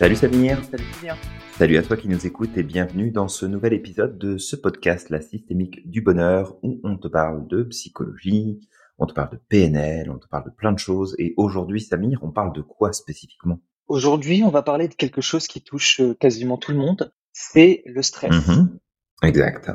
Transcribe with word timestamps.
Salut 0.00 0.16
Samir. 0.16 0.64
Salut 0.64 0.84
Julien. 0.98 1.16
Salut 1.58 1.76
à 1.76 1.82
toi 1.82 1.94
qui 1.94 2.08
nous 2.08 2.26
écoutes 2.26 2.56
et 2.56 2.62
bienvenue 2.62 3.10
dans 3.10 3.28
ce 3.28 3.44
nouvel 3.44 3.74
épisode 3.74 4.16
de 4.16 4.38
ce 4.38 4.56
podcast, 4.56 5.10
La 5.10 5.20
Systémique 5.20 5.90
du 5.90 6.00
Bonheur, 6.00 6.56
où 6.62 6.80
on 6.84 6.96
te 6.96 7.06
parle 7.06 7.46
de 7.48 7.64
psychologie, 7.64 8.66
on 8.96 9.04
te 9.04 9.12
parle 9.12 9.32
de 9.32 9.40
PNL, 9.50 10.10
on 10.10 10.16
te 10.16 10.26
parle 10.26 10.46
de 10.46 10.54
plein 10.56 10.72
de 10.72 10.78
choses. 10.78 11.14
Et 11.18 11.34
aujourd'hui, 11.36 11.82
Samir, 11.82 12.20
on 12.22 12.30
parle 12.30 12.54
de 12.54 12.62
quoi 12.62 12.94
spécifiquement? 12.94 13.60
Aujourd'hui, 13.88 14.42
on 14.42 14.48
va 14.48 14.62
parler 14.62 14.88
de 14.88 14.94
quelque 14.94 15.20
chose 15.20 15.46
qui 15.46 15.60
touche 15.60 16.00
euh, 16.00 16.14
quasiment 16.14 16.56
tout 16.56 16.72
le 16.72 16.78
monde, 16.78 17.12
c'est 17.34 17.82
le 17.84 18.00
stress. 18.00 18.48
Mhm. 18.48 18.78
Exact. 19.22 19.70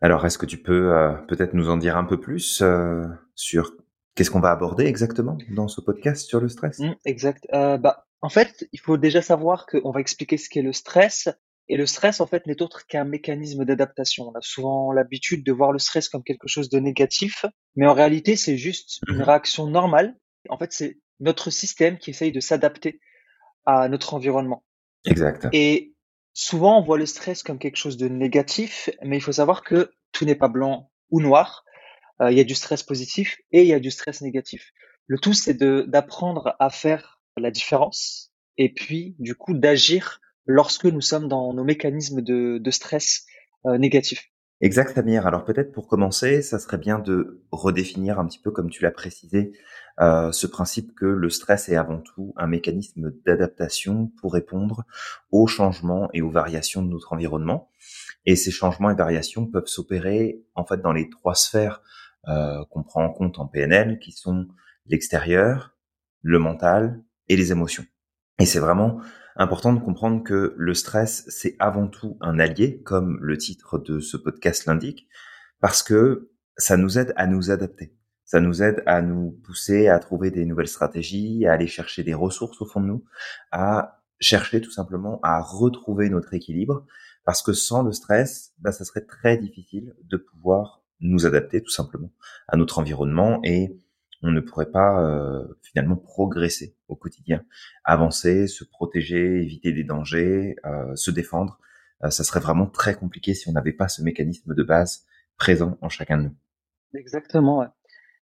Alors, 0.00 0.24
est-ce 0.24 0.38
que 0.38 0.46
tu 0.46 0.58
peux 0.58 0.92
euh, 0.92 1.14
peut-être 1.26 1.54
nous 1.54 1.70
en 1.70 1.76
dire 1.76 1.96
un 1.96 2.04
peu 2.04 2.20
plus 2.20 2.62
euh, 2.62 3.08
sur 3.34 3.72
qu'est-ce 4.14 4.30
qu'on 4.30 4.38
va 4.38 4.52
aborder 4.52 4.84
exactement 4.84 5.38
dans 5.50 5.66
ce 5.66 5.80
podcast 5.80 6.24
sur 6.24 6.40
le 6.40 6.48
stress? 6.48 6.78
Mm, 6.78 6.94
exact. 7.04 7.48
Euh, 7.52 7.78
bah, 7.78 8.06
en 8.24 8.30
fait, 8.30 8.66
il 8.72 8.80
faut 8.80 8.96
déjà 8.96 9.20
savoir 9.20 9.66
qu'on 9.66 9.90
va 9.90 10.00
expliquer 10.00 10.38
ce 10.38 10.48
qu'est 10.48 10.62
le 10.62 10.72
stress. 10.72 11.28
Et 11.68 11.76
le 11.76 11.84
stress, 11.84 12.22
en 12.22 12.26
fait, 12.26 12.46
n'est 12.46 12.62
autre 12.62 12.86
qu'un 12.86 13.04
mécanisme 13.04 13.66
d'adaptation. 13.66 14.28
On 14.28 14.32
a 14.32 14.40
souvent 14.40 14.92
l'habitude 14.92 15.44
de 15.44 15.52
voir 15.52 15.72
le 15.72 15.78
stress 15.78 16.08
comme 16.08 16.22
quelque 16.22 16.48
chose 16.48 16.70
de 16.70 16.78
négatif, 16.78 17.44
mais 17.76 17.86
en 17.86 17.92
réalité, 17.92 18.34
c'est 18.36 18.56
juste 18.56 19.00
une 19.08 19.16
Mhm. 19.16 19.22
réaction 19.24 19.66
normale. 19.66 20.16
En 20.48 20.56
fait, 20.56 20.72
c'est 20.72 20.96
notre 21.20 21.50
système 21.50 21.98
qui 21.98 22.10
essaye 22.10 22.32
de 22.32 22.40
s'adapter 22.40 22.98
à 23.66 23.90
notre 23.90 24.14
environnement. 24.14 24.64
Exact. 25.04 25.46
Et 25.52 25.92
souvent, 26.32 26.78
on 26.78 26.82
voit 26.82 26.96
le 26.96 27.04
stress 27.04 27.42
comme 27.42 27.58
quelque 27.58 27.76
chose 27.76 27.98
de 27.98 28.08
négatif, 28.08 28.88
mais 29.02 29.18
il 29.18 29.22
faut 29.22 29.32
savoir 29.32 29.64
que 29.64 29.90
tout 30.12 30.24
n'est 30.24 30.34
pas 30.34 30.48
blanc 30.48 30.90
ou 31.10 31.20
noir. 31.20 31.66
Euh, 32.22 32.32
il 32.32 32.38
y 32.38 32.40
a 32.40 32.44
du 32.44 32.54
stress 32.54 32.82
positif 32.82 33.36
et 33.52 33.60
il 33.64 33.68
y 33.68 33.74
a 33.74 33.80
du 33.80 33.90
stress 33.90 34.22
négatif. 34.22 34.70
Le 35.08 35.18
tout, 35.18 35.34
c'est 35.34 35.58
d'apprendre 35.58 36.56
à 36.58 36.70
faire 36.70 37.13
la 37.36 37.50
différence 37.50 38.34
et 38.56 38.72
puis, 38.72 39.16
du 39.18 39.34
coup, 39.34 39.54
d'agir 39.54 40.20
lorsque 40.46 40.84
nous 40.84 41.00
sommes 41.00 41.28
dans 41.28 41.52
nos 41.54 41.64
mécanismes 41.64 42.20
de, 42.20 42.58
de 42.58 42.70
stress 42.70 43.26
euh, 43.66 43.78
négatifs. 43.78 44.30
Exact, 44.60 44.94
Samir. 44.94 45.26
Alors 45.26 45.44
peut-être 45.44 45.72
pour 45.72 45.88
commencer, 45.88 46.40
ça 46.40 46.58
serait 46.58 46.78
bien 46.78 46.98
de 46.98 47.42
redéfinir 47.50 48.18
un 48.18 48.26
petit 48.26 48.38
peu, 48.38 48.50
comme 48.50 48.70
tu 48.70 48.82
l'as 48.82 48.92
précisé, 48.92 49.52
euh, 50.00 50.30
ce 50.32 50.46
principe 50.46 50.94
que 50.94 51.06
le 51.06 51.28
stress 51.28 51.68
est 51.68 51.76
avant 51.76 52.00
tout 52.00 52.32
un 52.36 52.46
mécanisme 52.46 53.12
d'adaptation 53.26 54.12
pour 54.20 54.32
répondre 54.32 54.84
aux 55.32 55.46
changements 55.46 56.08
et 56.12 56.22
aux 56.22 56.30
variations 56.30 56.82
de 56.82 56.88
notre 56.88 57.12
environnement. 57.12 57.68
Et 58.26 58.36
ces 58.36 58.50
changements 58.50 58.90
et 58.90 58.94
variations 58.94 59.46
peuvent 59.46 59.66
s'opérer 59.66 60.40
en 60.54 60.64
fait 60.64 60.80
dans 60.80 60.92
les 60.92 61.10
trois 61.10 61.34
sphères 61.34 61.82
euh, 62.28 62.64
qu'on 62.70 62.84
prend 62.84 63.04
en 63.04 63.12
compte 63.12 63.38
en 63.38 63.46
PNL, 63.46 63.98
qui 63.98 64.12
sont 64.12 64.46
l'extérieur, 64.86 65.76
le 66.22 66.38
mental 66.38 67.02
et 67.28 67.36
les 67.36 67.52
émotions. 67.52 67.84
Et 68.38 68.46
c'est 68.46 68.58
vraiment 68.58 69.00
important 69.36 69.72
de 69.72 69.80
comprendre 69.80 70.22
que 70.22 70.54
le 70.56 70.74
stress, 70.74 71.24
c'est 71.28 71.56
avant 71.58 71.88
tout 71.88 72.16
un 72.20 72.38
allié, 72.38 72.82
comme 72.82 73.18
le 73.20 73.36
titre 73.36 73.78
de 73.78 74.00
ce 74.00 74.16
podcast 74.16 74.66
l'indique, 74.66 75.08
parce 75.60 75.82
que 75.82 76.30
ça 76.56 76.76
nous 76.76 76.98
aide 76.98 77.12
à 77.16 77.26
nous 77.26 77.50
adapter. 77.50 77.96
Ça 78.24 78.40
nous 78.40 78.62
aide 78.62 78.82
à 78.86 79.02
nous 79.02 79.32
pousser 79.44 79.88
à 79.88 79.98
trouver 79.98 80.30
des 80.30 80.44
nouvelles 80.44 80.68
stratégies, 80.68 81.46
à 81.46 81.52
aller 81.52 81.66
chercher 81.66 82.02
des 82.02 82.14
ressources 82.14 82.60
au 82.60 82.66
fond 82.66 82.80
de 82.80 82.86
nous, 82.86 83.04
à 83.52 84.02
chercher 84.20 84.60
tout 84.60 84.70
simplement 84.70 85.20
à 85.22 85.40
retrouver 85.40 86.08
notre 86.08 86.34
équilibre, 86.34 86.86
parce 87.24 87.42
que 87.42 87.52
sans 87.52 87.82
le 87.82 87.92
stress, 87.92 88.52
bah, 88.58 88.72
ça 88.72 88.84
serait 88.84 89.04
très 89.04 89.36
difficile 89.36 89.94
de 90.04 90.16
pouvoir 90.16 90.82
nous 91.00 91.26
adapter 91.26 91.62
tout 91.62 91.70
simplement 91.70 92.12
à 92.48 92.56
notre 92.56 92.78
environnement 92.78 93.40
et 93.42 93.76
on 94.24 94.30
ne 94.30 94.40
pourrait 94.40 94.70
pas 94.70 95.02
euh, 95.02 95.44
finalement 95.62 95.96
progresser 95.96 96.76
au 96.88 96.96
quotidien, 96.96 97.44
avancer, 97.84 98.46
se 98.46 98.64
protéger, 98.64 99.42
éviter 99.42 99.72
des 99.72 99.84
dangers, 99.84 100.56
euh, 100.64 100.94
se 100.96 101.10
défendre. 101.10 101.58
Euh, 102.02 102.10
ça 102.10 102.24
serait 102.24 102.40
vraiment 102.40 102.66
très 102.66 102.94
compliqué 102.94 103.34
si 103.34 103.48
on 103.48 103.52
n'avait 103.52 103.72
pas 103.72 103.88
ce 103.88 104.02
mécanisme 104.02 104.54
de 104.54 104.62
base 104.62 105.04
présent 105.36 105.76
en 105.82 105.88
chacun 105.88 106.18
de 106.18 106.22
nous. 106.24 106.34
Exactement. 106.98 107.58
ouais. 107.58 107.66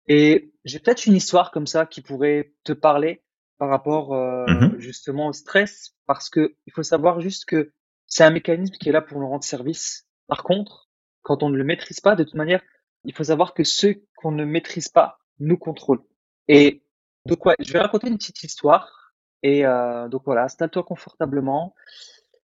Et 0.07 0.53
j'ai 0.65 0.79
peut-être 0.79 1.07
une 1.07 1.17
histoire 1.17 1.51
comme 1.51 1.67
ça 1.67 1.85
qui 1.85 2.01
pourrait 2.01 2.53
te 2.65 2.73
parler 2.73 3.23
par 3.59 3.69
rapport 3.69 4.15
euh, 4.15 4.47
Mhm. 4.47 4.79
justement 4.79 5.27
au 5.29 5.33
stress, 5.33 5.95
parce 6.07 6.31
que 6.31 6.55
il 6.67 6.73
faut 6.73 6.83
savoir 6.85 7.21
juste 7.21 7.45
que 7.45 7.73
c'est 8.07 8.25
un 8.25 8.31
mécanisme 8.31 8.75
qui 8.75 8.89
est 8.89 8.93
là 8.93 9.03
pour 9.03 9.19
nous 9.21 9.29
rendre 9.29 9.45
service. 9.45 10.07
Par 10.29 10.45
contre, 10.45 10.89
quand 11.23 11.43
on 11.43 11.51
ne 11.51 11.57
le 11.57 11.65
maîtrise 11.65 12.01
pas, 12.01 12.15
de 12.15 12.25
toute 12.25 12.35
manière, 12.37 12.63
il 13.05 13.13
faut 13.15 13.25
savoir 13.25 13.53
que 13.53 13.65
ceux 13.65 14.03
qu'on 14.17 14.31
ne 14.33 14.45
maîtrise 14.45 14.89
pas 14.89 15.19
nous 15.41 15.57
contrôlent. 15.57 16.03
Et 16.49 16.83
donc 17.27 17.45
ouais, 17.47 17.57
je 17.61 17.73
vais 17.73 17.81
raconter 17.81 18.09
une 18.09 18.17
petite 18.19 18.43
histoire. 18.43 19.15
Et 19.43 19.65
euh, 19.65 20.09
donc 20.09 20.23
voilà, 20.25 20.45
installe-toi 20.45 20.83
confortablement 20.83 21.75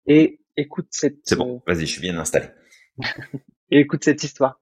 et 0.06 0.42
écoute 0.58 0.88
cette 0.92 1.20
C'est 1.24 1.36
euh, 1.36 1.38
bon, 1.38 1.62
vas-y, 1.66 1.82
je 1.82 1.92
suis 1.92 2.02
bien 2.02 2.18
installé. 2.18 2.48
et 3.72 3.80
écoute 3.80 4.04
cette 4.04 4.24
histoire. 4.24 4.60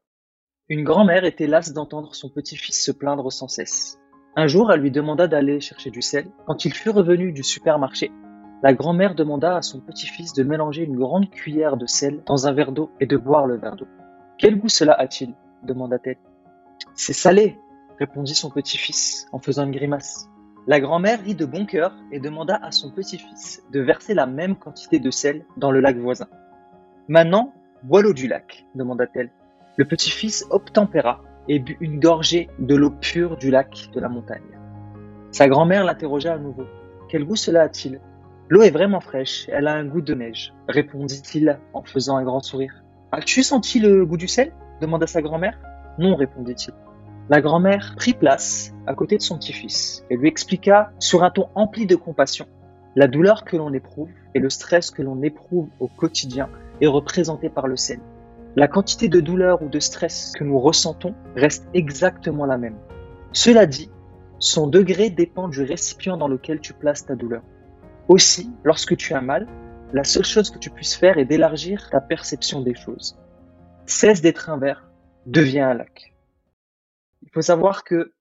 Une 0.69 0.83
grand-mère 0.83 1.25
était 1.25 1.47
lasse 1.47 1.73
d'entendre 1.73 2.15
son 2.15 2.29
petit-fils 2.29 2.83
se 2.83 2.91
plaindre 2.91 3.31
sans 3.31 3.47
cesse. 3.47 3.99
Un 4.35 4.47
jour, 4.47 4.71
elle 4.71 4.79
lui 4.79 4.91
demanda 4.91 5.27
d'aller 5.27 5.59
chercher 5.59 5.89
du 5.89 6.01
sel. 6.01 6.27
Quand 6.45 6.63
il 6.63 6.73
fut 6.73 6.91
revenu 6.91 7.33
du 7.33 7.43
supermarché, 7.43 8.11
la 8.63 8.73
grand-mère 8.73 9.15
demanda 9.15 9.57
à 9.57 9.61
son 9.61 9.81
petit-fils 9.81 10.33
de 10.33 10.43
mélanger 10.43 10.83
une 10.83 10.95
grande 10.95 11.29
cuillère 11.29 11.75
de 11.75 11.87
sel 11.87 12.23
dans 12.25 12.47
un 12.47 12.53
verre 12.53 12.71
d'eau 12.71 12.91
et 13.01 13.07
de 13.07 13.17
boire 13.17 13.47
le 13.47 13.57
verre 13.57 13.75
d'eau. 13.75 13.87
Quel 14.37 14.57
goût 14.57 14.69
cela 14.69 14.93
a-t-il? 14.93 15.33
demanda-t-elle. 15.63 16.17
C'est 16.95 17.13
salé, 17.13 17.57
répondit 18.01 18.33
son 18.33 18.49
petit-fils 18.49 19.27
en 19.31 19.37
faisant 19.37 19.63
une 19.63 19.71
grimace. 19.71 20.27
La 20.65 20.79
grand-mère 20.79 21.21
rit 21.21 21.35
de 21.35 21.45
bon 21.45 21.67
cœur 21.67 21.93
et 22.11 22.19
demanda 22.19 22.59
à 22.63 22.71
son 22.71 22.89
petit-fils 22.89 23.61
de 23.71 23.79
verser 23.79 24.15
la 24.15 24.25
même 24.25 24.55
quantité 24.55 24.99
de 24.99 25.11
sel 25.11 25.45
dans 25.57 25.69
le 25.69 25.81
lac 25.81 25.97
voisin. 25.97 26.27
Maintenant, 27.07 27.53
bois 27.83 28.01
l'eau 28.01 28.13
du 28.13 28.27
lac, 28.27 28.65
demanda-t-elle. 28.73 29.29
Le 29.77 29.85
petit-fils 29.85 30.47
obtempéra 30.49 31.21
et 31.47 31.59
but 31.59 31.77
une 31.79 31.99
gorgée 31.99 32.49
de 32.57 32.73
l'eau 32.73 32.89
pure 32.89 33.37
du 33.37 33.51
lac 33.51 33.89
de 33.93 33.99
la 33.99 34.09
montagne. 34.09 34.57
Sa 35.31 35.47
grand-mère 35.47 35.83
l'interrogea 35.83 36.33
à 36.33 36.39
nouveau. 36.39 36.65
Quel 37.07 37.23
goût 37.23 37.35
cela 37.35 37.61
a-t-il? 37.61 37.99
L'eau 38.49 38.63
est 38.63 38.71
vraiment 38.71 38.99
fraîche, 38.99 39.47
elle 39.49 39.67
a 39.67 39.73
un 39.73 39.85
goût 39.85 40.01
de 40.01 40.15
neige, 40.15 40.55
répondit-il 40.67 41.59
en 41.73 41.83
faisant 41.83 42.17
un 42.17 42.23
grand 42.23 42.41
sourire. 42.41 42.83
As-tu 43.11 43.43
senti 43.43 43.79
le 43.79 44.07
goût 44.07 44.17
du 44.17 44.27
sel? 44.27 44.53
demanda 44.81 45.05
sa 45.05 45.21
grand-mère. 45.21 45.59
Non, 45.99 46.15
répondit-il. 46.15 46.73
La 47.29 47.39
grand-mère 47.39 47.93
prit 47.95 48.13
place 48.13 48.73
à 48.87 48.93
côté 48.93 49.17
de 49.17 49.21
son 49.21 49.37
petit-fils 49.37 50.03
et 50.09 50.17
lui 50.17 50.27
expliqua 50.27 50.91
sur 50.99 51.23
un 51.23 51.29
ton 51.29 51.47
empli 51.55 51.85
de 51.85 51.95
compassion? 51.95 52.47
La 52.95 53.07
douleur 53.07 53.45
que 53.45 53.55
l'on 53.55 53.73
éprouve 53.73 54.09
et 54.35 54.39
le 54.39 54.49
stress 54.49 54.91
que 54.91 55.01
l'on 55.01 55.21
éprouve 55.21 55.69
au 55.79 55.87
quotidien 55.87 56.49
est 56.81 56.87
représenté 56.87 57.49
par 57.49 57.67
le 57.67 57.77
sel. 57.77 57.99
La 58.57 58.67
quantité 58.67 59.07
de 59.07 59.21
douleur 59.21 59.61
ou 59.61 59.69
de 59.69 59.79
stress 59.79 60.33
que 60.37 60.43
nous 60.43 60.59
ressentons 60.59 61.13
reste 61.35 61.69
exactement 61.73 62.45
la 62.45 62.57
même. 62.57 62.75
Cela 63.31 63.65
dit, 63.65 63.89
son 64.39 64.67
degré 64.67 65.09
dépend 65.09 65.47
du 65.47 65.61
récipient 65.61 66.17
dans 66.17 66.27
lequel 66.27 66.59
tu 66.59 66.73
places 66.73 67.05
ta 67.05 67.15
douleur. 67.15 67.43
Aussi, 68.09 68.51
lorsque 68.65 68.97
tu 68.97 69.13
as 69.13 69.21
mal, 69.21 69.47
la 69.93 70.03
seule 70.03 70.25
chose 70.25 70.49
que 70.49 70.57
tu 70.57 70.69
puisses 70.69 70.95
faire 70.95 71.17
est 71.17 71.25
d'élargir 71.25 71.89
ta 71.91 72.01
perception 72.01 72.61
des 72.61 72.75
choses. 72.75 73.17
Cesse 73.85 74.21
d'être 74.21 74.49
un 74.49 74.57
verre, 74.57 74.89
deviens 75.27 75.69
un 75.69 75.73
lac. 75.75 76.10
Il 77.21 77.29
faut 77.31 77.41
savoir 77.41 77.83
que 77.83 78.13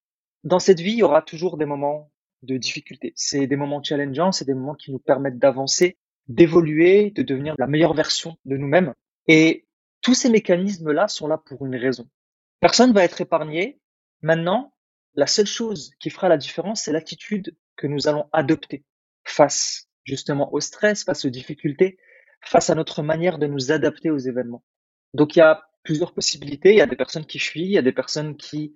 dans 0.43 0.59
cette 0.59 0.79
vie, 0.79 0.93
il 0.93 0.99
y 0.99 1.03
aura 1.03 1.21
toujours 1.21 1.57
des 1.57 1.65
moments 1.65 2.11
de 2.43 2.57
difficulté. 2.57 3.13
C'est 3.15 3.47
des 3.47 3.55
moments 3.55 3.83
challengeants, 3.83 4.31
c'est 4.31 4.45
des 4.45 4.53
moments 4.53 4.75
qui 4.75 4.91
nous 4.91 4.99
permettent 4.99 5.37
d'avancer, 5.37 5.97
d'évoluer, 6.27 7.11
de 7.11 7.21
devenir 7.21 7.55
la 7.57 7.67
meilleure 7.67 7.93
version 7.93 8.37
de 8.45 8.57
nous-mêmes. 8.57 8.93
Et 9.27 9.67
tous 10.01 10.15
ces 10.15 10.29
mécanismes-là 10.29 11.07
sont 11.07 11.27
là 11.27 11.37
pour 11.37 11.65
une 11.65 11.75
raison. 11.75 12.09
Personne 12.59 12.93
va 12.93 13.03
être 13.03 13.21
épargné. 13.21 13.79
Maintenant, 14.21 14.73
la 15.15 15.27
seule 15.27 15.47
chose 15.47 15.91
qui 15.99 16.09
fera 16.09 16.29
la 16.29 16.37
différence, 16.37 16.83
c'est 16.83 16.91
l'attitude 16.91 17.55
que 17.75 17.87
nous 17.87 18.07
allons 18.07 18.27
adopter 18.31 18.83
face 19.23 19.87
justement 20.03 20.51
au 20.53 20.59
stress, 20.59 21.03
face 21.03 21.25
aux 21.25 21.29
difficultés, 21.29 21.97
face 22.41 22.69
à 22.69 22.75
notre 22.75 23.03
manière 23.03 23.37
de 23.37 23.47
nous 23.47 23.71
adapter 23.71 24.09
aux 24.09 24.17
événements. 24.17 24.63
Donc 25.13 25.35
il 25.35 25.39
y 25.39 25.43
a 25.43 25.63
plusieurs 25.83 26.13
possibilités. 26.13 26.71
Il 26.71 26.77
y 26.77 26.81
a 26.81 26.87
des 26.87 26.95
personnes 26.95 27.25
qui 27.25 27.39
fuient, 27.39 27.65
il 27.65 27.71
y 27.71 27.77
a 27.77 27.83
des 27.83 27.91
personnes 27.91 28.37
qui 28.37 28.73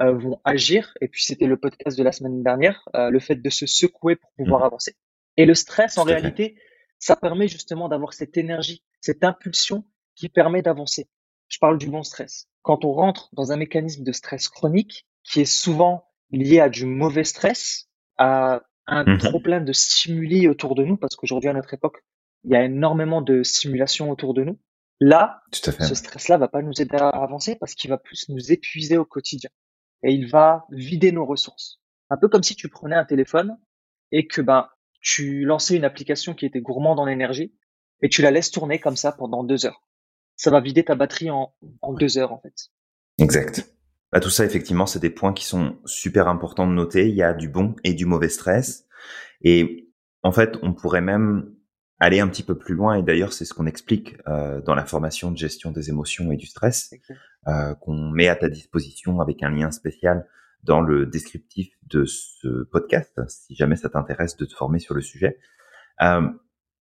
euh, 0.00 0.12
vont 0.12 0.40
agir. 0.44 0.94
Et 1.00 1.08
puis 1.08 1.22
c'était 1.22 1.46
le 1.46 1.56
podcast 1.58 1.96
de 1.98 2.02
la 2.02 2.12
semaine 2.12 2.42
dernière, 2.42 2.88
euh, 2.94 3.10
le 3.10 3.18
fait 3.20 3.36
de 3.36 3.50
se 3.50 3.66
secouer 3.66 4.16
pour 4.16 4.30
pouvoir 4.36 4.60
Mhm. 4.60 4.66
avancer. 4.66 4.96
Et 5.36 5.46
le 5.46 5.54
stress, 5.54 5.98
en 5.98 6.02
réalité, 6.04 6.56
ça 6.98 7.16
permet 7.16 7.48
justement 7.48 7.88
d'avoir 7.88 8.12
cette 8.12 8.36
énergie, 8.36 8.82
cette 9.00 9.24
impulsion 9.24 9.84
qui 10.16 10.28
permet 10.28 10.62
d'avancer. 10.62 11.08
Je 11.48 11.58
parle 11.58 11.78
du 11.78 11.88
bon 11.88 12.02
stress. 12.02 12.48
Quand 12.62 12.84
on 12.84 12.92
rentre 12.92 13.28
dans 13.32 13.52
un 13.52 13.56
mécanisme 13.56 14.04
de 14.04 14.12
stress 14.12 14.48
chronique, 14.48 15.06
qui 15.24 15.40
est 15.40 15.44
souvent 15.44 16.04
lié 16.30 16.60
à 16.60 16.68
du 16.68 16.86
mauvais 16.86 17.24
stress, 17.24 17.88
à 18.18 18.62
un 18.86 19.04
Mhm. 19.04 19.18
trop 19.18 19.40
plein 19.40 19.60
de 19.60 19.72
stimuli 19.72 20.48
autour 20.48 20.74
de 20.74 20.84
nous, 20.84 20.96
parce 20.96 21.16
qu'aujourd'hui 21.16 21.48
à 21.48 21.52
notre 21.52 21.72
époque, 21.74 22.02
il 22.44 22.50
y 22.52 22.56
a 22.56 22.64
énormément 22.64 23.22
de 23.22 23.42
stimulation 23.42 24.10
autour 24.10 24.34
de 24.34 24.44
nous. 24.44 24.58
Là, 25.00 25.40
Tout 25.52 25.70
à 25.70 25.72
fait. 25.72 25.84
ce 25.84 25.94
stress-là 25.94 26.36
va 26.38 26.48
pas 26.48 26.60
nous 26.62 26.80
aider 26.80 26.96
à 26.96 27.08
avancer 27.08 27.56
parce 27.56 27.74
qu'il 27.74 27.88
va 27.90 27.96
plus 27.98 28.28
nous 28.28 28.52
épuiser 28.52 28.98
au 28.98 29.04
quotidien 29.04 29.50
et 30.02 30.12
il 30.12 30.28
va 30.28 30.66
vider 30.70 31.12
nos 31.12 31.26
ressources. 31.26 31.80
Un 32.08 32.16
peu 32.16 32.28
comme 32.28 32.42
si 32.42 32.56
tu 32.56 32.68
prenais 32.68 32.96
un 32.96 33.04
téléphone 33.04 33.56
et 34.12 34.26
que 34.26 34.40
ben 34.40 34.68
tu 35.00 35.44
lançais 35.44 35.76
une 35.76 35.84
application 35.84 36.34
qui 36.34 36.46
était 36.46 36.60
gourmande 36.60 36.98
en 36.98 37.06
énergie 37.06 37.54
et 38.02 38.08
tu 38.08 38.22
la 38.22 38.30
laisses 38.30 38.50
tourner 38.50 38.78
comme 38.78 38.96
ça 38.96 39.12
pendant 39.12 39.44
deux 39.44 39.66
heures. 39.66 39.82
Ça 40.36 40.50
va 40.50 40.60
vider 40.60 40.84
ta 40.84 40.94
batterie 40.94 41.30
en, 41.30 41.54
en 41.82 41.92
deux 41.92 42.18
heures, 42.18 42.32
en 42.32 42.40
fait. 42.40 42.70
Exact. 43.18 43.70
Bah, 44.12 44.20
tout 44.20 44.30
ça, 44.30 44.44
effectivement, 44.44 44.86
c'est 44.86 44.98
des 44.98 45.10
points 45.10 45.34
qui 45.34 45.44
sont 45.44 45.78
super 45.84 46.28
importants 46.28 46.66
de 46.66 46.72
noter. 46.72 47.08
Il 47.08 47.14
y 47.14 47.22
a 47.22 47.34
du 47.34 47.48
bon 47.48 47.76
et 47.84 47.92
du 47.92 48.06
mauvais 48.06 48.28
stress. 48.28 48.86
Et 49.42 49.90
en 50.22 50.32
fait, 50.32 50.56
on 50.62 50.72
pourrait 50.72 51.00
même 51.00 51.54
aller 52.00 52.18
un 52.20 52.28
petit 52.28 52.42
peu 52.42 52.56
plus 52.56 52.74
loin. 52.74 52.94
Et 52.94 53.02
d'ailleurs, 53.02 53.32
c'est 53.32 53.44
ce 53.44 53.54
qu'on 53.54 53.66
explique 53.66 54.16
euh, 54.26 54.60
dans 54.62 54.74
la 54.74 54.84
formation 54.84 55.30
de 55.30 55.36
gestion 55.36 55.70
des 55.70 55.90
émotions 55.90 56.32
et 56.32 56.36
du 56.36 56.46
stress, 56.46 56.92
euh, 57.46 57.74
qu'on 57.74 58.10
met 58.10 58.28
à 58.28 58.36
ta 58.36 58.48
disposition 58.48 59.20
avec 59.20 59.42
un 59.42 59.50
lien 59.50 59.70
spécial 59.70 60.26
dans 60.64 60.80
le 60.80 61.06
descriptif 61.06 61.72
de 61.84 62.04
ce 62.04 62.64
podcast, 62.64 63.20
si 63.28 63.54
jamais 63.54 63.76
ça 63.76 63.88
t'intéresse 63.88 64.36
de 64.36 64.44
te 64.44 64.54
former 64.54 64.78
sur 64.78 64.94
le 64.94 65.02
sujet. 65.02 65.38
Euh, 66.02 66.28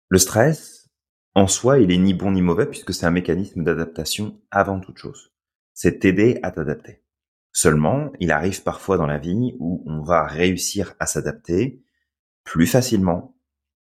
le 0.08 0.18
stress, 0.18 0.90
en 1.34 1.46
soi, 1.46 1.78
il 1.78 1.90
est 1.90 1.98
ni 1.98 2.12
bon 2.12 2.32
ni 2.32 2.42
mauvais 2.42 2.66
puisque 2.66 2.92
c'est 2.92 3.06
un 3.06 3.10
mécanisme 3.10 3.62
d'adaptation 3.62 4.40
avant 4.50 4.80
toute 4.80 4.98
chose. 4.98 5.32
C'est 5.72 6.00
t'aider 6.00 6.38
à 6.42 6.50
t'adapter. 6.50 7.02
Seulement, 7.52 8.12
il 8.18 8.30
arrive 8.30 8.62
parfois 8.62 8.96
dans 8.96 9.06
la 9.06 9.18
vie 9.18 9.54
où 9.58 9.82
on 9.86 10.02
va 10.02 10.26
réussir 10.26 10.94
à 10.98 11.06
s'adapter 11.06 11.82
plus 12.44 12.66
facilement 12.66 13.31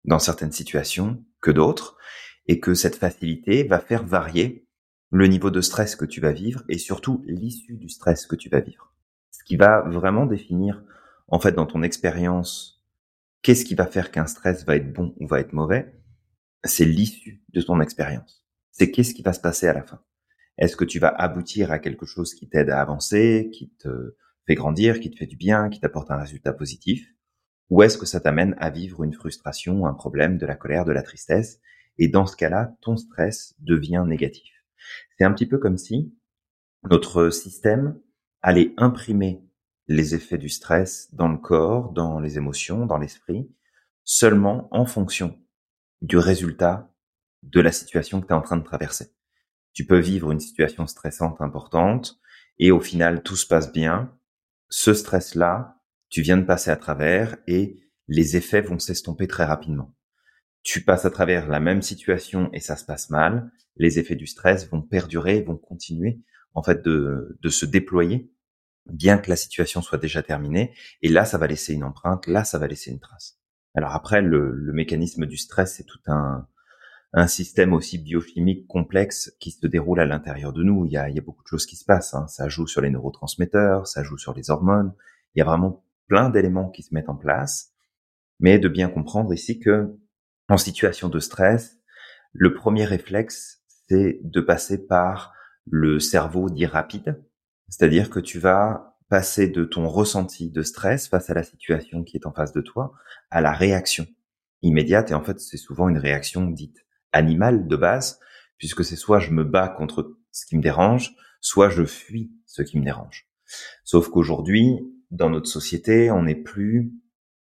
dans 0.04 0.18
certaines 0.18 0.52
situations 0.52 1.24
que 1.40 1.50
d'autres 1.50 1.96
et 2.46 2.60
que 2.60 2.74
cette 2.74 2.96
facilité 2.96 3.64
va 3.64 3.80
faire 3.80 4.04
varier 4.04 4.66
le 5.10 5.26
niveau 5.26 5.50
de 5.50 5.60
stress 5.60 5.96
que 5.96 6.04
tu 6.04 6.20
vas 6.20 6.32
vivre 6.32 6.62
et 6.68 6.78
surtout 6.78 7.22
l'issue 7.26 7.76
du 7.76 7.88
stress 7.88 8.26
que 8.26 8.36
tu 8.36 8.48
vas 8.48 8.60
vivre 8.60 8.90
ce 9.30 9.44
qui 9.44 9.56
va 9.56 9.80
vraiment 9.88 10.26
définir, 10.26 10.82
en 11.28 11.38
fait, 11.38 11.52
dans 11.52 11.66
ton 11.66 11.82
expérience, 11.82 12.84
qu'est-ce 13.42 13.64
qui 13.64 13.74
va 13.74 13.86
faire 13.86 14.10
qu'un 14.10 14.26
stress 14.26 14.64
va 14.64 14.76
être 14.76 14.92
bon 14.92 15.14
ou 15.18 15.26
va 15.26 15.40
être 15.40 15.52
mauvais, 15.52 15.94
c'est 16.64 16.84
l'issue 16.84 17.42
de 17.48 17.62
ton 17.62 17.80
expérience. 17.80 18.44
C'est 18.70 18.90
qu'est-ce 18.90 19.14
qui 19.14 19.22
va 19.22 19.32
se 19.32 19.40
passer 19.40 19.66
à 19.66 19.72
la 19.72 19.82
fin. 19.82 20.02
Est-ce 20.58 20.76
que 20.76 20.84
tu 20.84 20.98
vas 20.98 21.08
aboutir 21.08 21.72
à 21.72 21.78
quelque 21.78 22.04
chose 22.04 22.34
qui 22.34 22.48
t'aide 22.48 22.68
à 22.68 22.80
avancer, 22.80 23.50
qui 23.52 23.70
te 23.78 24.16
fait 24.46 24.54
grandir, 24.54 25.00
qui 25.00 25.10
te 25.10 25.16
fait 25.16 25.26
du 25.26 25.36
bien, 25.36 25.70
qui 25.70 25.80
t'apporte 25.80 26.10
un 26.10 26.18
résultat 26.18 26.52
positif, 26.52 27.14
ou 27.70 27.82
est-ce 27.82 27.96
que 27.96 28.06
ça 28.06 28.20
t'amène 28.20 28.56
à 28.58 28.68
vivre 28.70 29.04
une 29.04 29.14
frustration, 29.14 29.86
un 29.86 29.94
problème, 29.94 30.36
de 30.38 30.46
la 30.46 30.56
colère, 30.56 30.84
de 30.84 30.92
la 30.92 31.02
tristesse, 31.02 31.60
et 31.98 32.08
dans 32.08 32.26
ce 32.26 32.36
cas-là, 32.36 32.74
ton 32.80 32.96
stress 32.96 33.54
devient 33.60 34.04
négatif. 34.06 34.52
C'est 35.16 35.24
un 35.24 35.32
petit 35.32 35.46
peu 35.46 35.58
comme 35.58 35.78
si 35.78 36.14
notre 36.90 37.30
système 37.30 37.98
aller 38.42 38.74
imprimer 38.76 39.44
les 39.86 40.14
effets 40.14 40.38
du 40.38 40.48
stress 40.48 41.12
dans 41.14 41.28
le 41.28 41.36
corps, 41.36 41.92
dans 41.92 42.20
les 42.20 42.38
émotions, 42.38 42.86
dans 42.86 42.98
l'esprit, 42.98 43.50
seulement 44.04 44.68
en 44.70 44.86
fonction 44.86 45.38
du 46.00 46.16
résultat 46.16 46.92
de 47.42 47.60
la 47.60 47.72
situation 47.72 48.20
que 48.20 48.26
tu 48.26 48.32
es 48.32 48.36
en 48.36 48.42
train 48.42 48.56
de 48.56 48.64
traverser. 48.64 49.12
Tu 49.72 49.86
peux 49.86 49.98
vivre 49.98 50.30
une 50.30 50.40
situation 50.40 50.86
stressante 50.86 51.40
importante 51.40 52.18
et 52.58 52.70
au 52.70 52.80
final 52.80 53.22
tout 53.22 53.36
se 53.36 53.46
passe 53.46 53.72
bien. 53.72 54.16
Ce 54.68 54.94
stress-là, 54.94 55.79
tu 56.10 56.22
viens 56.22 56.36
de 56.36 56.44
passer 56.44 56.70
à 56.70 56.76
travers 56.76 57.36
et 57.46 57.80
les 58.08 58.36
effets 58.36 58.60
vont 58.60 58.78
s'estomper 58.78 59.28
très 59.28 59.44
rapidement. 59.44 59.94
Tu 60.62 60.82
passes 60.82 61.04
à 61.04 61.10
travers 61.10 61.48
la 61.48 61.60
même 61.60 61.80
situation 61.80 62.50
et 62.52 62.60
ça 62.60 62.76
se 62.76 62.84
passe 62.84 63.08
mal. 63.08 63.50
Les 63.76 63.98
effets 63.98 64.16
du 64.16 64.26
stress 64.26 64.68
vont 64.68 64.82
perdurer, 64.82 65.40
vont 65.40 65.56
continuer 65.56 66.20
en 66.54 66.62
fait 66.62 66.84
de, 66.84 67.38
de 67.40 67.48
se 67.48 67.64
déployer, 67.64 68.30
bien 68.86 69.18
que 69.18 69.30
la 69.30 69.36
situation 69.36 69.82
soit 69.82 69.98
déjà 69.98 70.22
terminée. 70.22 70.74
Et 71.00 71.08
là, 71.08 71.24
ça 71.24 71.38
va 71.38 71.46
laisser 71.46 71.72
une 71.72 71.84
empreinte. 71.84 72.26
Là, 72.26 72.44
ça 72.44 72.58
va 72.58 72.66
laisser 72.66 72.90
une 72.90 72.98
trace. 72.98 73.38
Alors 73.74 73.94
après, 73.94 74.20
le, 74.20 74.50
le 74.52 74.72
mécanisme 74.72 75.26
du 75.26 75.36
stress, 75.36 75.76
c'est 75.76 75.84
tout 75.84 76.00
un, 76.08 76.48
un 77.12 77.26
système 77.28 77.72
aussi 77.72 77.98
biochimique 77.98 78.66
complexe 78.66 79.32
qui 79.38 79.52
se 79.52 79.66
déroule 79.66 80.00
à 80.00 80.06
l'intérieur 80.06 80.52
de 80.52 80.64
nous. 80.64 80.84
Il 80.86 80.92
y 80.92 80.96
a, 80.96 81.08
il 81.08 81.14
y 81.14 81.18
a 81.18 81.22
beaucoup 81.22 81.44
de 81.44 81.48
choses 81.48 81.66
qui 81.66 81.76
se 81.76 81.84
passent. 81.84 82.14
Hein. 82.14 82.26
Ça 82.26 82.48
joue 82.48 82.66
sur 82.66 82.80
les 82.80 82.90
neurotransmetteurs, 82.90 83.86
ça 83.86 84.02
joue 84.02 84.18
sur 84.18 84.34
les 84.34 84.50
hormones. 84.50 84.92
Il 85.34 85.38
y 85.38 85.42
a 85.42 85.44
vraiment 85.44 85.84
plein 86.10 86.28
d'éléments 86.28 86.68
qui 86.68 86.82
se 86.82 86.92
mettent 86.92 87.08
en 87.08 87.16
place. 87.16 87.72
Mais 88.40 88.58
de 88.58 88.68
bien 88.68 88.90
comprendre 88.90 89.32
ici 89.32 89.60
que 89.60 89.96
en 90.48 90.58
situation 90.58 91.08
de 91.08 91.20
stress, 91.20 91.78
le 92.32 92.52
premier 92.52 92.84
réflexe, 92.84 93.62
c'est 93.88 94.20
de 94.22 94.40
passer 94.40 94.86
par 94.86 95.32
le 95.66 96.00
cerveau 96.00 96.50
dit 96.50 96.66
rapide, 96.66 97.24
c'est-à-dire 97.68 98.10
que 98.10 98.18
tu 98.18 98.40
vas 98.40 98.98
passer 99.08 99.48
de 99.48 99.64
ton 99.64 99.88
ressenti 99.88 100.50
de 100.50 100.62
stress 100.62 101.08
face 101.08 101.30
à 101.30 101.34
la 101.34 101.44
situation 101.44 102.02
qui 102.02 102.16
est 102.16 102.26
en 102.26 102.32
face 102.32 102.52
de 102.52 102.60
toi 102.60 102.92
à 103.30 103.40
la 103.40 103.52
réaction 103.52 104.06
immédiate. 104.62 105.10
Et 105.10 105.14
en 105.14 105.22
fait, 105.22 105.38
c'est 105.38 105.56
souvent 105.56 105.88
une 105.88 105.98
réaction 105.98 106.46
dite 106.46 106.84
animale 107.12 107.68
de 107.68 107.76
base, 107.76 108.18
puisque 108.58 108.84
c'est 108.84 108.96
soit 108.96 109.20
je 109.20 109.30
me 109.30 109.44
bats 109.44 109.68
contre 109.68 110.16
ce 110.32 110.46
qui 110.46 110.56
me 110.56 110.62
dérange, 110.62 111.12
soit 111.40 111.70
je 111.70 111.84
fuis 111.84 112.32
ce 112.46 112.62
qui 112.62 112.78
me 112.78 112.84
dérange. 112.84 113.28
Sauf 113.84 114.08
qu'aujourd'hui, 114.08 114.80
dans 115.10 115.30
notre 115.30 115.48
société, 115.48 116.10
on 116.10 116.22
n'est 116.22 116.34
plus 116.34 116.92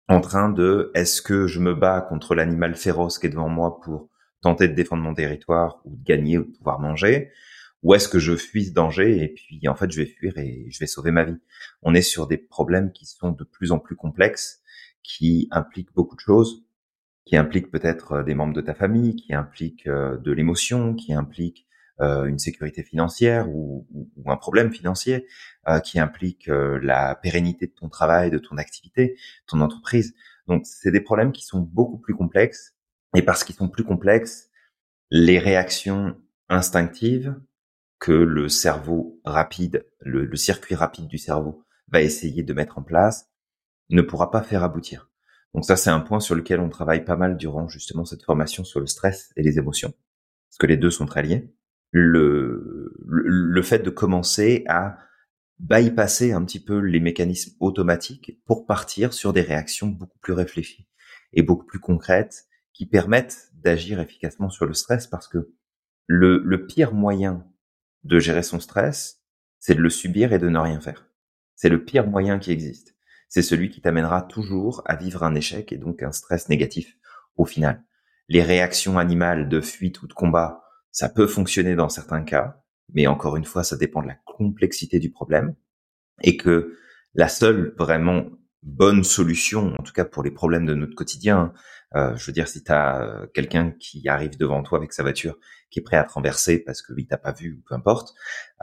en 0.09 0.21
train 0.21 0.49
de 0.49 0.91
est-ce 0.95 1.21
que 1.21 1.47
je 1.47 1.61
me 1.61 1.75
bats 1.75 2.01
contre 2.01 2.35
l'animal 2.35 2.75
féroce 2.75 3.19
qui 3.19 3.27
est 3.27 3.31
devant 3.31 3.49
moi 3.49 3.81
pour 3.81 4.09
tenter 4.41 4.69
de 4.69 4.75
défendre 4.75 5.03
mon 5.03 5.15
territoire 5.15 5.81
ou 5.85 5.97
de 5.97 6.05
gagner 6.05 6.39
ou 6.39 6.45
de 6.45 6.57
pouvoir 6.57 6.81
manger 6.81 7.31
ou 7.83 7.95
est-ce 7.95 8.09
que 8.09 8.19
je 8.19 8.35
fuis 8.35 8.67
ce 8.67 8.73
danger 8.73 9.23
et 9.23 9.29
puis 9.29 9.69
en 9.69 9.75
fait 9.75 9.91
je 9.91 10.01
vais 10.01 10.07
fuir 10.07 10.37
et 10.37 10.67
je 10.71 10.79
vais 10.79 10.87
sauver 10.87 11.11
ma 11.11 11.25
vie? 11.25 11.39
On 11.83 11.95
est 11.95 12.03
sur 12.03 12.27
des 12.27 12.39
problèmes 12.39 12.93
qui 12.93 13.07
sont 13.07 13.31
de 13.31 13.45
plus 13.45 13.71
en 13.71 13.79
plus 13.79 13.95
complexes, 13.95 14.63
qui 15.03 15.49
impliquent 15.53 15.95
beaucoup 15.95 16.17
de 16.17 16.21
choses, 16.21 16.65
qui 17.25 17.37
impliquent 17.37 17.71
peut-être 17.71 18.13
euh, 18.13 18.23
des 18.25 18.35
membres 18.35 18.55
de 18.55 18.61
ta 18.61 18.75
famille, 18.75 19.15
qui 19.15 19.33
impliquent 19.33 19.87
euh, 19.87 20.17
de 20.19 20.33
l'émotion, 20.33 20.95
qui 20.95 21.13
impliquent 21.13 21.68
une 22.01 22.39
sécurité 22.39 22.83
financière 22.83 23.49
ou, 23.49 23.87
un 24.27 24.37
problème 24.37 24.73
financier, 24.73 25.27
qui 25.85 25.99
implique 25.99 26.47
la 26.49 27.15
pérennité 27.15 27.67
de 27.67 27.73
ton 27.73 27.89
travail, 27.89 28.31
de 28.31 28.39
ton 28.39 28.57
activité, 28.57 29.17
ton 29.47 29.61
entreprise. 29.61 30.15
Donc 30.47 30.67
c'est 30.67 30.91
des 30.91 31.01
problèmes 31.01 31.33
qui 31.33 31.45
sont 31.45 31.61
beaucoup 31.61 31.99
plus 31.99 32.15
complexes 32.15 32.75
et 33.15 33.23
parce 33.23 33.45
qu'ils 33.45 33.55
sont 33.55 33.69
plus 33.69 33.85
complexes, 33.85 34.49
les 35.11 35.39
réactions 35.39 36.17
instinctives 36.49 37.37
que 37.99 38.13
le 38.13 38.49
cerveau 38.49 39.21
rapide, 39.25 39.87
le, 40.01 40.35
circuit 40.37 40.75
rapide 40.75 41.09
du 41.09 41.19
cerveau 41.19 41.65
va 41.89 42.01
essayer 42.01 42.43
de 42.43 42.53
mettre 42.53 42.79
en 42.79 42.83
place, 42.83 43.31
ne 43.91 44.03
pourra 44.03 44.31
pas 44.31 44.43
faire 44.43 44.63
aboutir. 44.63 45.11
Donc 45.55 45.65
ça, 45.65 45.77
c'est 45.77 45.91
un 45.91 46.01
point 46.01 46.21
sur 46.21 46.35
lequel 46.35 46.61
on 46.61 46.69
travaille 46.69 47.05
pas 47.05 47.17
mal 47.17 47.37
durant 47.37 47.69
justement 47.69 48.05
cette 48.05 48.23
formation 48.23 48.65
sur 48.65 48.81
le 48.81 48.87
stress 48.87 49.33
et 49.37 49.43
les 49.43 49.59
émotions, 49.59 49.95
parce 50.49 50.59
que 50.59 50.67
les 50.67 50.77
deux 50.77 50.91
sont 50.91 51.07
très 51.07 51.23
liés. 51.23 51.53
Le, 51.91 52.95
le, 53.07 53.63
fait 53.63 53.79
de 53.79 53.89
commencer 53.89 54.63
à 54.69 54.99
bypasser 55.59 56.33
un 56.33 56.45
petit 56.45 56.63
peu 56.63 56.79
les 56.79 57.01
mécanismes 57.01 57.57
automatiques 57.61 58.43
pour 58.45 58.67
partir 58.67 59.15
sur 59.15 59.33
des 59.33 59.41
réactions 59.41 59.87
beaucoup 59.87 60.19
plus 60.19 60.35
réfléchies 60.35 60.87
et 61.33 61.43
beaucoup 61.43 61.65
plus 61.65 61.81
concrètes 61.81 62.47
qui 62.75 62.87
permettent 62.87 63.49
d'agir 63.55 64.01
efficacement 64.01 64.51
sur 64.51 64.67
le 64.67 64.75
stress 64.75 65.07
parce 65.07 65.29
que 65.29 65.55
le, 66.07 66.43
le 66.45 66.67
pire 66.67 66.93
moyen 66.93 67.47
de 68.05 68.19
gérer 68.19 68.43
son 68.43 68.61
stress, 68.61 69.23
c'est 69.59 69.75
de 69.75 69.81
le 69.81 69.91
subir 69.91 70.33
et 70.33 70.39
de 70.39 70.49
ne 70.49 70.59
rien 70.59 70.81
faire. 70.81 71.09
C'est 71.57 71.69
le 71.69 71.85
pire 71.85 72.07
moyen 72.07 72.39
qui 72.39 72.53
existe. 72.53 72.95
C'est 73.29 73.43
celui 73.43 73.69
qui 73.71 73.81
t'amènera 73.81 74.23
toujours 74.23 74.83
à 74.87 74.97
vivre 74.97 75.23
un 75.23 75.35
échec 75.35 75.73
et 75.73 75.77
donc 75.77 76.03
un 76.03 76.13
stress 76.13 76.49
négatif 76.49 76.97
au 77.37 77.45
final. 77.45 77.85
Les 78.29 78.43
réactions 78.43 78.99
animales 78.99 79.49
de 79.49 79.61
fuite 79.61 80.03
ou 80.03 80.07
de 80.07 80.13
combat, 80.13 80.63
ça 80.91 81.09
peut 81.09 81.27
fonctionner 81.27 81.75
dans 81.75 81.89
certains 81.89 82.23
cas, 82.23 82.63
mais 82.95 83.07
encore 83.07 83.37
une 83.37 83.45
fois, 83.45 83.65
ça 83.65 83.77
dépend 83.77 84.03
de 84.03 84.09
la 84.09 84.17
complexité 84.25 84.99
du 84.99 85.11
problème 85.11 85.55
et 86.23 86.37
que 86.37 86.77
la 87.15 87.29
seule 87.29 87.75
vraiment 87.79 88.27
bonne 88.63 89.05
solution, 89.05 89.75
en 89.79 89.83
tout 89.83 89.93
cas 89.93 90.05
pour 90.05 90.23
les 90.23 90.31
problèmes 90.31 90.67
de 90.67 90.75
notre 90.75 90.95
quotidien, 90.95 91.53
euh, 91.95 92.15
je 92.17 92.27
veux 92.27 92.33
dire, 92.33 92.49
si 92.49 92.63
tu 92.63 92.73
euh, 92.73 93.27
quelqu'un 93.33 93.71
qui 93.71 94.07
arrive 94.09 94.37
devant 94.37 94.63
toi 94.63 94.79
avec 94.79 94.93
sa 94.93 95.03
voiture, 95.03 95.37
qui 95.71 95.79
est 95.79 95.83
prêt 95.83 95.97
à 95.97 96.05
te 96.05 96.13
renverser 96.13 96.59
parce 96.59 96.83
que 96.83 96.93
lui 96.93 97.07
t'a 97.07 97.17
pas 97.17 97.33
vu 97.33 97.59
ou 97.59 97.63
peu 97.67 97.75
importe, 97.75 98.15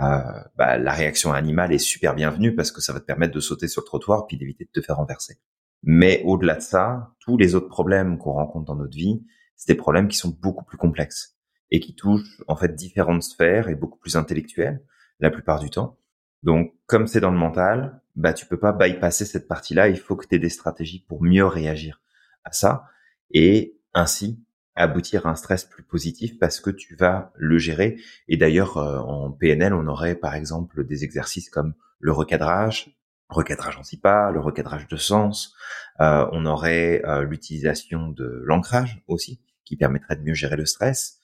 euh, 0.02 0.20
bah, 0.56 0.78
la 0.78 0.92
réaction 0.92 1.34
animale 1.34 1.74
est 1.74 1.80
super 1.80 2.14
bienvenue 2.14 2.56
parce 2.56 2.72
que 2.72 2.82
ça 2.82 2.94
va 2.94 3.00
te 3.00 3.06
permettre 3.06 3.34
de 3.34 3.40
sauter 3.40 3.68
sur 3.68 3.82
le 3.82 3.86
trottoir 3.86 4.28
puis 4.28 4.38
d'éviter 4.38 4.66
de 4.66 4.82
te 4.82 4.86
faire 4.86 4.98
renverser. 4.98 5.40
Mais 5.84 6.22
au-delà 6.26 6.56
de 6.56 6.62
ça, 6.62 7.12
tous 7.20 7.38
les 7.38 7.56
autres 7.56 7.70
problèmes 7.70 8.18
qu'on 8.18 8.34
rencontre 8.34 8.66
dans 8.66 8.76
notre 8.76 8.96
vie, 8.96 9.24
c'est 9.56 9.74
des 9.74 9.78
problèmes 9.78 10.08
qui 10.08 10.18
sont 10.18 10.36
beaucoup 10.42 10.66
plus 10.66 10.78
complexes 10.78 11.35
et 11.72 11.80
qui 11.80 11.96
touchent 11.96 12.42
en 12.48 12.56
fait 12.56 12.76
différentes 12.76 13.24
sphères 13.24 13.70
et 13.70 13.76
beaucoup 13.76 14.00
plus 14.00 14.16
intellectuelles 14.16 14.84
la 15.20 15.30
plupart 15.30 15.60
du 15.60 15.70
temps. 15.70 15.98
Donc, 16.44 16.74
comme 16.86 17.08
c'est 17.08 17.22
dans 17.22 17.32
le 17.32 17.38
mental, 17.38 18.02
bah 18.16 18.34
tu 18.34 18.46
peux 18.46 18.60
pas 18.60 18.72
bypasser 18.72 19.26
cette 19.26 19.48
partie-là. 19.48 19.88
Il 19.88 19.98
faut 20.00 20.16
que 20.16 20.28
tu 20.28 20.36
aies 20.36 20.40
des 20.40 20.50
stratégies 20.50 21.04
pour 21.08 21.24
mieux 21.24 21.46
réagir 21.46 22.02
à 22.44 22.52
ça 22.52 22.86
et 23.32 23.80
ainsi 23.94 24.46
aboutir 24.76 25.26
à 25.26 25.30
un 25.30 25.36
stress 25.36 25.64
plus 25.64 25.84
positif 25.84 26.38
parce 26.38 26.60
que 26.60 26.70
tu 26.70 26.96
vas 26.96 27.32
le 27.36 27.58
gérer. 27.58 27.98
Et 28.28 28.38
d'ailleurs, 28.38 28.78
euh, 28.78 29.00
en 29.00 29.32
PNL, 29.32 29.74
on 29.74 29.88
aurait 29.88 30.16
par 30.16 30.36
exemple 30.36 30.86
des 30.86 31.04
exercices 31.04 31.50
comme 31.50 31.74
le 32.00 32.12
recadrage, 32.12 32.96
recadrage 33.30 33.78
en 33.78 33.84
SIPA, 33.84 34.32
le 34.32 34.40
recadrage 34.40 34.88
de 34.88 34.98
sens. 34.98 35.56
Euh, 36.02 36.28
on 36.32 36.46
aurait 36.46 37.04
euh, 37.06 37.24
l'utilisation 37.24 38.10
de 38.10 38.42
l'ancrage 38.46 39.02
aussi, 39.08 39.42
qui 39.64 39.78
permettrait 39.78 40.18
de 40.18 40.24
mieux 40.24 40.34
gérer 40.34 40.58
le 40.58 40.66
stress. 40.66 41.20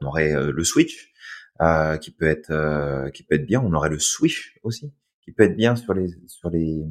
On 0.00 0.06
aurait 0.06 0.34
euh, 0.34 0.52
le 0.52 0.64
switch, 0.64 1.12
qui 2.00 2.10
peut 2.10 2.26
être 2.26 3.10
qui 3.12 3.22
peut 3.22 3.34
être 3.34 3.46
bien. 3.46 3.60
On 3.60 3.72
aurait 3.74 3.90
le 3.90 3.98
swish 3.98 4.58
aussi, 4.62 4.94
qui 5.22 5.32
peut 5.32 5.42
être 5.42 5.56
bien 5.56 5.76
sur 5.76 5.92
les 5.92 6.08
sur 6.26 6.48
les 6.48 6.82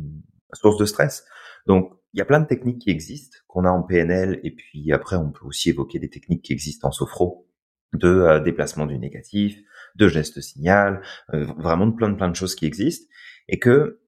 sources 0.54 0.78
de 0.78 0.86
stress. 0.86 1.26
Donc 1.66 1.92
il 2.14 2.20
y 2.20 2.22
a 2.22 2.26
plein 2.26 2.40
de 2.40 2.48
techniques 2.48 2.80
qui 2.80 2.92
existent, 2.92 3.38
qu'on 3.48 3.66
a 3.66 3.72
en 3.72 3.82
PNL, 3.82 4.40
et 4.44 4.52
puis 4.52 4.92
après 4.92 5.16
on 5.16 5.32
peut 5.32 5.46
aussi 5.46 5.70
évoquer 5.70 5.98
des 5.98 6.10
techniques 6.10 6.44
qui 6.44 6.54
existent 6.54 6.88
en 6.88 6.92
sophro, 6.92 7.48
de 7.94 8.40
déplacement 8.44 8.86
du 8.86 9.00
négatif, 9.00 9.60
de 9.96 10.08
gestes 10.08 10.40
signal, 10.42 11.02
vraiment 11.34 11.88
de 11.88 11.96
plein 11.96 12.10
de 12.10 12.16
plein 12.16 12.30
de 12.30 12.36
choses 12.36 12.54
qui 12.54 12.68
existent, 12.68 13.08
et 13.48 13.58
que 13.58 14.02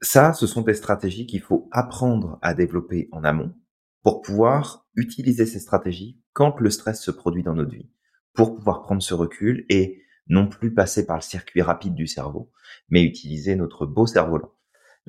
ça, 0.00 0.32
ce 0.32 0.46
sont 0.46 0.62
des 0.62 0.74
stratégies 0.74 1.26
qu'il 1.26 1.40
faut 1.40 1.68
apprendre 1.72 2.38
à 2.42 2.54
développer 2.54 3.08
en 3.12 3.24
amont 3.24 3.54
pour 4.02 4.22
pouvoir 4.22 4.86
utiliser 4.94 5.46
ces 5.46 5.58
stratégies 5.58 6.20
quand 6.32 6.60
le 6.60 6.70
stress 6.70 7.02
se 7.02 7.10
produit 7.10 7.42
dans 7.42 7.54
notre 7.54 7.72
vie, 7.72 7.90
pour 8.36 8.54
pouvoir 8.54 8.82
prendre 8.82 9.02
ce 9.02 9.14
recul 9.14 9.64
et 9.68 10.02
non 10.28 10.46
plus 10.46 10.74
passer 10.74 11.06
par 11.06 11.16
le 11.16 11.22
circuit 11.22 11.62
rapide 11.62 11.94
du 11.94 12.06
cerveau, 12.06 12.52
mais 12.88 13.02
utiliser 13.02 13.56
notre 13.56 13.86
beau 13.86 14.06
cerveau-là 14.06 14.50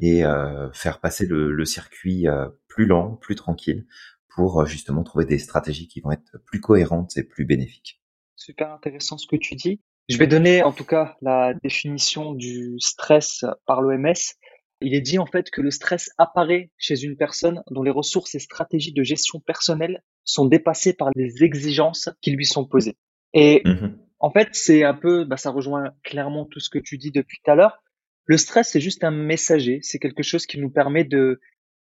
et 0.01 0.24
euh, 0.24 0.72
faire 0.74 1.00
passer 1.00 1.25
le, 1.25 1.65
circuit 1.65 2.27
euh, 2.27 2.48
plus 2.67 2.86
lent, 2.86 3.15
plus 3.15 3.36
tranquille, 3.36 3.86
pour 4.29 4.62
euh, 4.62 4.65
justement 4.65 5.03
trouver 5.03 5.25
des 5.25 5.39
stratégies 5.39 5.88
qui 5.88 6.01
vont 6.01 6.12
être 6.12 6.38
plus 6.46 6.62
cohérentes 6.62 7.17
et 7.17 7.24
plus 7.24 7.46
bénéfiques. 7.46 8.01
Super 8.36 8.72
intéressant 8.72 9.17
ce 9.17 9.27
que 9.27 9.36
tu 9.36 9.55
dis. 9.55 9.81
Je 10.07 10.17
vais 10.17 10.27
donner 10.27 10.63
en 10.63 10.72
tout 10.72 10.86
cas 10.86 11.17
la 11.22 11.53
définition 11.55 12.34
du 12.34 12.79
stress 12.79 13.43
par 13.65 13.81
l'OMS. 13.81 14.13
Il 14.79 14.93
est 14.93 15.01
dit 15.01 15.17
en 15.17 15.25
fait 15.25 15.50
que 15.50 15.62
le 15.62 15.72
stress 15.72 16.12
apparaît 16.17 16.72
chez 16.77 17.03
une 17.03 17.17
personne 17.17 17.63
dont 17.72 17.81
les 17.81 17.91
ressources 17.91 18.36
et 18.36 18.39
stratégies 18.39 18.93
de 18.93 19.03
gestion 19.03 19.39
personnelle 19.39 20.03
sont 20.24 20.46
dépassées 20.46 20.93
par 20.93 21.10
les 21.15 21.43
exigences 21.43 22.10
qui 22.22 22.31
lui 22.31 22.46
sont 22.46 22.65
posées. 22.65 22.96
Et 23.34 23.62
mmh 23.65 23.98
en 24.19 24.31
fait, 24.31 24.50
c'est 24.53 24.84
un 24.84 24.93
peu, 24.93 25.25
bah, 25.25 25.38
ça 25.38 25.51
rejoint 25.51 25.93
clairement 26.03 26.46
tout 26.46 26.60
ce 26.60 26.69
que 26.69 26.79
tu 26.79 26.98
dis 26.98 27.12
depuis 27.12 27.38
tout 27.43 27.51
à 27.51 27.55
l'heure. 27.55 27.84
Le 28.25 28.38
stress, 28.38 28.72
c'est 28.72 28.81
juste 28.81 29.03
un 29.03 29.12
messager. 29.12 29.79
C'est 29.84 30.00
quelque 30.00 30.24
chose 30.24 30.46
qui 30.46 30.60
nous 30.60 30.72
permet 30.72 31.03
de, 31.03 31.39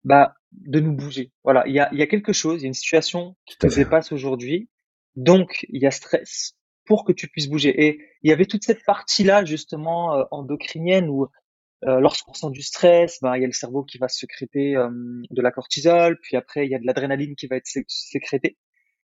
bah, 0.04 0.36
de 0.52 0.80
nous 0.80 0.94
bouger. 0.94 1.32
Voilà. 1.44 1.64
Il 1.68 1.74
y 1.74 1.80
a, 1.80 1.90
il 1.94 2.00
y 2.00 2.02
a 2.02 2.08
quelque 2.08 2.34
chose, 2.34 2.60
il 2.60 2.64
y 2.64 2.66
a 2.66 2.68
une 2.68 2.74
situation 2.74 3.36
qui 3.46 3.58
te 3.58 3.68
dépasse 3.68 4.12
aujourd'hui. 4.12 4.70
Donc, 5.16 5.66
il 5.70 5.82
y 5.82 5.88
a 5.88 5.92
stress 5.92 6.56
pour 6.86 7.06
que 7.06 7.14
tu 7.14 7.28
puisses 7.30 7.48
bouger. 7.48 7.88
Et 7.88 8.02
il 8.24 8.30
y 8.30 8.34
avait 8.34 8.46
toute 8.46 8.64
cette 8.64 8.84
partie-là, 8.84 9.46
justement, 9.46 10.16
euh, 10.16 10.24
endocrinienne 10.32 11.08
où 11.10 11.28
euh, 11.86 12.00
lorsqu'on 12.02 12.34
sent 12.34 12.52
du 12.52 12.62
stress, 12.62 13.20
ben, 13.22 13.36
il 13.38 13.42
y 13.42 13.44
a 13.46 13.48
le 13.48 13.54
cerveau 13.54 13.84
qui 13.84 13.98
va 13.98 14.10
sécréter 14.10 14.76
euh, 14.76 14.90
de 15.30 15.42
la 15.42 15.52
cortisol, 15.52 16.20
puis 16.22 16.36
après 16.36 16.66
il 16.66 16.72
y 16.72 16.76
a 16.76 16.80
de 16.80 16.86
l'adrénaline 16.86 17.36
qui 17.36 17.48
va 17.48 17.56
être 17.56 17.68
sécrétée. 17.88 18.58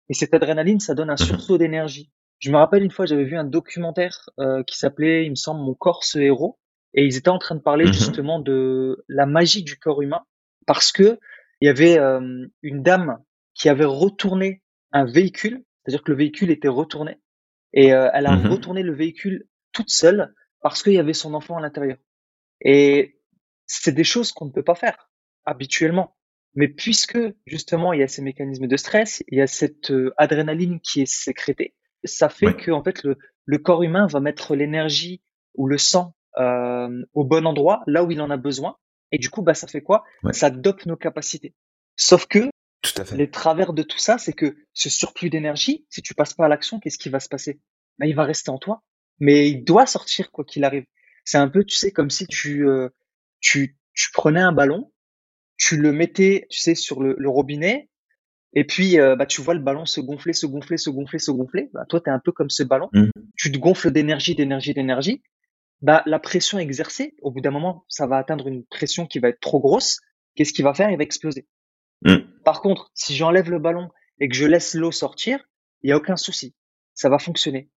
Et 0.09 0.15
cette 0.15 0.35
adrénaline, 0.35 0.81
ça 0.81 0.95
donne 0.95 1.11
un 1.11 1.15
mhm. 1.15 1.27
sursaut 1.27 1.59
d'énergie. 1.59 2.11
Je 2.39 2.51
me 2.51 2.57
rappelle 2.57 2.83
une 2.83 2.91
fois, 2.91 3.07
j'avais 3.07 3.25
vu 3.25 3.37
un 3.37 3.45
documentaire 3.45 4.29
euh, 4.39 4.63
qui 4.65 4.77
s'appelait, 4.77 5.25
il 5.25 5.31
me 5.31 5.37
semble, 5.37 5.61
Mon 5.61 5.75
corps 5.75 6.05
ce 6.05 6.19
héros, 6.19 6.59
et 6.93 7.05
ils 7.05 7.17
étaient 7.17 7.31
en 7.31 7.39
train 7.39 7.55
de 7.55 7.63
parler 7.63 7.87
mhm. 7.87 7.93
justement 7.93 8.41
de 8.41 9.05
la 9.09 9.27
magie 9.27 9.63
du 9.63 9.79
corps 9.79 10.03
humain, 10.03 10.25
parce 10.67 10.93
que 10.93 11.19
il 11.61 11.67
y 11.67 11.69
avait 11.71 11.99
une 12.63 12.83
dame 12.83 13.19
qui 13.55 13.71
avait 13.71 13.87
retourné 13.87 14.63
un 14.93 15.07
véhicule, 15.07 15.65
c'est-à-dire 15.83 16.03
que 16.03 16.11
le 16.11 16.19
véhicule 16.19 16.51
était 16.51 16.69
retourné, 16.69 17.19
et 17.73 17.87
elle 17.87 18.27
a 18.27 18.37
mhm. 18.37 18.51
retourné 18.51 18.83
le 18.83 18.95
véhicule 18.95 19.47
toute 19.73 19.91
seule 19.91 20.35
parce 20.61 20.83
qu'il 20.83 20.95
y 20.95 20.99
avait 20.99 21.13
son 21.13 21.35
enfant 21.35 21.59
à 21.59 21.61
l'intérieur. 21.61 21.99
Et 22.63 23.21
c'est 23.67 23.93
des 23.93 24.05
choses 24.05 24.33
qu'on 24.33 24.47
ne 24.47 24.51
peut 24.51 24.65
pas 24.65 24.75
faire 24.75 25.11
habituellement. 25.45 26.14
Mais 26.55 26.69
puisque 26.69 27.19
justement 27.47 27.93
il 27.93 28.01
y 28.01 28.03
a 28.03 28.09
ces 28.09 28.23
mécanismes 28.23 28.67
de 28.67 28.77
stress, 28.77 29.23
il 29.29 29.39
y 29.39 29.43
a 29.43 29.47
cette 29.47 29.91
euh, 29.91 30.15
adrénaline 30.17 30.81
qui 30.81 31.03
est 31.03 31.13
sécrétée, 31.13 31.75
ça 32.05 32.29
fait 32.29 32.55
que 32.55 32.71
en 32.71 32.83
fait 32.83 33.03
le, 33.03 33.19
le, 33.45 33.59
corps 33.59 33.83
humain 33.83 34.07
va 34.07 34.21
mettre 34.21 34.55
l'énergie 34.55 35.23
ou 35.55 35.67
le 35.67 35.79
sang 35.79 36.15
euh, 36.39 37.05
au 37.13 37.25
bon 37.25 37.47
endroit, 37.47 37.83
là 37.87 38.05
où 38.05 38.11
il 38.11 38.21
en 38.21 38.31
a 38.31 38.37
besoin. 38.37 38.77
Et 39.13 39.19
du 39.19 39.31
coup, 39.31 39.43
bah 39.43 39.55
ça 39.55 39.69
fait 39.69 39.83
quoi? 39.83 40.05
Ça 40.33 40.51
dope 40.51 40.87
nos 40.87 40.97
capacités. 40.97 41.55
Sauf 41.97 42.27
que 42.27 42.51
tout 42.83 43.01
à 43.01 43.05
fait. 43.05 43.17
les 43.17 43.31
travers 43.31 43.73
de 43.73 43.83
tout 43.83 43.99
ça, 43.99 44.19
c'est 44.19 44.33
que 44.33 44.57
ce 44.73 44.91
surplus 44.91 45.31
d'énergie, 45.31 45.87
si 45.89 46.03
tu 46.03 46.15
passes 46.15 46.35
pas 46.35 46.47
à 46.47 46.49
l'action, 46.49 46.81
qu'est-ce 46.81 46.99
qui 46.99 47.09
va 47.09 47.21
se 47.21 47.29
passer? 47.29 47.61
Bah, 47.99 48.07
il 48.07 48.17
va 48.17 48.25
rester 48.25 48.51
en 48.51 48.59
toi, 48.59 48.83
mais 49.21 49.49
il 49.49 49.63
doit 49.63 49.87
sortir 49.87 50.33
quoi 50.33 50.45
qu'il 50.45 50.65
arrive. 50.65 50.85
C'est 51.25 51.39
un 51.39 51.49
peu, 51.49 51.65
tu 51.65 51.77
sais, 51.77 51.93
comme 51.93 52.11
si 52.11 52.27
tu, 52.27 52.69
euh, 52.69 52.89
tu, 53.41 53.79
tu 53.93 54.11
prenais 54.13 54.41
un 54.41 54.53
ballon, 54.53 54.93
tu 55.65 55.79
le 55.79 55.93
mettais, 55.93 56.47
tu 56.51 56.61
sais, 56.61 56.75
sur 56.75 57.03
le, 57.03 57.17
le 57.19 57.29
robinet, 57.31 57.89
et 58.53 58.65
puis 58.65 59.01
euh, 59.01 59.17
bah, 59.17 59.25
tu 59.25 59.41
vois 59.41 59.55
le 59.55 59.61
ballon 59.61 59.87
se 59.87 59.99
gonfler, 60.03 60.35
se 60.35 60.45
gonfler, 60.45 60.77
se 60.77 60.91
gonfler, 60.91 61.19
se 61.19 61.31
gonfler. 61.31 61.71
Bah, 61.73 61.87
toi, 61.89 62.03
tu 62.03 62.11
es 62.11 62.13
un 62.13 62.19
peu 62.19 62.33
comme 62.33 62.51
ce 62.51 62.63
ballon. 62.63 62.91
Mmh. 62.93 63.09
Tu 63.39 63.51
te 63.51 63.57
gonfles 63.57 63.91
d'énergie, 63.91 64.35
d'énergie, 64.35 64.75
d'énergie. 64.75 65.23
Bah, 65.81 66.03
la 66.05 66.19
pression 66.19 66.59
exercée, 66.59 67.15
au 67.23 67.31
bout 67.31 67.41
d'un 67.41 67.51
moment, 67.51 67.87
ça 67.89 68.07
va 68.07 68.19
atteindre 68.19 68.47
une 68.47 68.67
pression 68.67 69.07
qui 69.07 69.21
va 69.21 69.31
être 69.31 69.41
trop 69.41 69.59
grosse. 69.59 70.01
Qu'est-ce 70.35 70.53
qu'il 70.53 70.65
va 70.65 70.75
faire? 70.75 70.91
Il 70.91 70.99
va 70.99 71.03
exploser. 71.03 71.49
Mmh. 72.03 72.17
Par 72.45 72.61
contre, 72.61 72.91
si 72.93 73.17
j'enlève 73.17 73.51
le 73.51 73.59
ballon 73.59 73.89
et 74.21 74.29
que 74.29 74.35
je 74.35 74.45
laisse 74.45 74.75
l'eau 74.75 74.93
sortir, 74.93 75.49
il 75.83 75.89
y 75.89 75.93
a 75.95 75.97
aucun 75.97 76.17
souci. 76.17 76.55
Ça 76.93 77.09
va 77.09 77.19
fonctionner. 77.19 77.71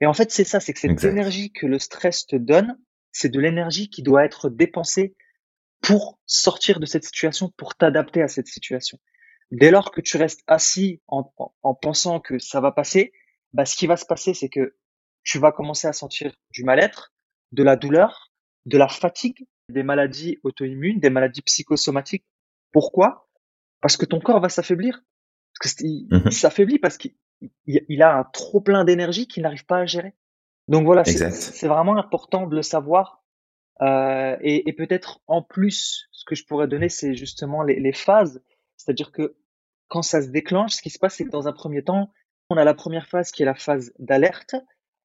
Et 0.00 0.06
en 0.06 0.14
fait, 0.14 0.30
c'est 0.30 0.44
ça, 0.44 0.60
c'est 0.60 0.72
que 0.72 0.80
cette 0.80 1.04
énergie 1.04 1.52
que 1.52 1.66
le 1.66 1.78
stress 1.78 2.26
te 2.26 2.36
donne, 2.36 2.78
c'est 3.12 3.28
de 3.28 3.38
l'énergie 3.38 3.90
qui 3.90 4.02
doit 4.02 4.24
être 4.24 4.48
dépensée 4.48 5.14
pour 5.80 6.18
sortir 6.26 6.80
de 6.80 6.86
cette 6.86 7.04
situation, 7.04 7.52
pour 7.56 7.74
t'adapter 7.74 8.22
à 8.22 8.28
cette 8.28 8.48
situation. 8.48 8.98
Dès 9.50 9.70
lors 9.70 9.90
que 9.90 10.00
tu 10.00 10.16
restes 10.16 10.42
assis 10.46 11.00
en, 11.08 11.32
en, 11.62 11.74
pensant 11.74 12.20
que 12.20 12.38
ça 12.38 12.60
va 12.60 12.72
passer, 12.72 13.12
bah, 13.52 13.64
ce 13.64 13.76
qui 13.76 13.86
va 13.86 13.96
se 13.96 14.04
passer, 14.04 14.34
c'est 14.34 14.48
que 14.48 14.76
tu 15.24 15.38
vas 15.38 15.52
commencer 15.52 15.88
à 15.88 15.92
sentir 15.92 16.34
du 16.50 16.64
mal-être, 16.64 17.12
de 17.52 17.62
la 17.62 17.76
douleur, 17.76 18.32
de 18.66 18.76
la 18.76 18.88
fatigue, 18.88 19.46
des 19.68 19.82
maladies 19.82 20.38
auto-immunes, 20.42 21.00
des 21.00 21.10
maladies 21.10 21.42
psychosomatiques. 21.42 22.24
Pourquoi? 22.72 23.28
Parce 23.80 23.96
que 23.96 24.04
ton 24.04 24.20
corps 24.20 24.40
va 24.40 24.48
s'affaiblir. 24.48 25.02
Parce 25.60 25.74
qu'il 25.74 26.06
mmh 26.10 26.30
s'affaiblit 26.30 26.78
parce 26.78 26.98
qu'il 26.98 27.14
il, 27.66 28.02
a 28.02 28.16
un 28.16 28.24
trop 28.24 28.60
plein 28.60 28.84
d'énergie 28.84 29.26
qu'il 29.26 29.42
n'arrive 29.42 29.64
pas 29.64 29.78
à 29.78 29.86
gérer. 29.86 30.14
Donc 30.68 30.84
voilà, 30.84 31.04
c'est 31.04 31.66
vraiment 31.66 31.96
important 31.96 32.46
de 32.46 32.54
le 32.54 32.62
savoir. 32.62 33.24
Euh, 33.80 34.36
et, 34.40 34.72
peut-être 34.72 35.20
en 35.26 35.42
plus, 35.42 36.08
ce 36.10 36.24
que 36.24 36.34
je 36.34 36.44
pourrais 36.44 36.68
donner, 36.68 36.88
c'est 36.88 37.14
justement 37.14 37.62
les, 37.62 37.78
les 37.78 37.92
phases. 37.92 38.42
C'est-à-dire 38.76 39.12
que 39.12 39.36
quand 39.88 40.02
ça 40.02 40.20
se 40.20 40.28
déclenche, 40.28 40.72
ce 40.72 40.82
qui 40.82 40.90
se 40.90 40.98
passe, 40.98 41.14
c'est 41.14 41.24
que 41.24 41.30
dans 41.30 41.48
un 41.48 41.52
premier 41.52 41.82
temps, 41.82 42.10
on 42.50 42.56
a 42.56 42.64
la 42.64 42.74
première 42.74 43.08
phase 43.08 43.30
qui 43.30 43.42
est 43.42 43.46
la 43.46 43.54
phase 43.54 43.92
d'alerte. 43.98 44.56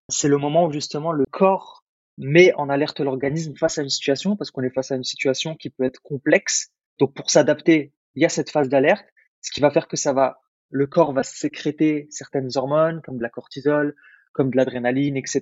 C'est 0.10 0.27
le 0.27 0.38
moment 0.38 0.65
où 0.65 0.72
justement 0.72 1.12
le 1.12 1.25
corps 1.25 1.84
met 2.18 2.53
en 2.56 2.70
alerte 2.70 3.00
l'organisme 3.00 3.56
face 3.56 3.77
à 3.77 3.82
une 3.82 3.89
situation, 3.89 4.36
parce 4.36 4.51
qu'on 4.51 4.63
est 4.63 4.74
face 4.74 4.92
à 4.92 4.96
une 4.96 5.03
situation 5.03 5.56
qui 5.56 5.70
peut 5.70 5.84
être 5.84 6.01
complexe. 6.01 6.72
Donc 7.00 7.13
pour 7.13 7.30
s'adapter, 7.30 7.94
il 8.15 8.22
y 8.22 8.25
a 8.25 8.30
cette 8.30 8.50
phase 8.50 8.70
d'alerte, 8.70 9.06
ce 9.42 9.51
qui 9.51 9.62
va 9.62 9.72
faire 9.72 9.88
que 9.88 9.98
ça 9.98 10.13
va 10.13 10.39
le 10.74 10.88
corps 10.88 11.13
va 11.13 11.22
sécréter 11.22 12.08
certaines 12.10 12.50
hormones 12.56 13.01
comme 13.03 13.18
de 13.18 13.22
la 13.22 13.30
cortisol, 13.30 13.96
comme 14.32 14.50
de 14.50 14.58
l'adrénaline, 14.58 15.15
etc. 15.15 15.42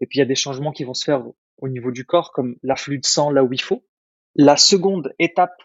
Et 0.00 0.06
puis 0.06 0.18
il 0.18 0.20
y 0.20 0.22
a 0.22 0.26
des 0.26 0.34
changements 0.34 0.72
qui 0.72 0.84
vont 0.84 0.94
se 0.94 1.04
faire 1.04 1.22
au 1.58 1.68
niveau 1.68 1.90
du 1.90 2.04
corps, 2.04 2.32
comme 2.32 2.56
l'afflux 2.62 2.98
de 2.98 3.06
sang 3.06 3.30
là 3.30 3.44
où 3.44 3.52
il 3.52 3.60
faut. 3.60 3.84
La 4.34 4.56
seconde 4.56 5.14
étape, 5.18 5.62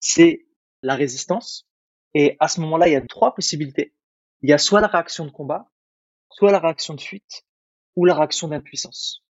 c'est 0.00 0.46
la 0.82 0.94
résistance. 0.94 1.68
Et 2.14 2.36
à 2.40 2.48
ce 2.48 2.60
moment-là, 2.60 2.88
il 2.88 2.92
y 2.92 2.96
a 2.96 3.00
trois 3.00 3.34
possibilités. 3.34 3.94
Il 4.42 4.50
y 4.50 4.52
a 4.52 4.58
soit 4.58 4.80
la 4.80 4.86
réaction 4.86 5.26
de 5.26 5.30
combat, 5.30 5.70
soit 6.30 6.52
la 6.52 6.58
réaction 6.58 6.94
de 6.94 7.00
fuite, 7.00 7.44
ou 7.96 8.04
la 8.04 8.14
réaction 8.14 8.48
d'impuissance. 8.48 9.24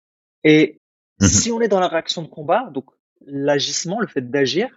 Et 0.44 0.82
mhm. 1.20 1.28
si 1.28 1.52
on 1.52 1.62
est 1.62 1.68
dans 1.68 1.80
la 1.80 1.88
réaction 1.88 2.22
de 2.22 2.28
combat, 2.28 2.70
donc 2.72 2.86
l'agissement, 3.22 4.00
le 4.00 4.08
fait 4.08 4.30
d'agir, 4.30 4.70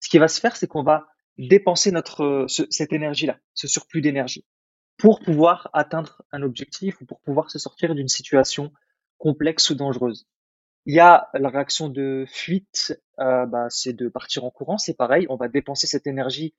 ce 0.00 0.08
qui 0.08 0.18
va 0.18 0.28
se 0.28 0.40
faire, 0.40 0.56
c'est 0.56 0.66
qu'on 0.66 0.82
va 0.82 1.06
dépenser 1.38 1.90
notre 1.90 2.46
cette 2.48 2.92
énergie-là, 2.92 3.38
ce 3.54 3.66
surplus 3.66 4.00
d'énergie, 4.00 4.46
pour 4.96 5.20
pouvoir 5.20 5.68
atteindre 5.72 6.22
un 6.30 6.42
objectif 6.42 7.00
ou 7.00 7.06
pour 7.06 7.20
pouvoir 7.20 7.50
se 7.50 7.58
sortir 7.58 7.94
d'une 7.94 8.08
situation 8.08 8.72
complexe 9.18 9.70
ou 9.70 9.74
dangereuse. 9.74 10.26
Il 10.86 10.94
y 10.94 11.00
a 11.00 11.28
la 11.34 11.48
réaction 11.48 11.88
de 11.88 12.24
fuite, 12.28 13.00
euh, 13.18 13.46
bah, 13.46 13.66
c'est 13.70 13.94
de 13.94 14.08
partir 14.08 14.44
en 14.44 14.50
courant, 14.50 14.76
c'est 14.76 14.94
pareil, 14.94 15.26
on 15.30 15.36
va 15.36 15.48
dépenser 15.48 15.86
cette 15.86 16.06
énergie 16.06 16.54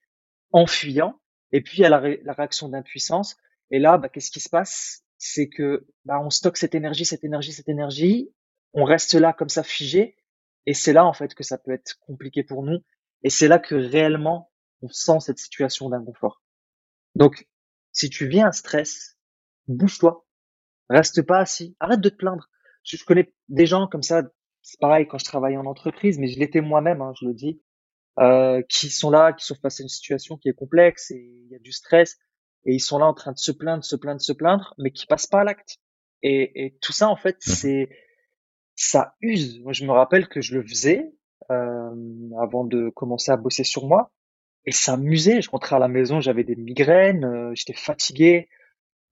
en 0.52 0.66
fuyant. 0.66 1.20
Et 1.52 1.62
puis 1.62 1.78
il 1.78 1.82
y 1.82 1.86
a 1.86 1.90
la, 1.90 2.00
réaction 2.34 2.70
d'impuissance. 2.70 3.38
Et 3.72 3.80
là, 3.80 3.98
bah, 3.98 4.10
qu'est-ce 4.10 4.32
qui 4.32 4.40
se 4.40 4.50
passe? 4.50 5.04
C'est 5.18 5.48
que 5.48 5.88
bah, 6.06 6.20
on 6.22 6.30
stocke 6.30 6.58
cette 6.58 6.76
énergie, 6.76 7.06
cette 7.06 7.24
énergie, 7.24 7.54
cette 7.54 7.70
énergie, 7.70 8.32
on 8.74 8.84
reste 8.84 9.14
là 9.14 9.32
comme 9.32 9.50
ça 9.50 9.64
figé. 9.64 10.18
Et 10.66 10.74
c'est 10.74 10.94
là 10.94 11.06
en 11.06 11.14
fait 11.14 11.36
que 11.36 11.44
ça 11.44 11.58
peut 11.58 11.72
être 11.72 12.00
compliqué 12.00 12.44
pour 12.44 12.64
nous. 12.64 12.80
Et 13.24 13.30
c'est 13.30 13.48
là 13.48 13.60
que 13.60 13.76
réellement 13.76 14.52
on 14.82 14.90
sent 14.90 15.20
cette 15.20 15.40
situation 15.40 15.90
d'inconfort. 15.90 16.42
Donc, 17.16 17.48
si 17.92 18.10
tu 18.10 18.28
viens 18.28 18.48
un 18.48 18.52
stress, 18.52 19.18
bouge-toi. 19.68 20.26
Reste 20.90 21.22
pas 21.22 21.40
assis. 21.40 21.76
Arrête 21.80 22.02
de 22.02 22.10
te 22.10 22.16
plaindre. 22.16 22.50
Je 22.86 23.04
connais 23.04 23.34
des 23.50 23.66
gens 23.66 23.88
comme 23.88 24.04
ça 24.04 24.24
c'est 24.66 24.80
pareil 24.80 25.08
quand 25.08 25.20
je 25.20 25.26
travaille 25.26 25.58
en 25.58 25.66
entreprise, 25.66 26.18
mais 26.18 26.28
je 26.28 26.40
l'étais 26.40 26.60
moi-même, 26.60 27.00
hein, 27.02 27.14
je 27.22 27.28
le 27.28 27.36
dis, 27.36 27.62
euh, 28.20 28.64
qui 28.68 28.90
sont 28.90 29.12
là, 29.12 29.32
qui 29.32 29.46
sont 29.46 29.56
face 29.62 29.80
à 29.80 29.84
une 29.84 29.90
situation 29.90 30.38
qui 30.38 30.50
est 30.50 30.54
complexe 30.54 31.12
et 31.12 31.20
il 31.20 31.52
y 31.52 31.56
a 31.56 31.60
du 31.60 31.72
stress 31.72 32.18
et 32.66 32.74
ils 32.74 32.80
sont 32.80 32.98
là 32.98 33.06
en 33.06 33.14
train 33.14 33.32
de 33.32 33.38
se 33.38 33.52
plaindre, 33.52 33.84
se 33.84 33.96
plaindre, 33.96 34.22
se 34.22 34.34
plaindre, 34.34 34.74
mais 34.80 34.90
qui 34.90 35.06
passent 35.06 35.28
pas 35.28 35.42
à 35.42 35.44
l'acte. 35.44 35.78
Et, 36.24 36.66
et 36.66 36.78
tout 36.82 36.94
ça, 36.94 37.10
en 37.10 37.16
fait, 37.16 37.36
mmh. 37.36 37.52
c'est 37.52 37.90
ça 38.76 39.14
use. 39.22 39.60
Moi, 39.60 39.72
je 39.72 39.86
me 39.86 39.92
rappelle 39.92 40.28
que 40.28 40.42
je 40.42 40.56
le 40.56 40.68
faisais 40.68 41.14
euh, 41.52 41.94
avant 42.42 42.64
de 42.66 42.90
commencer 42.90 43.32
à 43.32 43.38
bosser 43.38 43.64
sur 43.64 43.86
moi, 43.86 44.12
et 44.66 44.72
ça 44.72 44.98
m'usait. 44.98 45.44
Je 45.44 45.52
rentrais 45.52 45.76
à 45.76 45.80
la 45.80 45.88
maison, 45.88 46.22
j'avais 46.22 46.44
des 46.44 46.56
migraines, 46.56 47.24
euh, 47.24 47.52
j'étais 47.54 47.76
fatigué. 47.76 48.50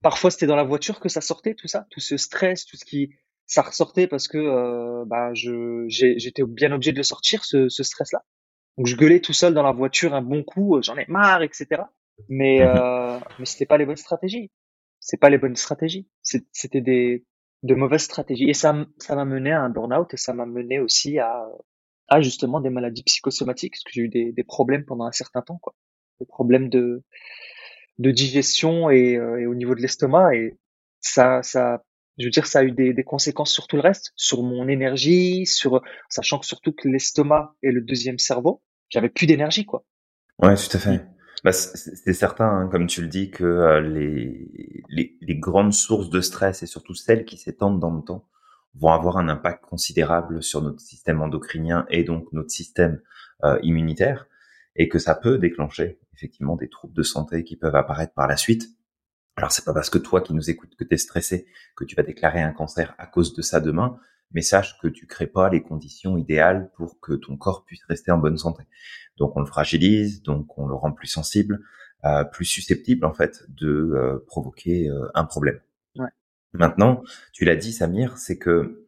Parfois, 0.02 0.32
c'était 0.32 0.46
dans 0.46 0.56
la 0.56 0.64
voiture 0.64 0.98
que 0.98 1.08
ça 1.08 1.20
sortait, 1.20 1.54
tout 1.54 1.68
ça, 1.68 1.86
tout 1.90 2.00
ce 2.00 2.16
stress, 2.16 2.66
tout 2.66 2.76
ce 2.76 2.84
qui 2.84 3.14
ça 3.46 3.62
ressortait 3.62 4.06
parce 4.06 4.28
que 4.28 4.38
euh, 4.38 5.04
bah, 5.06 5.32
je 5.34 5.84
j'étais 5.88 6.42
bien 6.44 6.72
obligé 6.72 6.92
de 6.92 6.96
le 6.96 7.02
sortir, 7.02 7.44
ce, 7.44 7.68
ce 7.68 7.82
stress-là. 7.82 8.24
Donc 8.78 8.86
je 8.86 8.96
gueulais 8.96 9.20
tout 9.20 9.32
seul 9.32 9.54
dans 9.54 9.62
la 9.62 9.72
voiture 9.72 10.14
un 10.14 10.22
bon 10.22 10.42
coup, 10.42 10.76
euh, 10.76 10.82
j'en 10.82 10.96
ai 10.96 11.04
marre, 11.08 11.42
etc. 11.42 11.82
Mais 12.28 12.60
mmh 12.60 12.68
euh, 12.68 13.18
mais 13.38 13.44
c'était 13.44 13.66
pas 13.66 13.78
les 13.78 13.86
bonnes 13.86 13.96
stratégies. 13.96 14.50
C'est 15.00 15.18
pas 15.18 15.30
les 15.30 15.38
bonnes 15.38 15.56
stratégies. 15.56 16.08
C'était 16.22 16.80
des 16.80 17.24
de 17.62 17.74
mauvaises 17.74 18.02
stratégies. 18.02 18.48
Et 18.48 18.54
ça 18.54 18.86
ça 18.98 19.14
m'a 19.16 19.24
mené 19.24 19.52
à 19.52 19.62
un 19.62 19.70
burn-out 19.70 20.12
et 20.14 20.16
ça 20.16 20.32
m'a 20.32 20.46
mené 20.46 20.80
aussi 20.80 21.18
à 21.18 21.46
à 22.08 22.20
justement 22.20 22.60
des 22.60 22.70
maladies 22.70 23.02
psychosomatiques 23.04 23.74
parce 23.74 23.84
que 23.84 23.90
j'ai 23.92 24.02
eu 24.02 24.08
des, 24.08 24.32
des 24.32 24.44
problèmes 24.44 24.84
pendant 24.84 25.04
un 25.04 25.12
certain 25.12 25.42
temps 25.42 25.58
quoi. 25.58 25.74
Des 26.20 26.26
problèmes 26.26 26.68
de 26.68 27.02
de 27.98 28.10
digestion 28.10 28.90
et, 28.90 29.16
euh, 29.16 29.40
et 29.40 29.46
au 29.46 29.54
niveau 29.54 29.74
de 29.74 29.80
l'estomac 29.80 30.34
et 30.34 30.58
ça 31.00 31.42
ça 31.42 31.84
je 32.18 32.24
veux 32.24 32.30
dire, 32.30 32.46
ça 32.46 32.60
a 32.60 32.64
eu 32.64 32.72
des, 32.72 32.92
des, 32.92 33.04
conséquences 33.04 33.52
sur 33.52 33.66
tout 33.66 33.76
le 33.76 33.82
reste, 33.82 34.12
sur 34.16 34.42
mon 34.42 34.68
énergie, 34.68 35.46
sur 35.46 35.82
sachant 36.08 36.38
que 36.38 36.46
surtout 36.46 36.72
que 36.72 36.88
l'estomac 36.88 37.54
est 37.62 37.72
le 37.72 37.80
deuxième 37.80 38.18
cerveau, 38.18 38.62
j'avais 38.88 39.08
plus 39.08 39.26
d'énergie, 39.26 39.64
quoi. 39.64 39.84
Ouais, 40.40 40.54
tout 40.54 40.76
à 40.76 40.78
fait. 40.78 40.98
Mm. 40.98 41.14
Bah, 41.44 41.52
c'est 41.52 42.14
certain, 42.14 42.48
hein, 42.48 42.68
comme 42.68 42.86
tu 42.86 43.02
le 43.02 43.08
dis, 43.08 43.30
que 43.30 43.44
euh, 43.44 43.80
les, 43.80 44.48
les, 44.88 45.18
les, 45.20 45.36
grandes 45.36 45.74
sources 45.74 46.08
de 46.08 46.22
stress 46.22 46.62
et 46.62 46.66
surtout 46.66 46.94
celles 46.94 47.26
qui 47.26 47.36
s'étendent 47.36 47.80
dans 47.80 47.94
le 47.94 48.02
temps 48.02 48.26
vont 48.74 48.88
avoir 48.88 49.18
un 49.18 49.28
impact 49.28 49.62
considérable 49.62 50.42
sur 50.42 50.62
notre 50.62 50.80
système 50.80 51.20
endocrinien 51.20 51.84
et 51.90 52.02
donc 52.02 52.32
notre 52.32 52.50
système 52.50 53.00
euh, 53.44 53.58
immunitaire, 53.62 54.26
et 54.74 54.88
que 54.88 54.98
ça 54.98 55.14
peut 55.14 55.36
déclencher 55.36 55.98
effectivement 56.14 56.56
des 56.56 56.68
troubles 56.68 56.94
de 56.94 57.02
santé 57.02 57.44
qui 57.44 57.56
peuvent 57.56 57.76
apparaître 57.76 58.14
par 58.14 58.26
la 58.26 58.38
suite. 58.38 58.70
Alors 59.36 59.50
c'est 59.50 59.64
pas 59.64 59.74
parce 59.74 59.90
que 59.90 59.98
toi 59.98 60.20
qui 60.20 60.32
nous 60.32 60.48
écoutes 60.48 60.76
que 60.76 60.84
tu 60.84 60.94
es 60.94 60.98
stressé 60.98 61.46
que 61.76 61.84
tu 61.84 61.96
vas 61.96 62.02
déclarer 62.02 62.40
un 62.40 62.52
cancer 62.52 62.94
à 62.98 63.06
cause 63.06 63.34
de 63.34 63.42
ça 63.42 63.60
demain, 63.60 63.98
mais 64.30 64.42
sache 64.42 64.78
que 64.80 64.88
tu 64.88 65.06
crées 65.06 65.26
pas 65.26 65.48
les 65.48 65.62
conditions 65.62 66.16
idéales 66.16 66.70
pour 66.76 67.00
que 67.00 67.14
ton 67.14 67.36
corps 67.36 67.64
puisse 67.64 67.84
rester 67.88 68.12
en 68.12 68.18
bonne 68.18 68.38
santé. 68.38 68.64
Donc 69.16 69.36
on 69.36 69.40
le 69.40 69.46
fragilise, 69.46 70.22
donc 70.22 70.56
on 70.58 70.66
le 70.66 70.74
rend 70.74 70.92
plus 70.92 71.08
sensible, 71.08 71.64
euh, 72.04 72.24
plus 72.24 72.44
susceptible 72.44 73.04
en 73.04 73.12
fait 73.12 73.42
de 73.48 73.68
euh, 73.68 74.24
provoquer 74.26 74.88
euh, 74.88 75.08
un 75.14 75.24
problème. 75.24 75.60
Ouais. 75.96 76.10
Maintenant, 76.52 77.02
tu 77.32 77.44
l'as 77.44 77.56
dit 77.56 77.72
Samir, 77.72 78.18
c'est 78.18 78.38
que 78.38 78.86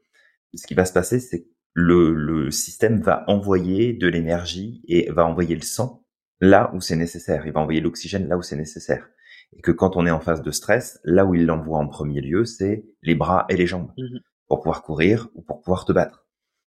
ce 0.54 0.66
qui 0.66 0.74
va 0.74 0.84
se 0.84 0.92
passer, 0.92 1.18
c'est 1.18 1.42
que 1.42 1.48
le, 1.74 2.14
le 2.14 2.50
système 2.50 3.00
va 3.00 3.24
envoyer 3.26 3.92
de 3.92 4.06
l'énergie 4.06 4.80
et 4.86 5.10
va 5.10 5.26
envoyer 5.26 5.54
le 5.56 5.62
sang 5.62 6.04
là 6.40 6.70
où 6.72 6.80
c'est 6.80 6.96
nécessaire. 6.96 7.46
Il 7.46 7.52
va 7.52 7.60
envoyer 7.60 7.80
l'oxygène 7.80 8.28
là 8.28 8.38
où 8.38 8.42
c'est 8.42 8.56
nécessaire 8.56 9.08
et 9.52 9.62
que 9.62 9.70
quand 9.72 9.96
on 9.96 10.06
est 10.06 10.10
en 10.10 10.20
phase 10.20 10.42
de 10.42 10.50
stress, 10.50 11.00
là 11.04 11.24
où 11.24 11.34
il 11.34 11.46
l'envoie 11.46 11.78
en 11.78 11.88
premier 11.88 12.20
lieu, 12.20 12.44
c'est 12.44 12.84
les 13.02 13.14
bras 13.14 13.46
et 13.48 13.56
les 13.56 13.66
jambes 13.66 13.92
mmh 13.96 14.18
pour 14.48 14.60
pouvoir 14.60 14.82
courir 14.82 15.28
ou 15.34 15.42
pour 15.42 15.60
pouvoir 15.60 15.84
te 15.84 15.92
battre. 15.92 16.26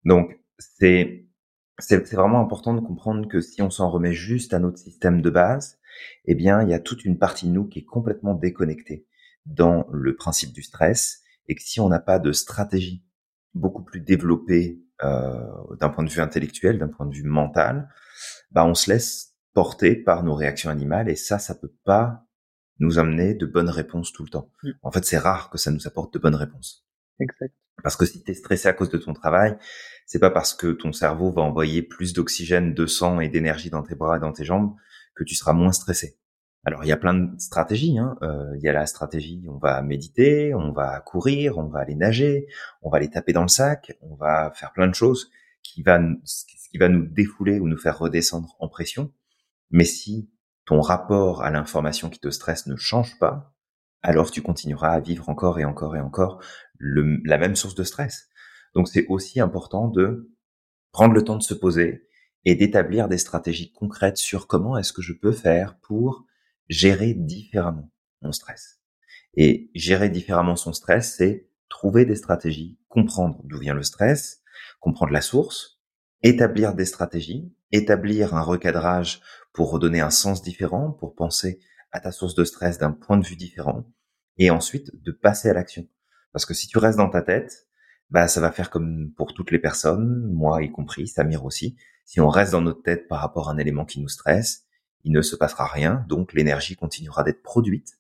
Donc 0.05 0.39
c'est 0.58 1.27
c'est 1.77 2.10
vraiment 2.10 2.39
important 2.39 2.74
de 2.74 2.79
comprendre 2.79 3.27
que 3.27 3.42
si 3.42 3.61
on 3.61 3.70
s'en 3.70 3.90
remet 3.90 4.14
juste 4.14 4.53
à 4.53 4.59
notre 4.59 4.77
système 4.77 5.22
de 5.22 5.29
base, 5.29 5.77
eh 6.24 6.35
bien 6.35 6.64
il 6.64 6.70
y 6.70 6.74
a 6.74 6.79
toute 6.79 7.03
une 7.03 7.18
partie 7.18 7.48
de 7.48 7.51
nous 7.51 7.68
qui 7.68 7.79
est 7.79 7.85
complètement 7.85 8.33
déconnectée 8.33 9.05
dans 9.46 9.85
le 9.92 10.16
principe 10.16 10.53
du 10.53 10.64
stress 10.64 11.22
et 11.50 11.55
que 11.55 11.61
si 11.61 11.81
on 11.81 11.90
n'a 11.90 12.00
pas 12.00 12.18
de 12.18 12.31
stratégie 12.31 13.03
beaucoup 13.53 13.83
plus 13.83 14.00
développée 14.00 14.81
euh, 15.03 15.75
d'un 15.79 15.90
point 15.90 16.03
de 16.03 16.09
vue 16.09 16.22
intellectuel, 16.22 16.79
d'un 16.79 16.88
point 16.88 17.05
de 17.05 17.14
vue 17.14 17.24
mental, 17.24 17.90
bah 18.51 18.66
on 18.66 18.74
se 18.74 18.90
laisse 18.90 19.35
porter 19.53 19.96
par 19.96 20.24
nos 20.24 20.33
réactions 20.33 20.70
animales 20.70 21.09
et 21.09 21.16
ça, 21.16 21.40
ça 21.40 21.55
peut 21.55 21.74
pas 21.83 22.25
nous 22.79 23.00
amener 23.00 23.33
de 23.33 23.46
bonnes 23.46 23.70
réponses 23.70 24.11
tout 24.11 24.24
le 24.24 24.29
temps. 24.29 24.50
Mm. 24.64 24.72
En 24.81 24.92
fait, 24.92 25.05
c'est 25.05 25.18
rare 25.18 25.50
que 25.50 25.57
ça 25.57 25.72
nous 25.72 25.88
apporte 25.88 26.14
de 26.14 26.20
bonnes 26.20 26.35
réponses. 26.35 26.85
Exact. 27.20 27.53
Parce 27.83 27.98
que 27.98 28.05
si 28.05 28.24
tu 28.24 28.31
es 28.31 28.33
stressé 28.33 28.68
à 28.68 28.74
cause 28.74 28.90
de 28.90 28.98
ton 28.98 29.14
travail, 29.14 29.57
c'est 30.05 30.20
pas 30.20 30.31
parce 30.31 30.53
que 30.53 30.72
ton 30.72 30.92
cerveau 30.92 31.31
va 31.31 31.42
envoyer 31.42 31.81
plus 31.81 32.14
d'oxygène, 32.14 32.74
de 32.74 32.85
sang 32.85 33.20
et 33.20 33.29
d'énergie 33.29 33.70
dans 33.70 33.83
tes 33.83 33.96
bras 33.96 34.18
et 34.18 34.20
dans 34.20 34.31
tes 34.31 34.46
jambes 34.46 34.75
que 35.16 35.24
tu 35.24 35.35
seras 35.35 35.53
moins 35.53 35.72
stressé. 35.72 36.18
Alors 36.66 36.83
il 36.83 36.88
y 36.88 36.92
a 36.92 36.98
plein 36.98 37.14
de 37.14 37.40
stratégies. 37.40 37.98
Hein. 38.00 38.18
Euh, 38.24 38.55
il 38.57 38.64
y 38.64 38.70
a 38.70 38.74
la 38.74 38.85
stratégie, 38.88 39.46
on 39.48 39.57
va 39.57 39.81
méditer, 39.81 40.53
on 40.55 40.72
va 40.72 41.00
courir, 41.01 41.57
on 41.57 41.68
va 41.68 41.79
aller 41.79 41.96
nager, 41.96 42.48
on 42.81 42.90
va 42.90 42.98
aller 42.98 43.09
taper 43.09 43.33
dans 43.33 43.44
le 43.44 43.48
sac, 43.50 43.96
on 44.01 44.16
va 44.16 44.51
faire 44.55 44.74
plein 44.74 44.88
de 44.88 44.96
choses 44.96 45.29
qui 45.61 45.83
va, 45.83 46.00
qui 46.72 46.77
va 46.77 46.90
nous 46.90 47.05
défouler 47.05 47.59
ou 47.59 47.68
nous 47.68 47.77
faire 47.77 47.98
redescendre 48.00 48.55
en 48.59 48.68
pression. 48.68 49.11
Mais 49.70 49.85
si 49.85 50.29
ton 50.65 50.81
rapport 50.81 51.43
à 51.43 51.51
l'information 51.51 52.09
qui 52.09 52.19
te 52.19 52.29
stresse 52.29 52.67
ne 52.67 52.75
change 52.75 53.17
pas, 53.19 53.53
alors 54.01 54.31
tu 54.31 54.41
continueras 54.41 54.91
à 54.91 54.99
vivre 54.99 55.29
encore 55.29 55.59
et 55.59 55.65
encore 55.65 55.95
et 55.95 56.01
encore 56.01 56.43
la 56.79 57.37
même 57.37 57.55
source 57.55 57.75
de 57.75 57.83
stress. 57.83 58.27
Donc 58.73 58.87
c'est 58.87 59.05
aussi 59.07 59.39
important 59.39 59.87
de 59.87 60.31
prendre 60.91 61.13
le 61.13 61.23
temps 61.23 61.37
de 61.37 61.43
se 61.43 61.53
poser 61.53 62.07
et 62.43 62.55
d'établir 62.55 63.07
des 63.07 63.17
stratégies 63.17 63.71
concrètes 63.71 64.17
sur 64.17 64.47
comment 64.47 64.77
est-ce 64.77 64.93
que 64.93 65.01
je 65.01 65.13
peux 65.13 65.31
faire 65.31 65.77
pour 65.79 66.25
gérer 66.69 67.13
différemment 67.13 67.91
mon 68.21 68.31
stress. 68.31 68.79
Et 69.35 69.69
gérer 69.75 70.09
différemment 70.09 70.55
son 70.55 70.73
stress, 70.73 71.15
c'est 71.17 71.49
trouver 71.69 72.05
des 72.05 72.15
stratégies, 72.15 72.79
comprendre 72.87 73.41
d'où 73.43 73.59
vient 73.59 73.73
le 73.73 73.83
stress, 73.83 74.41
comprendre 74.79 75.11
la 75.11 75.21
source, 75.21 75.81
établir 76.21 76.73
des 76.73 76.85
stratégies, 76.85 77.53
établir 77.71 78.35
un 78.35 78.41
recadrage 78.41 79.21
pour 79.55 79.72
redonner 79.72 80.01
un 80.01 80.11
sens 80.11 80.44
différent, 80.44 80.91
pour 80.91 81.15
penser 81.15 81.59
à 81.91 82.01
ta 82.01 82.11
source 82.11 82.35
de 82.35 82.44
stress 82.44 82.77
d'un 82.77 82.91
point 82.91 83.18
de 83.18 83.25
vue 83.25 83.37
différent, 83.37 83.85
et 84.37 84.50
ensuite 84.50 85.01
de 85.01 85.11
passer 85.11 85.50
à 85.50 85.53
l'action. 85.53 85.87
Parce 86.33 86.46
que 86.46 86.53
si 86.53 86.68
tu 86.68 86.77
restes 86.77 86.98
dans 86.98 87.09
ta 87.09 87.22
tête, 87.22 87.68
bah 88.09 88.27
ça 88.27 88.41
va 88.41 88.51
faire 88.51 88.70
comme 88.70 89.13
pour 89.15 89.33
toutes 89.33 89.51
les 89.51 89.59
personnes, 89.59 90.29
moi 90.31 90.61
y 90.61 90.72
compris, 90.72 91.07
Samir 91.07 91.46
aussi. 91.46 91.77
Si 92.03 92.20
on 92.20 92.27
reste 92.27 92.51
dans 92.51 92.61
notre 92.61 92.83
tête 92.83 93.07
par 93.07 93.22
rapport 93.22 93.50
à 93.50 93.53
un 93.53 93.57
élément 93.57 93.85
qui 93.85 94.01
nous 94.01 94.09
stresse, 94.09 94.65
il 95.05 95.13
ne 95.13 95.22
se 95.22 95.37
passera 95.37 95.65
rien, 95.65 96.05
donc 96.09 96.33
l'énergie 96.33 96.75
continuera 96.75 97.24
d'être 97.24 97.41
produite 97.41 97.94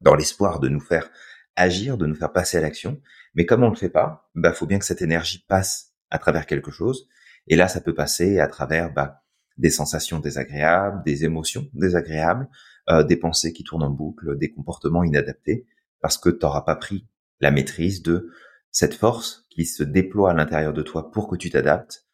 dans 0.00 0.14
l'espoir 0.14 0.60
de 0.60 0.68
nous 0.68 0.80
faire 0.80 1.10
agir, 1.56 1.98
de 1.98 2.06
nous 2.06 2.14
faire 2.14 2.32
passer 2.32 2.58
à 2.58 2.60
l'action. 2.60 3.00
Mais 3.34 3.46
comme 3.46 3.64
on 3.64 3.66
ne 3.66 3.72
le 3.72 3.76
fait 3.78 3.90
pas, 3.90 4.30
bah 4.36 4.52
faut 4.52 4.66
bien 4.66 4.78
que 4.78 4.84
cette 4.84 5.02
énergie 5.02 5.44
passe 5.48 5.92
à 6.10 6.18
travers 6.18 6.46
quelque 6.46 6.70
chose. 6.70 7.08
Et 7.48 7.56
là, 7.56 7.66
ça 7.66 7.80
peut 7.80 7.94
passer 7.94 8.38
à 8.38 8.46
travers 8.46 8.92
bah, 8.92 9.23
des 9.56 9.70
sensations 9.70 10.20
désagréables, 10.20 11.02
des 11.04 11.24
émotions 11.24 11.68
désagréables, 11.74 12.48
euh, 12.90 13.02
des 13.02 13.16
pensées 13.16 13.52
qui 13.52 13.64
tournent 13.64 13.84
en 13.84 13.90
boucle, 13.90 14.36
des 14.38 14.50
comportements 14.50 15.04
inadaptés, 15.04 15.66
parce 16.00 16.18
que 16.18 16.28
tu 16.28 16.38
n'auras 16.42 16.62
pas 16.62 16.76
pris 16.76 17.06
la 17.40 17.50
maîtrise 17.50 18.02
de 18.02 18.30
cette 18.70 18.94
force 18.94 19.46
qui 19.50 19.64
se 19.64 19.82
déploie 19.84 20.32
à 20.32 20.34
l'intérieur 20.34 20.72
de 20.72 20.82
toi 20.82 21.10
pour 21.10 21.28
que 21.28 21.36
tu 21.36 21.50
t'adaptes 21.50 22.06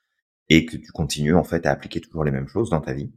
et 0.49 0.67
que 0.67 0.77
tu 0.77 0.93
continues 0.93 1.35
en 1.35 1.45
fait 1.45 1.65
à 1.67 1.71
appliquer 1.71 2.01
toujours 2.01 2.25
les 2.25 2.31
mêmes 2.31 2.49
choses 2.49 2.71
dans 2.71 2.81
ta 2.81 2.93
vie. 2.93 3.13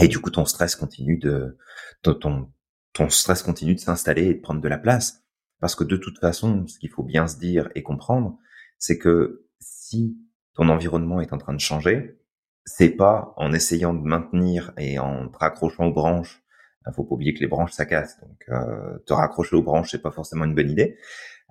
Et 0.00 0.08
du 0.08 0.20
coup, 0.20 0.30
ton 0.30 0.44
stress 0.44 0.76
continue 0.76 1.18
de 1.18 1.58
ton, 2.02 2.52
ton 2.92 3.08
stress 3.08 3.42
continue 3.42 3.74
de 3.74 3.80
s'installer 3.80 4.26
et 4.26 4.34
de 4.34 4.40
prendre 4.40 4.60
de 4.60 4.68
la 4.68 4.78
place. 4.78 5.24
Parce 5.60 5.74
que 5.74 5.84
de 5.84 5.96
toute 5.96 6.18
façon, 6.18 6.66
ce 6.66 6.78
qu'il 6.78 6.90
faut 6.90 7.02
bien 7.02 7.26
se 7.26 7.38
dire 7.38 7.68
et 7.74 7.82
comprendre, 7.82 8.38
c'est 8.78 8.98
que 8.98 9.46
si 9.58 10.16
ton 10.54 10.68
environnement 10.68 11.20
est 11.20 11.32
en 11.32 11.38
train 11.38 11.52
de 11.52 11.60
changer, 11.60 12.19
c'est 12.76 12.90
pas 12.90 13.34
en 13.36 13.52
essayant 13.52 13.94
de 13.94 14.00
maintenir 14.00 14.72
et 14.78 14.98
en 14.98 15.28
te 15.28 15.38
raccrochant 15.38 15.86
aux 15.86 15.92
branches. 15.92 16.42
Il 16.86 16.92
faut 16.94 17.04
pas 17.04 17.14
oublier 17.14 17.34
que 17.34 17.40
les 17.40 17.46
branches 17.46 17.72
ça 17.72 17.84
casse, 17.84 18.18
donc 18.20 18.42
euh, 18.48 18.98
te 19.06 19.12
raccrocher 19.12 19.56
aux 19.56 19.62
branches 19.62 19.90
c'est 19.90 20.02
pas 20.02 20.10
forcément 20.10 20.44
une 20.44 20.54
bonne 20.54 20.70
idée. 20.70 20.96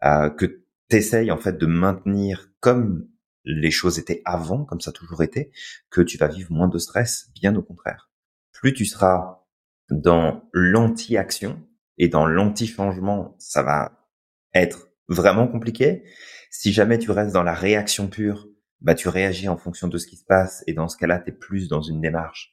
Euh, 0.04 0.30
que 0.30 0.64
t'essayes 0.88 1.30
en 1.32 1.38
fait 1.38 1.58
de 1.58 1.66
maintenir 1.66 2.50
comme 2.62 3.08
les 3.44 3.72
choses 3.72 4.00
étaient 4.00 4.22
avant, 4.26 4.64
comme 4.66 4.80
ça 4.80 4.90
a 4.90 4.94
toujours 4.94 5.22
été, 5.24 5.52
que 5.90 6.02
tu 6.02 6.18
vas 6.18 6.28
vivre 6.28 6.52
moins 6.52 6.68
de 6.68 6.78
stress. 6.78 7.30
Bien 7.36 7.56
au 7.56 7.62
contraire. 7.62 8.10
Plus 8.52 8.74
tu 8.74 8.86
seras 8.86 9.46
dans 9.90 10.44
l'anti-action 10.54 11.62
et 11.98 12.08
dans 12.08 12.26
l'anti-changement, 12.26 13.36
ça 13.40 13.62
va 13.62 14.08
être 14.54 14.90
vraiment 15.10 15.48
compliqué. 15.48 16.04
Si 16.50 16.72
jamais 16.72 16.98
tu 16.98 17.12
restes 17.12 17.34
dans 17.34 17.44
la 17.44 17.54
réaction 17.54 18.08
pure, 18.08 18.48
bah 18.82 18.96
tu 18.96 19.10
réagis 19.10 19.50
en 19.50 19.58
fonction 19.58 19.88
de 19.88 19.98
ce 19.98 20.08
qui 20.08 20.16
se 20.16 20.26
passe 20.26 20.64
et 20.68 20.74
dans 20.74 20.88
ce 20.88 20.98
cas-là, 20.98 21.20
tu 21.20 21.30
es 21.30 21.34
plus 21.34 21.68
dans 21.68 21.82
une 21.82 22.02
démarche, 22.02 22.52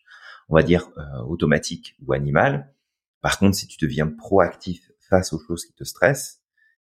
on 0.49 0.55
va 0.55 0.63
dire, 0.63 0.91
euh, 0.99 1.23
automatique 1.27 1.97
ou 2.05 2.13
animale. 2.13 2.73
Par 3.21 3.39
contre, 3.39 3.57
si 3.57 3.67
tu 3.67 3.79
deviens 3.85 4.09
proactif 4.09 4.91
face 5.09 5.33
aux 5.33 5.39
choses 5.39 5.65
qui 5.67 5.75
te 5.75 5.85
stressent, 5.85 6.43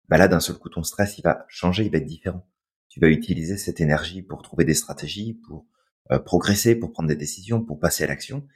bah 0.10 0.18
là, 0.18 0.28
d'un 0.28 0.40
seul 0.40 0.58
coup, 0.58 0.70
ton 0.70 0.84
stress, 0.84 1.18
il 1.18 1.22
va 1.24 1.46
changer, 1.48 1.86
il 1.86 1.92
va 1.92 1.98
être 1.98 2.06
différent. 2.06 2.48
tu 2.90 3.00
vas 3.00 3.08
utiliser 3.08 3.58
cette 3.58 3.82
énergie 3.82 4.22
pour 4.22 4.44
trouver 4.44 4.66
des 4.66 4.76
stratégies, 4.76 5.34
pour 5.34 5.66
euh, 6.12 6.20
progresser, 6.20 6.76
pour 6.76 6.92
prendre 6.92 7.10
des 7.10 7.16
décisions, 7.16 7.64
pour 7.64 7.80
passer 7.80 8.04
à 8.04 8.08
l'action. 8.08 8.48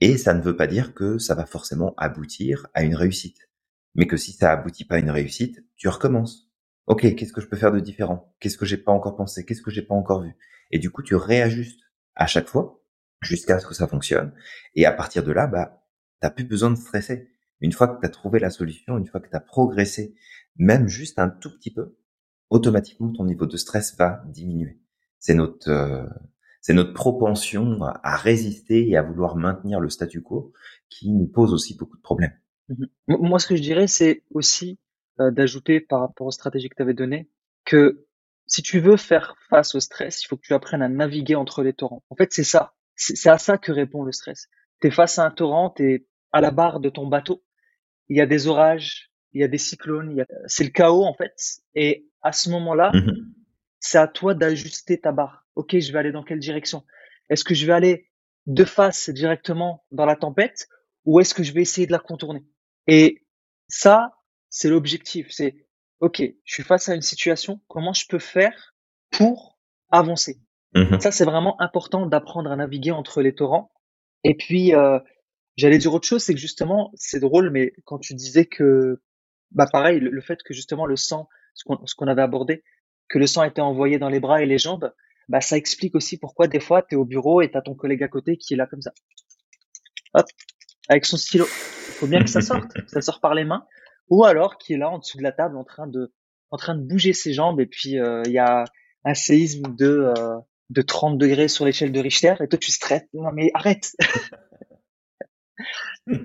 Et 0.00 0.16
ça 0.16 0.34
ne 0.34 0.42
veut 0.42 0.56
pas 0.56 0.66
dire 0.66 0.94
que 0.94 1.18
ça 1.18 1.34
va 1.34 1.46
forcément 1.46 1.94
aboutir 1.96 2.68
à 2.74 2.82
une 2.82 2.94
réussite. 2.94 3.50
Mais 3.94 4.06
que 4.06 4.16
si 4.16 4.32
ça 4.32 4.52
aboutit 4.52 4.84
pas 4.84 4.96
à 4.96 4.98
une 4.98 5.10
réussite, 5.10 5.64
tu 5.76 5.88
recommences. 5.88 6.49
Ok, 6.90 7.14
qu'est-ce 7.14 7.32
que 7.32 7.40
je 7.40 7.46
peux 7.46 7.56
faire 7.56 7.70
de 7.70 7.78
différent? 7.78 8.34
Qu'est-ce 8.40 8.58
que 8.58 8.66
j'ai 8.66 8.76
pas 8.76 8.90
encore 8.90 9.14
pensé? 9.14 9.44
Qu'est-ce 9.44 9.62
que 9.62 9.70
j'ai 9.70 9.80
pas 9.80 9.94
encore 9.94 10.22
vu? 10.22 10.36
Et 10.72 10.80
du 10.80 10.90
coup, 10.90 11.04
tu 11.04 11.14
réajustes 11.14 11.78
à 12.16 12.26
chaque 12.26 12.48
fois 12.48 12.82
jusqu'à 13.22 13.60
ce 13.60 13.66
que 13.68 13.74
ça 13.74 13.86
fonctionne. 13.86 14.32
Et 14.74 14.86
à 14.86 14.90
partir 14.90 15.22
de 15.22 15.30
là, 15.30 15.46
bah, 15.46 15.84
t'as 16.18 16.30
plus 16.30 16.42
besoin 16.42 16.68
de 16.68 16.74
stresser. 16.74 17.30
Une 17.60 17.70
fois 17.70 17.86
que 17.86 18.00
tu 18.00 18.06
as 18.06 18.08
trouvé 18.08 18.40
la 18.40 18.50
solution, 18.50 18.98
une 18.98 19.06
fois 19.06 19.20
que 19.20 19.28
tu 19.28 19.36
as 19.36 19.40
progressé, 19.40 20.16
même 20.56 20.88
juste 20.88 21.20
un 21.20 21.28
tout 21.28 21.52
petit 21.56 21.72
peu, 21.72 21.96
automatiquement 22.48 23.12
ton 23.12 23.24
niveau 23.24 23.46
de 23.46 23.56
stress 23.56 23.96
va 23.96 24.24
diminuer. 24.26 24.80
C'est 25.20 25.34
notre 25.34 25.70
euh, 25.70 26.08
c'est 26.60 26.74
notre 26.74 26.92
propension 26.92 27.84
à 27.84 28.16
résister 28.16 28.88
et 28.88 28.96
à 28.96 29.02
vouloir 29.02 29.36
maintenir 29.36 29.78
le 29.78 29.90
statu 29.90 30.22
quo 30.22 30.52
qui 30.88 31.12
nous 31.12 31.28
pose 31.28 31.54
aussi 31.54 31.76
beaucoup 31.76 31.96
de 31.96 32.02
problèmes. 32.02 32.36
Mmh 32.68 32.86
Moi, 33.06 33.38
ce 33.38 33.46
que 33.46 33.54
je 33.54 33.62
dirais, 33.62 33.86
c'est 33.86 34.24
aussi 34.34 34.80
euh, 35.18 35.30
d'ajouter 35.30 35.80
par 35.80 36.00
rapport 36.00 36.26
aux 36.26 36.30
stratégies 36.30 36.68
que 36.68 36.76
tu 36.76 36.82
avais 36.82 36.94
données 36.94 37.28
que 37.64 38.06
si 38.46 38.62
tu 38.62 38.80
veux 38.80 38.96
faire 38.96 39.36
face 39.48 39.74
au 39.74 39.80
stress, 39.80 40.22
il 40.22 40.26
faut 40.26 40.36
que 40.36 40.46
tu 40.46 40.54
apprennes 40.54 40.82
à 40.82 40.88
naviguer 40.88 41.34
entre 41.34 41.62
les 41.62 41.72
torrents. 41.72 42.02
En 42.10 42.16
fait, 42.16 42.32
c'est 42.32 42.44
ça. 42.44 42.74
C'est 42.96 43.30
à 43.30 43.38
ça 43.38 43.58
que 43.58 43.72
répond 43.72 44.02
le 44.02 44.12
stress. 44.12 44.48
Tu 44.80 44.88
es 44.88 44.90
face 44.90 45.18
à 45.18 45.24
un 45.24 45.30
torrent, 45.30 45.70
tu 45.70 45.90
es 45.90 46.06
à 46.32 46.40
la 46.40 46.50
barre 46.50 46.80
de 46.80 46.90
ton 46.90 47.06
bateau. 47.06 47.42
Il 48.08 48.16
y 48.16 48.20
a 48.20 48.26
des 48.26 48.46
orages, 48.48 49.10
il 49.32 49.40
y 49.40 49.44
a 49.44 49.48
des 49.48 49.58
cyclones, 49.58 50.24
c'est 50.46 50.64
le 50.64 50.70
chaos 50.70 51.04
en 51.04 51.14
fait. 51.14 51.34
Et 51.74 52.08
à 52.22 52.32
ce 52.32 52.50
moment-là, 52.50 52.90
mmh 52.92 53.30
c'est 53.80 53.98
à 53.98 54.06
toi 54.06 54.34
d'ajuster 54.34 55.00
ta 55.00 55.10
barre. 55.10 55.46
Ok, 55.56 55.78
je 55.78 55.92
vais 55.92 55.98
aller 55.98 56.12
dans 56.12 56.22
quelle 56.22 56.38
direction? 56.38 56.84
Est-ce 57.30 57.44
que 57.44 57.54
je 57.54 57.66
vais 57.66 57.72
aller 57.72 58.10
de 58.46 58.64
face 58.64 59.08
directement 59.10 59.84
dans 59.90 60.04
la 60.04 60.16
tempête 60.16 60.68
ou 61.06 61.18
est-ce 61.18 61.34
que 61.34 61.42
je 61.42 61.52
vais 61.52 61.62
essayer 61.62 61.86
de 61.86 61.92
la 61.92 61.98
contourner? 61.98 62.44
Et 62.86 63.24
ça, 63.68 64.12
c'est 64.50 64.68
l'objectif. 64.68 65.28
C'est 65.30 65.66
ok, 66.00 66.22
je 66.44 66.54
suis 66.54 66.62
face 66.62 66.88
à 66.88 66.94
une 66.94 67.02
situation. 67.02 67.60
Comment 67.68 67.92
je 67.92 68.06
peux 68.08 68.18
faire 68.18 68.74
pour 69.10 69.58
avancer? 69.90 70.38
Mmh 70.74 71.00
Ça, 71.00 71.10
c'est 71.10 71.24
vraiment 71.24 71.60
important 71.60 72.06
d'apprendre 72.06 72.50
à 72.50 72.56
naviguer 72.56 72.90
entre 72.90 73.22
les 73.22 73.34
torrents. 73.34 73.72
Et 74.24 74.36
puis, 74.36 74.74
euh, 74.74 74.98
j'allais 75.56 75.78
dire 75.78 75.94
autre 75.94 76.06
chose, 76.06 76.22
c'est 76.22 76.34
que 76.34 76.40
justement, 76.40 76.90
c'est 76.94 77.20
drôle, 77.20 77.50
mais 77.50 77.72
quand 77.84 77.98
tu 77.98 78.14
disais 78.14 78.44
que, 78.44 79.00
bah 79.52 79.66
pareil, 79.70 79.98
le, 80.00 80.20
fait 80.20 80.42
que 80.42 80.52
justement 80.52 80.86
le 80.86 80.96
sang, 80.96 81.28
ce 81.54 81.64
qu'on 81.64 82.06
avait 82.06 82.22
abordé, 82.22 82.62
que 83.08 83.18
le 83.18 83.26
sang 83.26 83.42
était 83.42 83.60
envoyé 83.60 83.98
dans 83.98 84.08
les 84.08 84.20
bras 84.20 84.42
et 84.42 84.46
les 84.46 84.58
jambes, 84.58 84.92
bah 85.28 85.40
ça 85.40 85.56
explique 85.56 85.94
aussi 85.94 86.18
pourquoi 86.18 86.48
des 86.48 86.60
fois 86.60 86.82
tu 86.82 86.94
es 86.94 86.98
au 86.98 87.04
bureau 87.04 87.40
et 87.40 87.50
tu 87.50 87.56
as 87.56 87.62
ton 87.62 87.74
collègue 87.74 88.02
à 88.02 88.08
côté 88.08 88.36
qui 88.36 88.54
est 88.54 88.56
là 88.56 88.66
comme 88.66 88.82
ça. 88.82 88.92
Hop, 90.14 90.26
avec 90.88 91.04
son 91.04 91.16
stylo. 91.16 91.44
Il 91.44 91.94
faut 91.94 92.06
bien 92.06 92.22
que 92.22 92.30
ça 92.30 92.40
sorte, 92.40 92.70
ça 92.86 93.00
sort 93.00 93.20
par 93.20 93.34
les 93.34 93.44
mains 93.44 93.66
ou 94.10 94.24
alors 94.24 94.58
qui 94.58 94.74
est 94.74 94.76
là 94.76 94.90
en 94.90 94.98
dessous 94.98 95.18
de 95.18 95.22
la 95.22 95.32
table 95.32 95.56
en 95.56 95.64
train 95.64 95.86
de 95.86 96.12
en 96.50 96.56
train 96.56 96.74
de 96.74 96.82
bouger 96.82 97.12
ses 97.12 97.32
jambes 97.32 97.60
et 97.60 97.66
puis 97.66 97.98
euh, 97.98 98.22
il 98.26 98.32
y 98.32 98.38
a 98.38 98.64
un 99.04 99.14
séisme 99.14 99.74
de 99.76 100.12
euh, 100.16 100.38
de 100.68 100.82
30 100.82 101.16
degrés 101.18 101.48
sur 101.48 101.64
l'échelle 101.64 101.92
de 101.92 102.00
Richter 102.00 102.34
et 102.40 102.48
toi 102.48 102.58
tu 102.58 102.70
stresses. 102.70 103.06
Non 103.14 103.32
mais 103.32 103.50
arrête. 103.54 103.96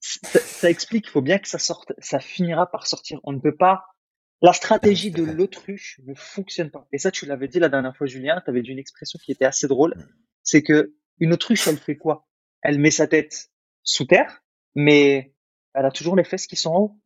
ça, 0.00 0.38
ça, 0.38 0.70
explique, 0.70 1.06
il 1.06 1.10
faut 1.10 1.22
bien 1.22 1.38
que 1.38 1.48
ça 1.48 1.58
sorte, 1.58 1.92
ça 1.98 2.18
finira 2.18 2.70
par 2.70 2.86
sortir. 2.86 3.20
On 3.24 3.32
ne 3.32 3.40
peut 3.40 3.56
pas 3.56 3.84
la 4.44 4.52
stratégie 4.52 5.10
de 5.10 5.22
l'autruche 5.38 6.00
ne 6.04 6.14
fonctionne 6.14 6.70
pas. 6.70 6.86
Et 6.92 6.98
ça, 6.98 7.10
tu 7.10 7.24
l'avais 7.26 7.48
dit 7.48 7.58
la 7.58 7.70
dernière 7.70 7.96
fois, 7.96 8.06
Julien, 8.06 8.40
tu 8.44 8.50
avais 8.50 8.62
dit 8.62 8.70
une 8.70 8.78
expression 8.78 9.18
qui 9.22 9.32
était 9.32 9.46
assez 9.46 9.66
drôle. 9.68 9.94
C'est 10.42 10.62
que 10.62 10.94
une 11.18 11.32
autruche, 11.32 11.66
elle 11.66 11.78
fait 11.78 11.96
quoi? 11.96 12.28
Elle 12.62 12.78
met 12.78 12.90
sa 12.90 13.06
tête 13.06 13.50
sous 13.82 14.04
terre, 14.04 14.42
mais 14.74 15.34
elle 15.74 15.86
a 15.86 15.90
toujours 15.90 16.14
les 16.14 16.24
fesses 16.24 16.46
qui 16.46 16.56
sont 16.56 16.70
en 16.70 16.78
haut. 16.78 17.00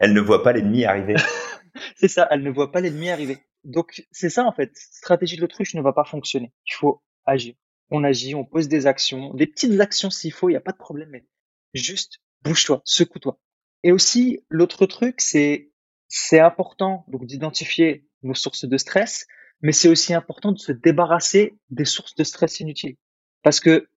Elle 0.00 0.12
ne 0.12 0.20
voit 0.20 0.42
pas 0.42 0.52
l'ennemi 0.52 0.84
arriver. 0.84 1.14
c'est 1.96 2.08
ça, 2.08 2.26
elle 2.30 2.42
ne 2.42 2.50
voit 2.50 2.72
pas 2.72 2.80
l'ennemi 2.80 3.10
arriver. 3.10 3.38
Donc, 3.64 4.04
c'est 4.10 4.30
ça, 4.30 4.44
en 4.44 4.52
fait. 4.52 4.72
Stratégie 4.74 5.36
de 5.36 5.42
l'autruche 5.42 5.74
ne 5.74 5.82
va 5.82 5.92
pas 5.92 6.04
fonctionner. 6.04 6.52
Il 6.66 6.74
faut 6.74 7.02
agir. 7.24 7.54
On 7.90 8.02
agit, 8.02 8.34
on 8.34 8.44
pose 8.44 8.68
des 8.68 8.86
actions, 8.86 9.34
des 9.34 9.46
petites 9.46 9.78
actions 9.80 10.10
s'il 10.10 10.32
faut, 10.32 10.48
il 10.48 10.52
n'y 10.52 10.56
a 10.56 10.62
pas 10.62 10.72
de 10.72 10.78
problème, 10.78 11.10
mais 11.10 11.26
juste 11.74 12.18
bouge-toi, 12.42 12.82
secoue-toi. 12.84 13.38
Et 13.82 13.92
aussi, 13.92 14.44
l'autre 14.48 14.86
truc, 14.86 15.20
c'est 15.20 15.70
c'est 16.08 16.40
important 16.40 17.04
donc 17.08 17.24
d'identifier 17.24 18.04
nos 18.22 18.34
sources 18.34 18.64
de 18.64 18.76
stress, 18.76 19.26
mais 19.62 19.72
c'est 19.72 19.88
aussi 19.88 20.12
important 20.12 20.52
de 20.52 20.58
se 20.58 20.72
débarrasser 20.72 21.56
des 21.70 21.84
sources 21.84 22.14
de 22.14 22.24
stress 22.24 22.60
inutiles. 22.60 22.96
Parce 23.42 23.60
que 23.60 23.88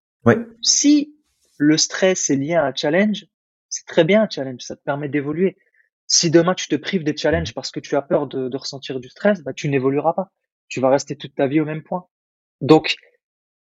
si 0.61 1.15
le 1.57 1.77
stress 1.77 2.29
est 2.29 2.35
lié 2.35 2.53
à 2.53 2.65
un 2.65 2.73
challenge, 2.73 3.25
c'est 3.69 3.85
très 3.85 4.03
bien 4.03 4.23
un 4.23 4.29
challenge, 4.29 4.61
ça 4.61 4.75
te 4.75 4.83
permet 4.83 5.09
d'évoluer. 5.09 5.57
Si 6.07 6.31
demain 6.31 6.53
tu 6.53 6.67
te 6.67 6.75
prives 6.75 7.03
des 7.03 7.15
challenges 7.15 7.53
parce 7.53 7.71
que 7.71 7.79
tu 7.79 7.95
as 7.95 8.01
peur 8.01 8.27
de, 8.27 8.55
ressentir 8.55 8.99
du 8.99 9.09
stress, 9.09 9.41
bah, 9.41 9.53
tu 9.53 9.69
n'évolueras 9.69 10.13
pas. 10.13 10.31
Tu 10.67 10.79
vas 10.79 10.89
rester 10.89 11.15
toute 11.15 11.35
ta 11.35 11.47
vie 11.47 11.59
au 11.59 11.65
même 11.65 11.83
point. 11.83 12.05
Donc 12.61 12.95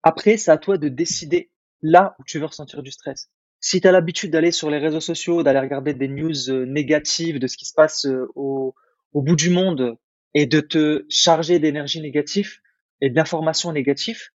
après, 0.02 0.36
c'est 0.36 0.50
à 0.50 0.58
toi 0.58 0.78
de 0.78 0.88
décider 0.88 1.50
là 1.82 2.16
où 2.18 2.24
tu 2.24 2.38
veux 2.38 2.46
ressentir 2.46 2.82
du 2.82 2.90
stress 2.90 3.30
si 3.60 3.80
tu 3.80 3.88
as 3.88 3.92
l'habitude 3.92 4.30
d'aller 4.30 4.52
sur 4.52 4.70
les 4.70 4.78
réseaux 4.78 5.00
sociaux, 5.00 5.42
d'aller 5.42 5.60
regarder 5.60 5.94
des 5.94 6.08
news 6.08 6.50
euh, 6.50 6.64
négatives 6.64 7.38
de 7.38 7.46
ce 7.46 7.56
qui 7.56 7.64
se 7.64 7.74
passe 7.74 8.06
euh, 8.06 8.30
au, 8.34 8.74
au 9.12 9.22
bout 9.22 9.36
du 9.36 9.50
monde 9.50 9.96
et 10.34 10.46
de 10.46 10.60
te 10.60 11.04
charger 11.08 11.58
d'énergie 11.58 12.00
négative 12.00 12.58
et 13.00 13.10
d'informations 13.10 13.72
négatives, 13.72 14.28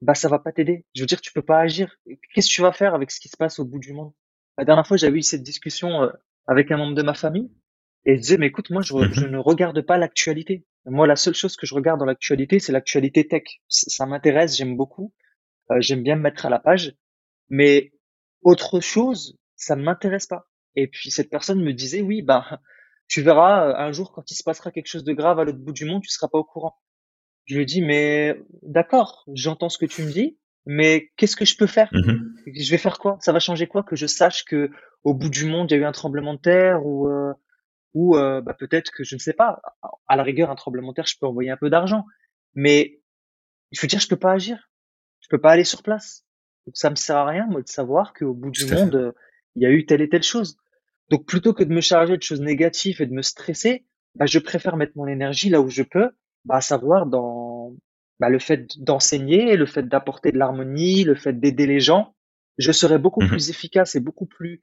bah 0.00 0.14
ça 0.14 0.28
va 0.28 0.38
pas 0.38 0.52
t'aider. 0.52 0.84
Je 0.94 1.02
veux 1.02 1.06
dire, 1.06 1.20
tu 1.20 1.32
peux 1.32 1.42
pas 1.42 1.58
agir. 1.58 1.96
Qu'est-ce 2.34 2.48
que 2.48 2.54
tu 2.54 2.62
vas 2.62 2.72
faire 2.72 2.94
avec 2.94 3.10
ce 3.10 3.20
qui 3.20 3.28
se 3.28 3.36
passe 3.36 3.58
au 3.58 3.64
bout 3.64 3.78
du 3.78 3.92
monde? 3.92 4.12
La 4.56 4.64
dernière 4.64 4.86
fois, 4.86 4.96
j'avais 4.96 5.18
eu 5.18 5.22
cette 5.22 5.42
discussion 5.42 6.02
euh, 6.02 6.10
avec 6.48 6.72
un 6.72 6.78
membre 6.78 6.96
de 6.96 7.02
ma 7.02 7.14
famille 7.14 7.50
et 8.04 8.16
je 8.16 8.20
disais, 8.20 8.38
mais 8.38 8.46
écoute, 8.46 8.70
moi, 8.70 8.82
je, 8.82 8.94
je 9.12 9.26
mhm. 9.26 9.32
ne 9.32 9.38
regarde 9.38 9.80
pas 9.82 9.98
l'actualité. 9.98 10.66
Moi, 10.86 11.06
la 11.06 11.16
seule 11.16 11.34
chose 11.34 11.56
que 11.56 11.66
je 11.66 11.74
regarde 11.74 12.00
dans 12.00 12.06
l'actualité, 12.06 12.58
c'est 12.58 12.72
l'actualité 12.72 13.28
tech. 13.28 13.42
Ça, 13.68 14.06
m'intéresse, 14.06 14.56
j'aime 14.56 14.76
beaucoup. 14.76 15.12
j'aime 15.78 16.02
bien 16.02 16.16
me 16.16 16.22
mettre 16.22 16.46
à 16.46 16.50
la 16.50 16.58
page. 16.58 16.96
Mais 17.50 17.92
autre 18.42 18.80
chose, 18.80 19.36
ça 19.56 19.76
ne 19.76 19.82
m'intéresse 19.82 20.26
pas. 20.26 20.46
Et 20.74 20.86
puis 20.86 21.10
cette 21.10 21.28
personne 21.28 21.62
me 21.62 21.72
disait, 21.72 22.00
oui, 22.00 22.22
bah, 22.22 22.60
tu 23.08 23.22
verras, 23.22 23.68
euh, 23.68 23.74
un 23.76 23.92
jour, 23.92 24.12
quand 24.12 24.30
il 24.30 24.34
se 24.34 24.44
passera 24.44 24.70
quelque 24.70 24.86
chose 24.86 25.04
de 25.04 25.12
grave 25.12 25.38
à 25.38 25.44
l'autre 25.44 25.58
bout 25.58 25.72
du 25.72 25.84
monde, 25.84 26.02
tu 26.02 26.08
seras 26.08 26.28
pas 26.28 26.38
au 26.38 26.44
courant. 26.44 26.76
Je 27.46 27.56
lui 27.56 27.66
dis, 27.66 27.82
mais 27.82 28.40
d'accord, 28.62 29.24
j'entends 29.34 29.70
ce 29.70 29.78
que 29.78 29.86
tu 29.86 30.02
me 30.02 30.10
dis, 30.12 30.38
mais 30.70 31.10
qu'est-ce 31.16 31.34
que 31.34 31.46
je 31.46 31.56
peux 31.56 31.66
faire? 31.66 31.88
Mmh 31.92 32.34
Je 32.46 32.70
vais 32.70 32.76
faire 32.76 32.98
quoi? 32.98 33.16
Ça 33.22 33.32
va 33.32 33.40
changer 33.40 33.66
quoi 33.66 33.82
que 33.82 33.96
je 33.96 34.06
sache 34.06 34.44
que 34.44 34.70
au 35.02 35.14
bout 35.14 35.30
du 35.30 35.46
monde, 35.46 35.70
il 35.70 35.74
y 35.74 35.78
a 35.78 35.80
eu 35.80 35.84
un 35.86 35.92
tremblement 35.92 36.34
de 36.34 36.40
terre 36.40 36.84
ou 36.84 37.08
euh, 37.08 37.32
ou 37.94 38.16
euh, 38.18 38.42
bah, 38.42 38.52
peut-être 38.52 38.90
que 38.90 39.02
je 39.02 39.14
ne 39.14 39.18
sais 39.18 39.32
pas. 39.32 39.62
À 40.08 40.16
la 40.16 40.22
rigueur, 40.22 40.50
un 40.50 40.56
tremblement 40.56 40.90
de 40.90 40.96
terre, 40.96 41.06
je 41.06 41.16
peux 41.18 41.26
envoyer 41.26 41.48
un 41.48 41.56
peu 41.56 41.70
d'argent, 41.70 42.04
mais 42.54 43.00
il 43.70 43.78
faut 43.78 43.86
dire, 43.86 43.98
je 43.98 44.08
peux 44.08 44.18
pas 44.18 44.32
agir. 44.32 44.70
Je 45.20 45.28
peux 45.30 45.40
pas 45.40 45.52
aller 45.52 45.64
sur 45.64 45.82
place. 45.82 46.26
Donc 46.66 46.76
ça 46.76 46.90
me 46.90 46.96
sert 46.96 47.16
à 47.16 47.26
rien 47.26 47.46
moi 47.46 47.62
de 47.62 47.68
savoir 47.68 48.12
qu'au 48.12 48.34
bout 48.34 48.50
du 48.50 48.66
monde 48.66 48.94
euh, 48.94 49.12
il 49.56 49.62
y 49.62 49.66
a 49.66 49.70
eu 49.70 49.86
telle 49.86 50.02
et 50.02 50.10
telle 50.10 50.22
chose. 50.22 50.58
Donc 51.08 51.24
plutôt 51.24 51.54
que 51.54 51.64
de 51.64 51.72
me 51.72 51.80
charger 51.80 52.18
de 52.18 52.22
choses 52.22 52.42
négatives 52.42 53.00
et 53.00 53.06
de 53.06 53.14
me 53.14 53.22
stresser, 53.22 53.86
bah, 54.16 54.26
je 54.26 54.38
préfère 54.38 54.76
mettre 54.76 54.92
mon 54.96 55.06
énergie 55.06 55.48
là 55.48 55.62
où 55.62 55.70
je 55.70 55.82
peux, 55.82 56.10
bah, 56.44 56.56
à 56.56 56.60
savoir 56.60 57.06
dans 57.06 57.47
bah, 58.20 58.28
le 58.28 58.38
fait 58.38 58.78
d'enseigner, 58.78 59.56
le 59.56 59.66
fait 59.66 59.88
d'apporter 59.88 60.32
de 60.32 60.38
l'harmonie, 60.38 61.04
le 61.04 61.14
fait 61.14 61.32
d'aider 61.32 61.66
les 61.66 61.80
gens. 61.80 62.14
Je 62.58 62.72
serai 62.72 62.98
beaucoup 62.98 63.22
mmh 63.22 63.28
plus 63.28 63.50
efficace 63.50 63.94
et 63.94 64.00
beaucoup 64.00 64.26
plus 64.26 64.62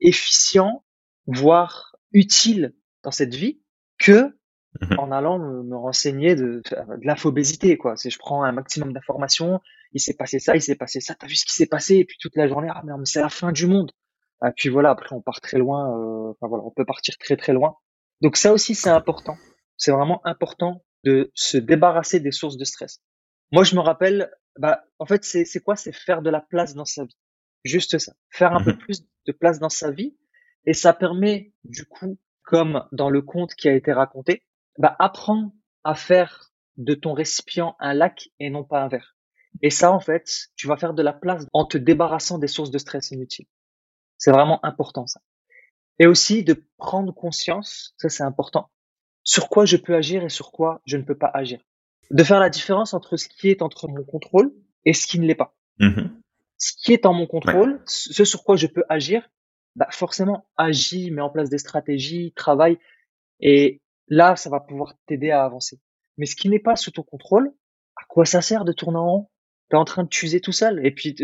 efficient, 0.00 0.84
voire 1.26 1.96
utile 2.12 2.74
dans 3.02 3.10
cette 3.10 3.34
vie 3.34 3.60
que 3.98 4.36
Mmh 4.80 4.98
en 4.98 5.12
allant 5.12 5.38
me, 5.38 5.76
renseigner 5.76 6.34
de, 6.34 6.62
de 6.62 7.06
l'infobésité, 7.06 7.76
quoi. 7.76 7.96
Si 7.96 8.10
je 8.10 8.18
prends 8.18 8.42
un 8.42 8.52
maximum 8.52 8.92
d'informations, 8.92 9.60
il 9.92 10.00
s'est 10.00 10.14
passé 10.14 10.38
ça, 10.38 10.54
il 10.54 10.62
s'est 10.62 10.74
passé 10.74 11.00
ça, 11.00 11.14
t'as 11.14 11.26
vu 11.26 11.36
ce 11.36 11.44
qui 11.46 11.52
s'est 11.52 11.66
passé, 11.66 11.96
et 11.96 12.04
puis 12.04 12.16
toute 12.20 12.36
la 12.36 12.48
journée, 12.48 12.68
ah 12.70 12.82
mais 12.84 12.92
c'est 13.04 13.20
la 13.20 13.28
fin 13.28 13.52
du 13.52 13.66
monde. 13.66 13.92
Et 14.44 14.50
puis 14.54 14.68
voilà, 14.68 14.90
après 14.90 15.14
on 15.14 15.22
part 15.22 15.40
très 15.40 15.58
loin, 15.58 15.98
euh, 15.98 16.30
enfin 16.30 16.48
voilà, 16.48 16.64
on 16.64 16.70
peut 16.70 16.84
partir 16.84 17.16
très 17.18 17.36
très 17.36 17.52
loin. 17.52 17.76
Donc 18.20 18.36
ça 18.36 18.52
aussi 18.52 18.74
c'est 18.74 18.90
important. 18.90 19.36
C'est 19.76 19.92
vraiment 19.92 20.20
important 20.26 20.82
de 21.06 21.30
se 21.34 21.56
débarrasser 21.56 22.20
des 22.20 22.32
sources 22.32 22.58
de 22.58 22.64
stress. 22.64 23.00
Moi 23.52 23.64
je 23.64 23.74
me 23.76 23.80
rappelle, 23.80 24.30
bah 24.58 24.84
en 24.98 25.06
fait 25.06 25.24
c'est 25.24 25.60
quoi? 25.60 25.76
C'est 25.76 25.92
faire 25.92 26.20
de 26.20 26.30
la 26.30 26.40
place 26.40 26.74
dans 26.74 26.84
sa 26.84 27.04
vie. 27.04 27.16
Juste 27.64 27.98
ça. 27.98 28.12
Faire 28.30 28.52
un 28.52 28.60
mmh 28.60 28.64
peu 28.64 28.78
plus 28.78 29.06
de 29.26 29.32
place 29.32 29.58
dans 29.58 29.68
sa 29.68 29.90
vie, 29.90 30.16
et 30.66 30.72
ça 30.72 30.92
permet 30.92 31.52
du 31.64 31.84
coup, 31.84 32.18
comme 32.42 32.84
dans 32.92 33.10
le 33.10 33.22
conte 33.22 33.54
qui 33.54 33.68
a 33.68 33.72
été 33.72 33.92
raconté, 33.92 34.44
bah, 34.78 34.94
apprends 34.98 35.52
à 35.84 35.94
faire 35.94 36.52
de 36.76 36.94
ton 36.94 37.12
récipient 37.12 37.76
un 37.78 37.94
lac 37.94 38.28
et 38.38 38.50
non 38.50 38.64
pas 38.64 38.82
un 38.82 38.88
verre. 38.88 39.16
Et 39.62 39.70
ça, 39.70 39.90
en 39.90 40.00
fait, 40.00 40.48
tu 40.56 40.66
vas 40.66 40.76
faire 40.76 40.92
de 40.94 41.02
la 41.02 41.12
place 41.12 41.46
en 41.52 41.64
te 41.64 41.78
débarrassant 41.78 42.38
des 42.38 42.48
sources 42.48 42.70
de 42.70 42.78
stress 42.78 43.10
inutiles. 43.10 43.46
C'est 44.18 44.32
vraiment 44.32 44.64
important, 44.64 45.06
ça. 45.06 45.20
Et 45.98 46.06
aussi 46.06 46.44
de 46.44 46.68
prendre 46.76 47.14
conscience, 47.14 47.94
ça 47.96 48.08
c'est 48.08 48.22
important, 48.22 48.70
sur 49.26 49.50
quoi 49.50 49.66
je 49.66 49.76
peux 49.76 49.94
agir 49.94 50.24
et 50.24 50.30
sur 50.30 50.52
quoi 50.52 50.80
je 50.86 50.96
ne 50.96 51.02
peux 51.02 51.18
pas 51.18 51.30
agir. 51.34 51.60
De 52.10 52.24
faire 52.24 52.40
la 52.40 52.48
différence 52.48 52.94
entre 52.94 53.18
ce 53.18 53.28
qui 53.28 53.50
est 53.50 53.60
entre 53.60 53.88
mon 53.88 54.04
contrôle 54.04 54.54
et 54.86 54.94
ce 54.94 55.06
qui 55.06 55.18
ne 55.18 55.26
l'est 55.26 55.34
pas. 55.34 55.54
Mmh 55.78 56.08
ce 56.58 56.72
qui 56.72 56.94
est 56.94 57.04
en 57.04 57.12
mon 57.12 57.26
contrôle, 57.26 57.82
ce 57.84 58.24
sur 58.24 58.42
quoi 58.42 58.56
je 58.56 58.66
peux 58.66 58.84
agir, 58.88 59.28
bah 59.74 59.88
forcément, 59.90 60.48
agis, 60.56 61.10
mets 61.10 61.20
en 61.20 61.28
place 61.28 61.50
des 61.50 61.58
stratégies, 61.58 62.32
travaille, 62.34 62.78
et 63.40 63.82
là, 64.08 64.36
ça 64.36 64.48
va 64.48 64.60
pouvoir 64.60 64.94
t'aider 65.06 65.30
à 65.30 65.44
avancer. 65.44 65.78
Mais 66.16 66.24
ce 66.24 66.34
qui 66.34 66.48
n'est 66.48 66.58
pas 66.58 66.76
sous 66.76 66.90
ton 66.90 67.02
contrôle, 67.02 67.52
à 67.96 68.04
quoi 68.08 68.24
ça 68.24 68.40
sert 68.40 68.64
de 68.64 68.72
tourner 68.72 68.96
en 68.96 69.10
rond? 69.10 69.28
T'es 69.68 69.76
en 69.76 69.84
train 69.84 70.04
de 70.04 70.08
t'user 70.08 70.40
tout 70.40 70.52
seul. 70.52 70.84
Et 70.86 70.92
puis, 70.92 71.14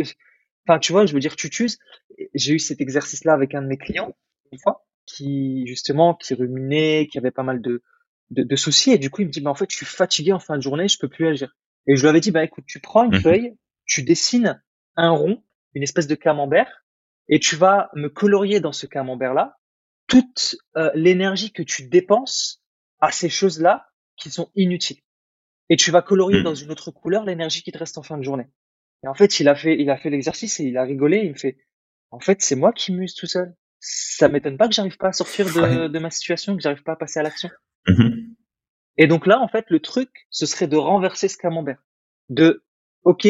enfin, 0.68 0.78
tu 0.78 0.92
vois, 0.92 1.06
je 1.06 1.14
veux 1.14 1.20
dire, 1.20 1.36
tu 1.36 1.48
t'uses. 1.48 1.78
J'ai 2.34 2.54
eu 2.54 2.58
cet 2.58 2.80
exercice-là 2.80 3.32
avec 3.32 3.54
un 3.54 3.62
de 3.62 3.68
mes 3.68 3.78
clients 3.78 4.14
une 4.50 4.58
fois, 4.58 4.84
qui 5.06 5.66
justement, 5.66 6.14
qui 6.14 6.34
ruminait, 6.34 7.08
qui 7.10 7.16
avait 7.16 7.30
pas 7.30 7.42
mal 7.42 7.62
de, 7.62 7.82
de, 8.32 8.42
de 8.42 8.56
soucis, 8.56 8.90
et 8.90 8.98
du 8.98 9.10
coup, 9.10 9.22
il 9.22 9.26
me 9.26 9.32
dit, 9.32 9.40
bah 9.40 9.50
en 9.50 9.54
fait, 9.54 9.70
je 9.70 9.76
suis 9.76 9.86
fatigué 9.86 10.32
en 10.32 10.38
fin 10.38 10.56
de 10.56 10.62
journée, 10.62 10.88
je 10.88 10.98
peux 10.98 11.08
plus 11.08 11.26
agir. 11.26 11.54
Et 11.86 11.96
je 11.96 12.02
lui 12.02 12.08
avais 12.08 12.20
dit, 12.20 12.30
bah 12.30 12.44
écoute, 12.44 12.64
tu 12.66 12.80
prends 12.80 13.04
une 13.04 13.16
mmh 13.16 13.20
feuille, 13.20 13.56
tu 13.84 14.02
dessines 14.02 14.62
un 14.96 15.10
rond, 15.10 15.42
une 15.74 15.82
espèce 15.82 16.06
de 16.06 16.14
camembert, 16.14 16.84
et 17.28 17.38
tu 17.38 17.56
vas 17.56 17.90
me 17.94 18.08
colorier 18.08 18.60
dans 18.60 18.72
ce 18.72 18.86
camembert-là 18.86 19.56
toute 20.06 20.56
euh, 20.76 20.90
l'énergie 20.94 21.52
que 21.52 21.62
tu 21.62 21.88
dépenses 21.88 22.62
à 23.00 23.10
ces 23.10 23.28
choses-là 23.28 23.88
qui 24.16 24.30
sont 24.30 24.50
inutiles. 24.54 25.00
Et 25.68 25.76
tu 25.76 25.90
vas 25.90 26.02
colorier 26.02 26.40
hmm. 26.40 26.44
dans 26.44 26.54
une 26.54 26.70
autre 26.70 26.90
couleur 26.90 27.24
l'énergie 27.24 27.62
qui 27.62 27.72
te 27.72 27.78
reste 27.78 27.98
en 27.98 28.02
fin 28.02 28.18
de 28.18 28.22
journée. 28.22 28.46
Et 29.04 29.08
en 29.08 29.14
fait, 29.14 29.40
il 29.40 29.48
a 29.48 29.54
fait, 29.54 29.80
il 29.80 29.90
a 29.90 29.96
fait 29.96 30.10
l'exercice 30.10 30.60
et 30.60 30.64
il 30.64 30.76
a 30.76 30.84
rigolé. 30.84 31.22
Il 31.24 31.32
me 31.32 31.38
fait, 31.38 31.56
en 32.10 32.20
fait, 32.20 32.42
c'est 32.42 32.56
moi 32.56 32.72
qui 32.72 32.92
muse 32.92 33.14
tout 33.14 33.26
seul. 33.26 33.54
Ça 33.80 34.28
m'étonne 34.28 34.56
pas 34.56 34.68
que 34.68 34.74
j'arrive 34.74 34.96
pas 34.96 35.08
à 35.08 35.12
sortir 35.12 35.46
de, 35.46 35.88
de 35.88 35.98
ma 35.98 36.10
situation, 36.10 36.54
que 36.54 36.62
j'arrive 36.62 36.84
pas 36.84 36.92
à 36.92 36.96
passer 36.96 37.18
à 37.18 37.22
l'action. 37.22 37.50
Mm-hmm. 37.86 38.34
Et 38.98 39.06
donc 39.06 39.26
là, 39.26 39.40
en 39.40 39.48
fait, 39.48 39.66
le 39.68 39.80
truc, 39.80 40.26
ce 40.30 40.46
serait 40.46 40.68
de 40.68 40.76
renverser 40.76 41.28
ce 41.28 41.36
camembert. 41.36 41.82
De, 42.28 42.64
ok, 43.04 43.26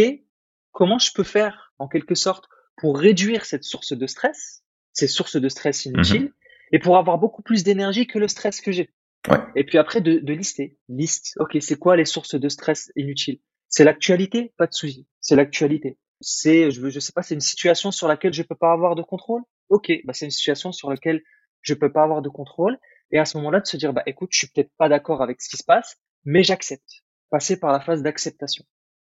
comment 0.73 0.99
je 0.99 1.13
peux 1.15 1.23
faire 1.23 1.73
en 1.79 1.89
quelque 1.89 2.15
sorte 2.15 2.49
pour 2.77 2.99
réduire 2.99 3.45
cette 3.45 3.65
source 3.65 3.93
de 3.93 4.07
stress, 4.07 4.65
ces 4.93 5.07
sources 5.07 5.37
de 5.37 5.49
stress 5.49 5.85
inutiles, 5.85 6.25
mhm. 6.25 6.33
et 6.73 6.79
pour 6.79 6.97
avoir 6.97 7.19
beaucoup 7.19 7.43
plus 7.43 7.65
d'énergie 7.65 8.07
que 8.07 8.19
le 8.19 8.29
stress 8.29 8.61
que 8.61 8.73
j'ai. 8.73 8.93
Ouais. 9.29 9.39
Et 9.55 9.65
puis 9.65 9.79
après 9.79 10.01
de, 10.01 10.19
de 10.19 10.33
lister, 10.33 10.79
liste. 10.89 11.35
Ok, 11.39 11.57
c'est 11.61 11.79
quoi 11.79 11.97
les 11.97 12.05
sources 12.05 12.35
de 12.35 12.49
stress 12.49 12.91
inutiles? 12.97 13.41
C'est 13.69 13.85
l'actualité, 13.85 14.53
pas 14.59 14.67
de 14.67 14.75
souci. 14.75 15.07
C'est 15.21 15.37
l'actualité. 15.37 15.99
C'est, 16.21 16.71
je, 16.71 16.89
je 16.89 17.01
sais 17.01 17.13
pas, 17.13 17.23
c'est 17.23 17.35
une 17.35 17.41
situation 17.41 17.91
sur 17.91 18.09
laquelle 18.09 18.33
je 18.33 18.43
peux 18.43 18.57
pas 18.57 18.73
avoir 18.73 18.97
de 18.97 19.03
contrôle? 19.03 19.43
Ok, 19.69 19.93
bah 20.05 20.13
c'est 20.13 20.25
une 20.25 20.31
situation 20.31 20.73
sur 20.73 20.91
laquelle 20.91 21.23
je 21.63 21.75
peux 21.75 21.93
pas 21.93 22.03
avoir 22.03 22.21
de 22.21 22.29
contrôle. 22.29 22.79
Et 23.13 23.19
à 23.19 23.25
ce 23.25 23.37
moment-là, 23.39 23.61
de 23.61 23.67
se 23.67 23.77
dire, 23.77 23.93
bah 23.93 24.03
écoute, 24.07 24.31
je 24.33 24.39
suis 24.39 24.49
peut-être 24.49 24.73
pas 24.79 24.89
d'accord 24.89 25.23
avec 25.23 25.41
ce 25.41 25.49
qui 25.49 25.57
se 25.57 25.65
passe, 25.65 25.97
mais 26.25 26.43
j'accepte. 26.43 27.05
Passer 27.31 27.59
par 27.59 27.73
la 27.73 27.81
phase 27.81 28.03
d'acceptation. 28.03 28.65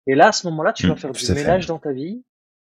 Et 0.08 0.16
là, 0.16 0.30
à 0.30 0.32
ce 0.32 0.48
moment-là, 0.48 0.74
tu 0.74 0.88
vas 0.88 0.94
mmh, 0.94 0.98
faire 0.98 1.12
du 1.12 1.34
ménage 1.34 1.66
dans 1.68 1.80
ta 1.80 1.92
vie 1.92 2.24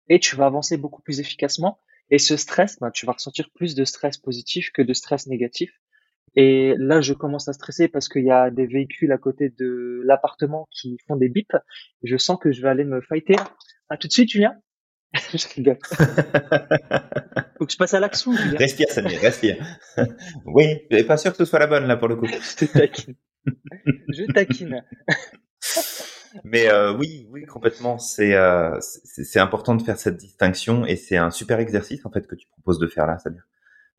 et 0.09 0.19
tu 0.19 0.35
vas 0.35 0.45
avancer 0.45 0.77
beaucoup 0.77 1.01
plus 1.01 1.19
efficacement. 1.19 1.79
Et 2.09 2.19
ce 2.19 2.37
stress, 2.37 2.79
ben, 2.79 2.91
tu 2.91 3.05
vas 3.05 3.13
ressentir 3.13 3.49
plus 3.53 3.75
de 3.75 3.83
stress 3.83 4.17
positif 4.17 4.71
que 4.71 4.81
de 4.81 4.93
stress 4.93 5.27
négatif. 5.27 5.71
Et 6.35 6.73
là, 6.77 7.01
je 7.01 7.13
commence 7.13 7.47
à 7.47 7.53
stresser 7.53 7.87
parce 7.87 8.09
qu'il 8.09 8.23
y 8.23 8.31
a 8.31 8.49
des 8.49 8.65
véhicules 8.65 9.11
à 9.11 9.17
côté 9.17 9.49
de 9.49 10.01
l'appartement 10.05 10.67
qui 10.71 10.97
font 11.07 11.15
des 11.15 11.29
bips. 11.29 11.55
Je 12.03 12.17
sens 12.17 12.37
que 12.39 12.51
je 12.51 12.61
vais 12.61 12.69
aller 12.69 12.85
me 12.85 13.01
fighter. 13.01 13.35
À 13.89 13.97
tout 13.97 14.07
de 14.07 14.13
suite, 14.13 14.29
Julien. 14.29 14.55
je 15.33 15.47
rigole. 15.55 15.77
Faut 17.57 17.65
que 17.65 17.71
je 17.71 17.77
passe 17.77 17.93
à 17.93 17.99
l'action. 17.99 18.31
Respire, 18.57 18.89
Samir, 18.89 19.19
respire. 19.21 19.63
oui, 20.45 20.81
je 20.89 21.03
pas 21.03 21.17
sûr 21.17 21.31
que 21.31 21.37
ce 21.37 21.45
soit 21.45 21.59
la 21.59 21.67
bonne 21.67 21.85
là 21.85 21.97
pour 21.97 22.07
le 22.07 22.15
coup. 22.15 22.27
je 22.27 22.65
taquine. 22.65 23.15
je 24.09 24.31
taquine. 24.31 24.83
Mais 26.43 26.67
euh, 26.69 26.93
oui, 26.97 27.27
oui, 27.31 27.45
complètement. 27.45 27.97
Euh, 28.19 28.77
c'est 28.79 29.23
c'est 29.23 29.39
important 29.39 29.75
de 29.75 29.83
faire 29.83 29.99
cette 29.99 30.17
distinction 30.17 30.85
et 30.85 30.95
c'est 30.95 31.17
un 31.17 31.29
super 31.29 31.59
exercice 31.59 32.05
en 32.05 32.11
fait 32.11 32.25
que 32.25 32.35
tu 32.35 32.47
proposes 32.47 32.79
de 32.79 32.87
faire 32.87 33.05
là, 33.05 33.17
c'est-à-dire 33.19 33.47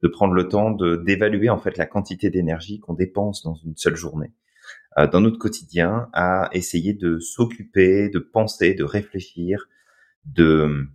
de 0.02 0.08
prendre 0.08 0.34
le 0.34 0.48
temps 0.48 0.70
de 0.72 0.96
d'évaluer 0.96 1.48
en 1.48 1.58
fait 1.58 1.78
la 1.78 1.86
quantité 1.86 2.30
d'énergie 2.30 2.80
qu'on 2.80 2.94
dépense 2.94 3.42
dans 3.44 3.54
une 3.54 3.76
seule 3.76 3.94
journée 3.94 4.32
euh, 4.98 5.06
dans 5.06 5.20
notre 5.20 5.38
quotidien 5.38 6.08
à 6.12 6.50
essayer 6.52 6.92
de 6.92 7.18
s'occuper, 7.20 8.08
de 8.08 8.18
penser, 8.18 8.74
de 8.74 8.84
réfléchir, 8.84 9.68
de 10.24 10.88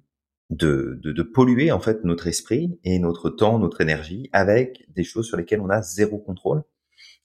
de, 0.49 0.99
de, 1.03 1.11
de 1.11 1.23
polluer 1.23 1.71
en 1.71 1.79
fait 1.79 2.03
notre 2.03 2.27
esprit 2.27 2.79
et 2.83 2.99
notre 2.99 3.29
temps, 3.29 3.59
notre 3.59 3.81
énergie 3.81 4.29
avec 4.33 4.85
des 4.89 5.03
choses 5.03 5.27
sur 5.27 5.37
lesquelles 5.37 5.61
on 5.61 5.69
a 5.69 5.81
zéro 5.81 6.17
contrôle, 6.17 6.63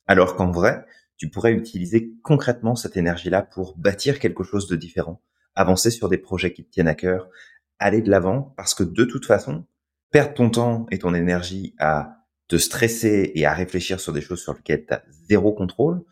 alors 0.06 0.36
qu'en 0.36 0.50
vrai, 0.50 0.84
tu 1.16 1.30
pourrais 1.30 1.52
utiliser 1.52 2.12
concrètement 2.22 2.74
cette 2.74 2.96
énergie-là 2.96 3.42
pour 3.42 3.76
bâtir 3.78 4.18
quelque 4.18 4.44
chose 4.44 4.66
de 4.68 4.76
différent, 4.76 5.22
avancer 5.54 5.90
sur 5.90 6.08
des 6.08 6.18
projets 6.18 6.52
qui 6.52 6.64
te 6.64 6.70
tiennent 6.70 6.88
à 6.88 6.94
cœur, 6.94 7.28
aller 7.78 8.02
de 8.02 8.10
l'avant, 8.10 8.54
parce 8.56 8.74
que 8.74 8.82
de 8.82 9.04
toute 9.04 9.26
façon, 9.26 9.64
perdre 10.10 10.34
ton 10.34 10.50
temps 10.50 10.86
et 10.90 10.98
ton 10.98 11.14
énergie 11.14 11.74
à 11.78 12.18
te 12.48 12.56
stresser 12.56 13.32
et 13.34 13.46
à 13.46 13.54
réfléchir 13.54 14.00
sur 14.00 14.12
des 14.12 14.20
choses 14.20 14.42
sur 14.42 14.54
lesquelles 14.54 14.86
tu 14.86 14.92
as 14.94 15.02
zéro 15.28 15.52
contrôle 15.52 16.04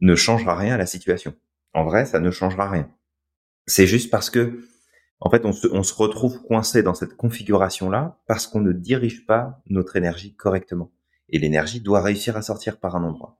ne 0.00 0.14
changera 0.14 0.56
rien 0.56 0.74
à 0.74 0.78
la 0.78 0.86
situation. 0.86 1.34
En 1.74 1.84
vrai, 1.84 2.04
ça 2.04 2.20
ne 2.20 2.30
changera 2.30 2.68
rien. 2.68 2.90
C'est 3.66 3.86
juste 3.86 4.10
parce 4.10 4.30
que, 4.30 4.60
en 5.20 5.30
fait, 5.30 5.44
on 5.44 5.52
se, 5.52 5.66
on 5.68 5.82
se 5.82 5.94
retrouve 5.94 6.42
coincé 6.42 6.82
dans 6.82 6.94
cette 6.94 7.16
configuration-là 7.16 8.18
parce 8.26 8.46
qu'on 8.46 8.60
ne 8.60 8.72
dirige 8.72 9.26
pas 9.26 9.60
notre 9.68 9.96
énergie 9.96 10.34
correctement. 10.34 10.92
Et 11.28 11.38
l'énergie 11.38 11.80
doit 11.80 12.02
réussir 12.02 12.36
à 12.36 12.42
sortir 12.42 12.78
par 12.78 12.96
un 12.96 13.04
endroit. 13.04 13.38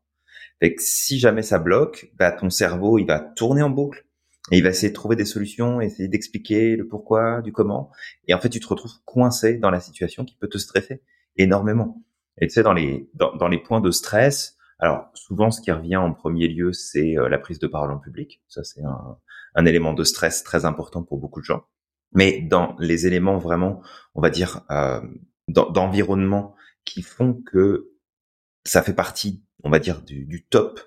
Fait 0.61 0.75
que 0.75 0.83
si 0.83 1.19
jamais 1.19 1.43
ça 1.43 1.59
bloque, 1.59 2.11
bah, 2.19 2.33
ton 2.33 2.51
cerveau, 2.51 2.99
il 2.99 3.07
va 3.07 3.21
tourner 3.21 3.63
en 3.63 3.71
boucle 3.71 4.07
et 4.51 4.59
il 4.59 4.63
va 4.63 4.71
essayer 4.71 4.89
de 4.89 4.95
trouver 4.95 5.15
des 5.15 5.25
solutions, 5.25 5.81
essayer 5.81 6.09
d'expliquer 6.09 6.75
le 6.75 6.89
pourquoi, 6.89 7.43
du 7.43 7.53
comment. 7.53 7.91
Et 8.27 8.35
en 8.35 8.41
fait, 8.41 8.49
tu 8.49 8.61
te 8.61 8.67
retrouves 8.67 8.93
coincé 9.05 9.55
dans 9.55 9.71
la 9.71 9.81
situation 9.81 10.25
qui 10.25 10.35
peut 10.35 10.49
te 10.49 10.59
stresser 10.59 11.03
énormément. 11.37 12.03
Et 12.41 12.49
tu 12.49 12.55
sais, 12.55 12.63
dans 12.63 12.73
les, 12.73 13.09
dans, 13.15 13.35
dans 13.37 13.49
les 13.49 13.59
points 13.59 13.81
de 13.81 13.91
stress, 13.91 14.57
alors 14.81 15.11
souvent, 15.15 15.51
ce 15.51 15.61
qui 15.61 15.73
revient 15.73 15.97
en 15.97 16.13
premier 16.13 16.49
lieu, 16.49 16.73
c'est 16.73 17.19
euh, 17.19 17.29
la 17.29 17.39
prise 17.39 17.59
de 17.59 17.67
parole 17.67 17.91
en 17.91 17.99
public. 17.99 18.43
Ça, 18.49 18.63
c'est 18.63 18.83
un, 18.83 19.19
un 19.59 19.67
élément 19.67 19.93
de 19.93 20.05
stress 20.05 20.43
très 20.43 20.65
important 20.65 21.03
pour 21.03 21.19
beaucoup 21.19 21.41
de 21.41 21.45
gens. 21.45 21.65
Mais 22.13 22.41
dans 22.41 22.75
les 22.79 23.07
éléments 23.07 23.39
vraiment, 23.39 23.83
on 24.15 24.23
va 24.23 24.31
dire, 24.31 24.63
euh, 24.71 25.01
d'environnement 25.49 26.55
qui 26.85 27.03
font 27.03 27.35
que 27.35 27.91
ça 28.65 28.83
fait 28.83 28.95
partie 28.95 29.43
on 29.65 29.71
va 29.71 29.79
dire, 29.79 30.03
du, 30.03 30.25
du 30.25 30.45
top, 30.45 30.81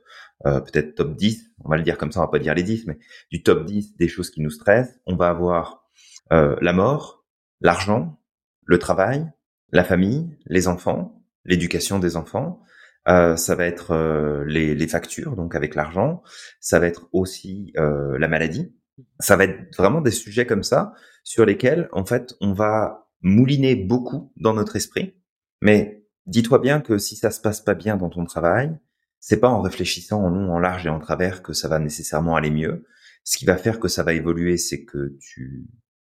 euh, 0.46 0.60
peut-être 0.60 0.96
top 0.96 1.16
10, 1.16 1.54
on 1.64 1.70
va 1.70 1.78
le 1.78 1.84
dire 1.84 1.98
comme 1.98 2.12
ça, 2.12 2.20
on 2.20 2.24
va 2.24 2.30
pas 2.30 2.40
dire 2.40 2.54
les 2.54 2.64
10, 2.64 2.88
mais 2.88 2.98
du 3.32 3.44
top 3.44 3.66
10 3.66 3.98
des 3.98 4.08
choses 4.08 4.30
qui 4.30 4.42
nous 4.42 4.50
stressent, 4.50 5.00
on 5.06 5.16
va 5.16 5.30
avoir 5.30 5.84
euh, 6.32 6.56
la 6.62 6.74
mort, 6.74 7.26
l'argent, 7.60 8.20
le 8.66 8.80
travail, 8.80 9.30
la 9.72 9.84
famille, 9.84 10.38
les 10.46 10.68
enfants, 10.68 11.24
l'éducation 11.46 12.00
des 12.00 12.16
enfants, 12.16 12.62
euh, 13.08 13.36
ça 13.36 13.56
va 13.56 13.66
être 13.66 13.92
euh, 13.92 14.44
les, 14.46 14.76
les, 14.76 14.88
factures, 14.88 15.36
donc 15.36 15.56
avec 15.56 15.76
l'argent, 15.76 16.22
ça 16.60 16.80
va 16.80 16.88
être 16.88 17.10
aussi 17.14 17.74
euh, 17.78 18.18
la 18.20 18.28
maladie, 18.28 18.76
ça 19.20 19.36
va 19.36 19.46
être 19.46 19.76
vraiment 19.78 20.02
des 20.02 20.12
sujets 20.12 20.46
comme 20.46 20.64
ça 20.64 20.94
sur 21.24 21.46
lesquels, 21.46 21.90
en 21.92 22.06
fait, 22.06 22.36
on 22.42 22.54
va 22.54 23.08
mouliner 23.22 23.76
beaucoup 23.76 24.32
dans 24.36 24.54
notre 24.54 24.76
esprit, 24.76 25.16
mais 25.62 26.02
Dis-toi 26.28 26.60
bien 26.60 26.82
que 26.82 26.98
si 26.98 27.16
ça 27.16 27.32
se 27.32 27.42
passe 27.42 27.62
pas 27.62 27.74
bien 27.74 27.98
dans 27.98 28.10
ton 28.10 28.26
travail, 28.26 28.78
c'est 29.20 29.40
pas 29.40 29.50
en 29.50 29.62
réfléchissant 29.62 30.24
en 30.24 30.30
long, 30.30 30.54
en 30.54 30.60
large 30.60 30.86
et 30.86 30.90
en 30.90 31.00
travers 31.00 31.42
que 31.42 31.54
ça 31.54 31.68
va 31.68 31.80
nécessairement 31.80 32.36
aller 32.36 32.52
mieux. 32.52 32.86
Ce 33.24 33.38
qui 33.38 33.46
va 33.46 33.58
faire 33.58 33.80
que 33.80 33.88
ça 33.88 34.04
va 34.04 34.14
évoluer, 34.14 34.58
c'est 34.58 34.86
que 34.86 35.18
tu 35.20 35.68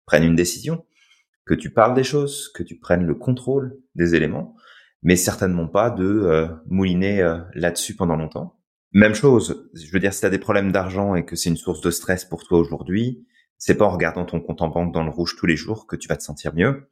prennes 0.05 0.23
une 0.23 0.35
décision, 0.35 0.85
que 1.45 1.53
tu 1.53 1.71
parles 1.71 1.95
des 1.95 2.03
choses, 2.03 2.51
que 2.53 2.63
tu 2.63 2.77
prennes 2.77 3.05
le 3.05 3.15
contrôle 3.15 3.77
des 3.95 4.15
éléments, 4.15 4.55
mais 5.03 5.15
certainement 5.15 5.67
pas 5.67 5.89
de 5.89 6.05
euh, 6.05 6.47
mouliner 6.67 7.21
euh, 7.21 7.39
là-dessus 7.53 7.95
pendant 7.95 8.15
longtemps. 8.15 8.59
Même 8.91 9.13
chose, 9.13 9.69
je 9.73 9.91
veux 9.91 9.99
dire, 9.99 10.13
si 10.13 10.21
tu 10.21 10.25
as 10.25 10.29
des 10.29 10.39
problèmes 10.39 10.71
d'argent 10.71 11.15
et 11.15 11.25
que 11.25 11.35
c'est 11.35 11.49
une 11.49 11.57
source 11.57 11.81
de 11.81 11.91
stress 11.91 12.25
pour 12.25 12.43
toi 12.43 12.59
aujourd'hui, 12.59 13.25
c'est 13.57 13.75
pas 13.75 13.85
en 13.85 13.91
regardant 13.91 14.25
ton 14.25 14.39
compte 14.39 14.61
en 14.61 14.69
banque 14.69 14.93
dans 14.93 15.03
le 15.03 15.11
rouge 15.11 15.35
tous 15.37 15.45
les 15.45 15.55
jours 15.55 15.85
que 15.85 15.95
tu 15.95 16.07
vas 16.07 16.17
te 16.17 16.23
sentir 16.23 16.55
mieux 16.55 16.89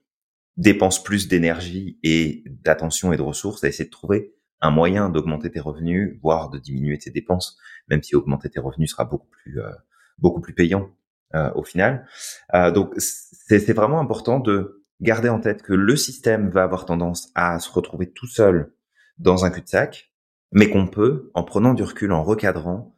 dépense 0.57 1.03
plus 1.03 1.27
d'énergie 1.27 1.99
et 2.03 2.43
d'attention 2.63 3.13
et 3.13 3.17
de 3.17 3.21
ressources 3.21 3.63
à 3.63 3.67
essayer 3.67 3.85
de 3.85 3.91
trouver 3.91 4.33
un 4.59 4.71
moyen 4.71 5.09
d'augmenter 5.09 5.51
tes 5.51 5.59
revenus, 5.59 6.17
voire 6.21 6.49
de 6.49 6.57
diminuer 6.57 6.97
tes 6.97 7.11
dépenses, 7.11 7.57
même 7.89 8.01
si 8.01 8.15
augmenter 8.15 8.49
tes 8.49 8.59
revenus 8.59 8.91
sera 8.91 9.05
beaucoup 9.05 9.29
plus 9.29 9.61
euh, 9.61 9.71
beaucoup 10.17 10.41
plus 10.41 10.55
payant 10.55 10.89
euh, 11.35 11.51
au 11.53 11.63
final. 11.63 12.07
Euh, 12.55 12.71
donc 12.71 12.93
c'est 12.97 13.73
vraiment 13.73 13.99
important 13.99 14.39
de 14.39 14.83
garder 15.01 15.29
en 15.29 15.39
tête 15.39 15.61
que 15.61 15.73
le 15.73 15.95
système 15.95 16.49
va 16.49 16.63
avoir 16.63 16.85
tendance 16.85 17.31
à 17.35 17.59
se 17.59 17.71
retrouver 17.71 18.11
tout 18.11 18.27
seul 18.27 18.73
dans 19.17 19.45
un 19.45 19.51
cul-de-sac, 19.51 20.11
mais 20.51 20.69
qu'on 20.69 20.87
peut, 20.87 21.31
en 21.33 21.43
prenant 21.43 21.73
du 21.73 21.83
recul, 21.83 22.11
en 22.11 22.23
recadrant, 22.23 22.95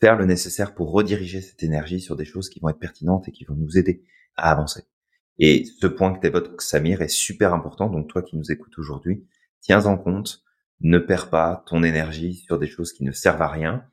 faire 0.00 0.16
le 0.16 0.26
nécessaire 0.26 0.74
pour 0.74 0.92
rediriger 0.92 1.40
cette 1.40 1.62
énergie 1.62 2.00
sur 2.00 2.16
des 2.16 2.24
choses 2.24 2.48
qui 2.48 2.60
vont 2.60 2.68
être 2.68 2.78
pertinentes 2.78 3.28
et 3.28 3.32
qui 3.32 3.44
vont 3.44 3.54
nous 3.54 3.78
aider 3.78 4.04
à 4.36 4.50
avancer. 4.50 4.82
Et 5.38 5.64
ce 5.64 5.86
point 5.86 6.12
que 6.12 6.20
tu 6.20 6.26
évoques, 6.26 6.60
Samir, 6.60 7.02
est 7.02 7.08
super 7.08 7.54
important. 7.54 7.88
Donc 7.88 8.08
toi 8.08 8.22
qui 8.22 8.36
nous 8.36 8.50
écoutes 8.50 8.78
aujourd'hui, 8.78 9.26
tiens 9.60 9.86
en 9.86 9.96
compte 9.96 10.42
Ne 10.80 10.98
perds 10.98 11.30
pas 11.30 11.64
ton 11.66 11.82
énergie 11.82 12.34
sur 12.34 12.58
des 12.58 12.66
choses 12.66 12.92
qui 12.92 13.04
ne 13.04 13.12
servent 13.12 13.42
à 13.42 13.48
rien. 13.48 13.84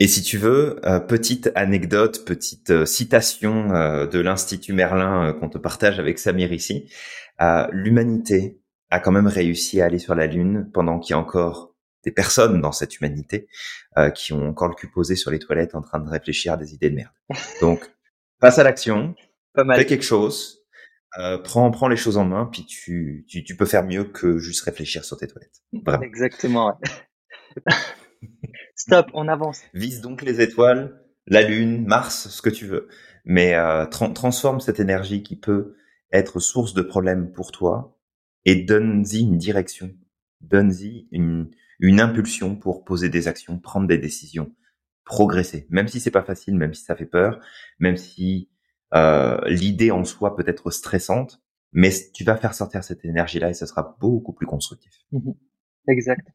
Et 0.00 0.06
si 0.06 0.22
tu 0.22 0.38
veux, 0.38 0.78
euh, 0.84 1.00
petite 1.00 1.50
anecdote, 1.56 2.24
petite 2.24 2.70
euh, 2.70 2.86
citation 2.86 3.74
euh, 3.74 4.06
de 4.06 4.20
l'Institut 4.20 4.72
Merlin 4.72 5.32
qu'on 5.32 5.48
te 5.48 5.58
partage 5.58 5.98
avec 5.98 6.18
Samir 6.18 6.52
ici. 6.52 6.90
L'humanité 7.70 8.60
a 8.90 9.00
quand 9.00 9.12
même 9.12 9.28
réussi 9.28 9.80
à 9.80 9.86
aller 9.86 9.98
sur 9.98 10.14
la 10.14 10.26
Lune 10.26 10.70
pendant 10.72 10.98
qu'il 10.98 11.14
y 11.14 11.14
a 11.14 11.18
encore 11.18 11.74
des 12.04 12.10
personnes 12.10 12.60
dans 12.60 12.72
cette 12.72 12.98
humanité 12.98 13.46
qui 14.16 14.32
ont 14.32 14.48
encore 14.48 14.66
le 14.66 14.74
cul 14.74 14.90
posé 14.90 15.14
sur 15.14 15.30
les 15.30 15.38
toilettes 15.38 15.76
en 15.76 15.82
train 15.82 16.00
de 16.00 16.08
réfléchir 16.08 16.54
à 16.54 16.56
des 16.56 16.74
idées 16.74 16.90
de 16.90 16.96
merde. 16.96 17.12
Donc, 17.60 17.88
passe 18.40 18.58
à 18.58 18.64
l'action, 18.64 19.14
fais 19.54 19.86
quelque 19.86 20.02
chose, 20.02 20.64
prends, 21.44 21.70
prends 21.70 21.86
les 21.86 21.96
choses 21.96 22.16
en 22.16 22.24
main, 22.24 22.48
puis 22.50 22.66
tu, 22.66 23.24
tu, 23.28 23.44
tu, 23.44 23.56
peux 23.56 23.66
faire 23.66 23.84
mieux 23.84 24.02
que 24.02 24.38
juste 24.38 24.62
réfléchir 24.62 25.04
sur 25.04 25.16
tes 25.16 25.28
toilettes. 25.28 25.62
Vraiment. 25.72 26.02
Exactement. 26.02 26.80
Stop, 28.78 29.10
on 29.12 29.26
avance. 29.26 29.62
Vise 29.74 30.00
donc 30.00 30.22
les 30.22 30.40
étoiles, 30.40 31.02
la 31.26 31.42
Lune, 31.42 31.84
Mars, 31.84 32.28
ce 32.28 32.40
que 32.40 32.48
tu 32.48 32.64
veux. 32.66 32.88
Mais 33.24 33.54
euh, 33.54 33.84
transforme 33.86 34.60
cette 34.60 34.78
énergie 34.78 35.24
qui 35.24 35.36
peut 35.36 35.74
être 36.12 36.38
source 36.38 36.74
de 36.74 36.82
problèmes 36.82 37.32
pour 37.32 37.50
toi 37.50 37.98
et 38.44 38.54
donne-y 38.54 39.22
une 39.22 39.36
direction. 39.36 39.90
Donne-y 40.40 41.08
une, 41.10 41.50
une 41.80 42.00
impulsion 42.00 42.54
pour 42.54 42.84
poser 42.84 43.08
des 43.08 43.26
actions, 43.26 43.58
prendre 43.58 43.88
des 43.88 43.98
décisions, 43.98 44.54
progresser. 45.04 45.66
Même 45.70 45.88
si 45.88 45.98
c'est 45.98 46.12
pas 46.12 46.22
facile, 46.22 46.54
même 46.54 46.72
si 46.72 46.84
ça 46.84 46.94
fait 46.94 47.04
peur, 47.04 47.40
même 47.80 47.96
si 47.96 48.48
euh, 48.94 49.40
l'idée 49.48 49.90
en 49.90 50.04
soi 50.04 50.36
peut 50.36 50.44
être 50.46 50.70
stressante, 50.70 51.42
mais 51.72 51.90
tu 52.14 52.22
vas 52.22 52.36
faire 52.36 52.54
sortir 52.54 52.84
cette 52.84 53.04
énergie-là 53.04 53.50
et 53.50 53.54
ça 53.54 53.66
sera 53.66 53.96
beaucoup 54.00 54.32
plus 54.32 54.46
constructif. 54.46 54.92
Mhm. 55.10 55.34
Exact. 55.88 56.28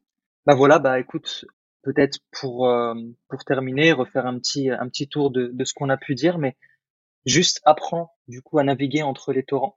Bah 0.46 0.54
voilà, 0.54 0.78
bah 0.78 1.00
écoute, 1.00 1.46
peut-être 1.84 2.18
pour 2.32 2.68
euh, 2.68 2.94
pour 3.28 3.44
terminer, 3.44 3.92
refaire 3.92 4.26
un 4.26 4.38
petit 4.38 4.70
un 4.70 4.88
petit 4.88 5.08
tour 5.08 5.30
de, 5.30 5.50
de 5.52 5.64
ce 5.64 5.74
qu'on 5.74 5.90
a 5.90 5.96
pu 5.96 6.14
dire, 6.14 6.38
mais 6.38 6.56
juste 7.26 7.60
apprends 7.64 8.12
du 8.28 8.42
coup 8.42 8.58
à 8.58 8.64
naviguer 8.64 9.02
entre 9.02 9.32
les 9.32 9.44
torrents, 9.44 9.76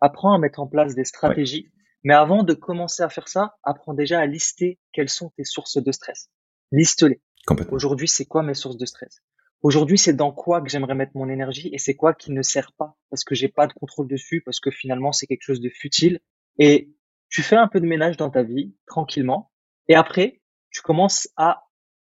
apprends 0.00 0.34
à 0.34 0.38
mettre 0.38 0.60
en 0.60 0.66
place 0.66 0.94
des 0.94 1.04
stratégies. 1.04 1.70
Mais 2.06 2.14
avant 2.14 2.42
de 2.42 2.52
commencer 2.52 3.02
à 3.02 3.08
faire 3.08 3.28
ça, 3.28 3.56
apprends 3.62 3.94
déjà 3.94 4.20
à 4.20 4.26
lister 4.26 4.78
quelles 4.92 5.08
sont 5.08 5.30
tes 5.36 5.44
sources 5.44 5.82
de 5.82 5.90
stress. 5.90 6.28
Liste-les. 6.70 7.22
Aujourd'hui, 7.70 8.08
c'est 8.08 8.26
quoi 8.26 8.42
mes 8.42 8.52
sources 8.52 8.76
de 8.76 8.84
stress? 8.84 9.22
Aujourd'hui, 9.62 9.96
c'est 9.96 10.12
dans 10.12 10.30
quoi 10.30 10.60
que 10.60 10.68
j'aimerais 10.68 10.94
mettre 10.94 11.12
mon 11.14 11.30
énergie 11.30 11.70
et 11.72 11.78
c'est 11.78 11.94
quoi 11.94 12.12
qui 12.12 12.32
ne 12.32 12.42
sert 12.42 12.72
pas? 12.72 12.98
Parce 13.08 13.24
que 13.24 13.34
j'ai 13.34 13.48
pas 13.48 13.66
de 13.66 13.72
contrôle 13.72 14.06
dessus, 14.06 14.42
parce 14.42 14.60
que 14.60 14.70
finalement 14.70 15.12
c'est 15.12 15.26
quelque 15.26 15.42
chose 15.42 15.62
de 15.62 15.70
futile. 15.70 16.20
Et 16.58 16.92
tu 17.30 17.42
fais 17.42 17.56
un 17.56 17.68
peu 17.68 17.80
de 17.80 17.86
ménage 17.86 18.18
dans 18.18 18.28
ta 18.28 18.42
vie 18.42 18.76
tranquillement. 18.86 19.50
Et 19.88 19.94
après, 19.94 20.42
tu 20.74 20.82
commences 20.82 21.28
à 21.36 21.64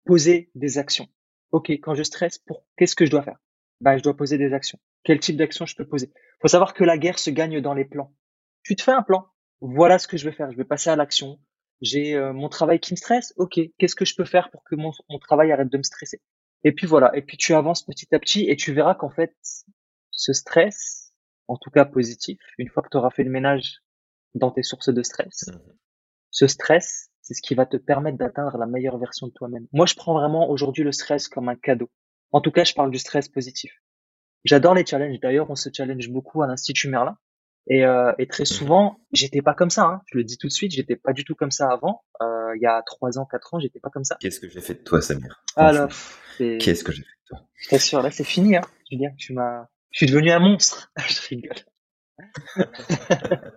poser 0.05 0.51
des 0.53 0.77
actions. 0.77 1.07
Ok, 1.51 1.71
quand 1.71 1.95
je 1.95 2.03
stresse, 2.03 2.37
pour 2.37 2.65
qu'est-ce 2.77 2.95
que 2.95 3.05
je 3.05 3.11
dois 3.11 3.23
faire? 3.23 3.39
Bah, 3.81 3.97
je 3.97 4.03
dois 4.03 4.15
poser 4.15 4.37
des 4.37 4.53
actions. 4.53 4.77
Quel 5.03 5.19
type 5.19 5.37
d'action 5.37 5.65
je 5.65 5.75
peux 5.75 5.87
poser? 5.87 6.11
Faut 6.41 6.49
savoir 6.49 6.73
que 6.73 6.83
la 6.83 6.97
guerre 6.97 7.17
se 7.17 7.29
gagne 7.29 7.61
dans 7.61 7.73
les 7.73 7.85
plans. 7.85 8.13
Tu 8.63 8.75
te 8.75 8.83
fais 8.83 8.91
un 8.91 9.01
plan. 9.01 9.25
Voilà 9.61 9.97
ce 9.97 10.07
que 10.07 10.17
je 10.17 10.29
vais 10.29 10.35
faire. 10.35 10.51
Je 10.51 10.57
vais 10.57 10.65
passer 10.65 10.89
à 10.89 10.97
l'action. 10.97 11.39
J'ai 11.81 12.15
euh, 12.15 12.33
mon 12.33 12.49
travail 12.49 12.81
qui 12.81 12.93
me 12.93 12.97
stresse. 12.97 13.33
Ok, 13.37 13.59
qu'est-ce 13.77 13.95
que 13.95 14.05
je 14.05 14.15
peux 14.15 14.25
faire 14.25 14.51
pour 14.51 14.63
que 14.65 14.75
mon, 14.75 14.91
mon 15.09 15.19
travail 15.19 15.51
arrête 15.53 15.71
de 15.71 15.77
me 15.77 15.83
stresser? 15.83 16.21
Et 16.65 16.73
puis 16.73 16.85
voilà. 16.85 17.15
Et 17.15 17.21
puis 17.21 17.37
tu 17.37 17.53
avances 17.53 17.83
petit 17.83 18.13
à 18.13 18.19
petit 18.19 18.49
et 18.49 18.57
tu 18.57 18.73
verras 18.73 18.93
qu'en 18.93 19.09
fait, 19.09 19.33
ce 20.11 20.33
stress, 20.33 21.13
en 21.47 21.55
tout 21.55 21.71
cas 21.71 21.85
positif, 21.85 22.37
une 22.57 22.67
fois 22.67 22.83
que 22.83 22.89
tu 22.89 22.97
auras 22.97 23.09
fait 23.09 23.23
le 23.23 23.31
ménage 23.31 23.77
dans 24.35 24.51
tes 24.51 24.63
sources 24.63 24.89
de 24.93 25.01
stress, 25.01 25.47
mmh 25.47 25.57
ce 26.31 26.47
stress, 26.47 27.08
c'est 27.29 27.35
ce 27.35 27.43
qui 27.43 27.53
va 27.53 27.67
te 27.67 27.77
permettre 27.77 28.17
d'atteindre 28.17 28.57
la 28.57 28.65
meilleure 28.65 28.97
version 28.97 29.27
de 29.27 29.31
toi-même. 29.31 29.67
Moi, 29.71 29.85
je 29.85 29.93
prends 29.93 30.13
vraiment 30.13 30.49
aujourd'hui 30.49 30.83
le 30.83 30.91
stress 30.91 31.27
comme 31.27 31.47
un 31.47 31.55
cadeau. 31.55 31.91
En 32.31 32.41
tout 32.41 32.49
cas, 32.49 32.63
je 32.63 32.73
parle 32.73 32.89
du 32.89 32.97
stress 32.97 33.29
positif. 33.29 33.71
J'adore 34.45 34.73
les 34.73 34.83
challenges. 34.83 35.19
D'ailleurs, 35.19 35.47
on 35.51 35.55
se 35.55 35.69
challenge 35.71 36.09
beaucoup 36.09 36.41
à 36.41 36.47
l'Institut 36.47 36.89
Merlin. 36.89 37.19
Et, 37.67 37.85
euh, 37.85 38.13
et 38.17 38.25
très 38.25 38.45
souvent, 38.45 38.99
j'étais 39.11 39.43
pas 39.43 39.53
comme 39.53 39.69
ça. 39.69 39.83
Hein. 39.83 40.01
Je 40.07 40.17
le 40.17 40.23
dis 40.23 40.39
tout 40.39 40.47
de 40.47 40.51
suite, 40.51 40.71
j'étais 40.71 40.95
pas 40.95 41.13
du 41.13 41.23
tout 41.23 41.35
comme 41.35 41.51
ça 41.51 41.69
avant. 41.71 42.03
Euh, 42.19 42.55
il 42.55 42.63
y 42.63 42.65
a 42.65 42.81
trois 42.81 43.19
ans, 43.19 43.27
quatre 43.29 43.53
ans, 43.53 43.59
j'étais 43.59 43.79
pas 43.79 43.91
comme 43.91 44.05
ça. 44.05 44.17
Qu'est-ce 44.19 44.39
que 44.39 44.49
j'ai 44.49 44.61
fait 44.61 44.73
de 44.73 44.83
toi, 44.83 44.99
Samir? 44.99 45.43
Alors, 45.55 45.89
qu'est-ce 46.39 46.83
que 46.83 46.91
j'ai 46.91 47.03
fait 47.03 47.09
de 47.09 47.27
toi? 47.27 47.41
Je 47.53 47.69
t'assure, 47.69 48.01
là, 48.01 48.09
c'est 48.09 48.23
fini. 48.23 48.55
Hein. 48.55 48.61
Julien, 48.89 49.11
tu 49.19 49.33
m'as, 49.33 49.67
je 49.91 49.97
suis 49.97 50.07
devenu 50.07 50.31
un 50.31 50.39
monstre. 50.39 50.91
je 50.97 51.27
rigole. 51.27 51.57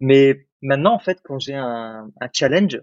Mais 0.00 0.46
maintenant, 0.62 0.94
en 0.94 0.98
fait, 0.98 1.20
quand 1.24 1.38
j'ai 1.38 1.54
un, 1.54 2.10
un, 2.20 2.28
challenge, 2.32 2.80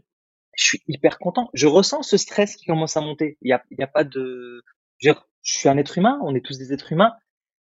je 0.56 0.64
suis 0.64 0.82
hyper 0.88 1.20
content. 1.20 1.50
Je 1.54 1.68
ressens 1.68 2.04
ce 2.04 2.18
stress 2.18 2.56
qui 2.56 2.66
commence 2.66 2.98
à 2.98 3.02
monter. 3.02 3.38
Il 3.42 3.50
y 3.50 3.54
a, 3.54 3.64
il 3.72 3.80
y 3.80 3.84
a 3.84 3.88
pas 3.88 4.04
de, 4.04 4.64
je, 5.00 5.12
suis 5.42 5.70
un 5.70 5.78
être 5.78 5.98
humain. 5.98 6.20
On 6.24 6.36
est 6.36 6.46
tous 6.46 6.58
des 6.58 6.74
êtres 6.74 6.92
humains. 6.92 7.14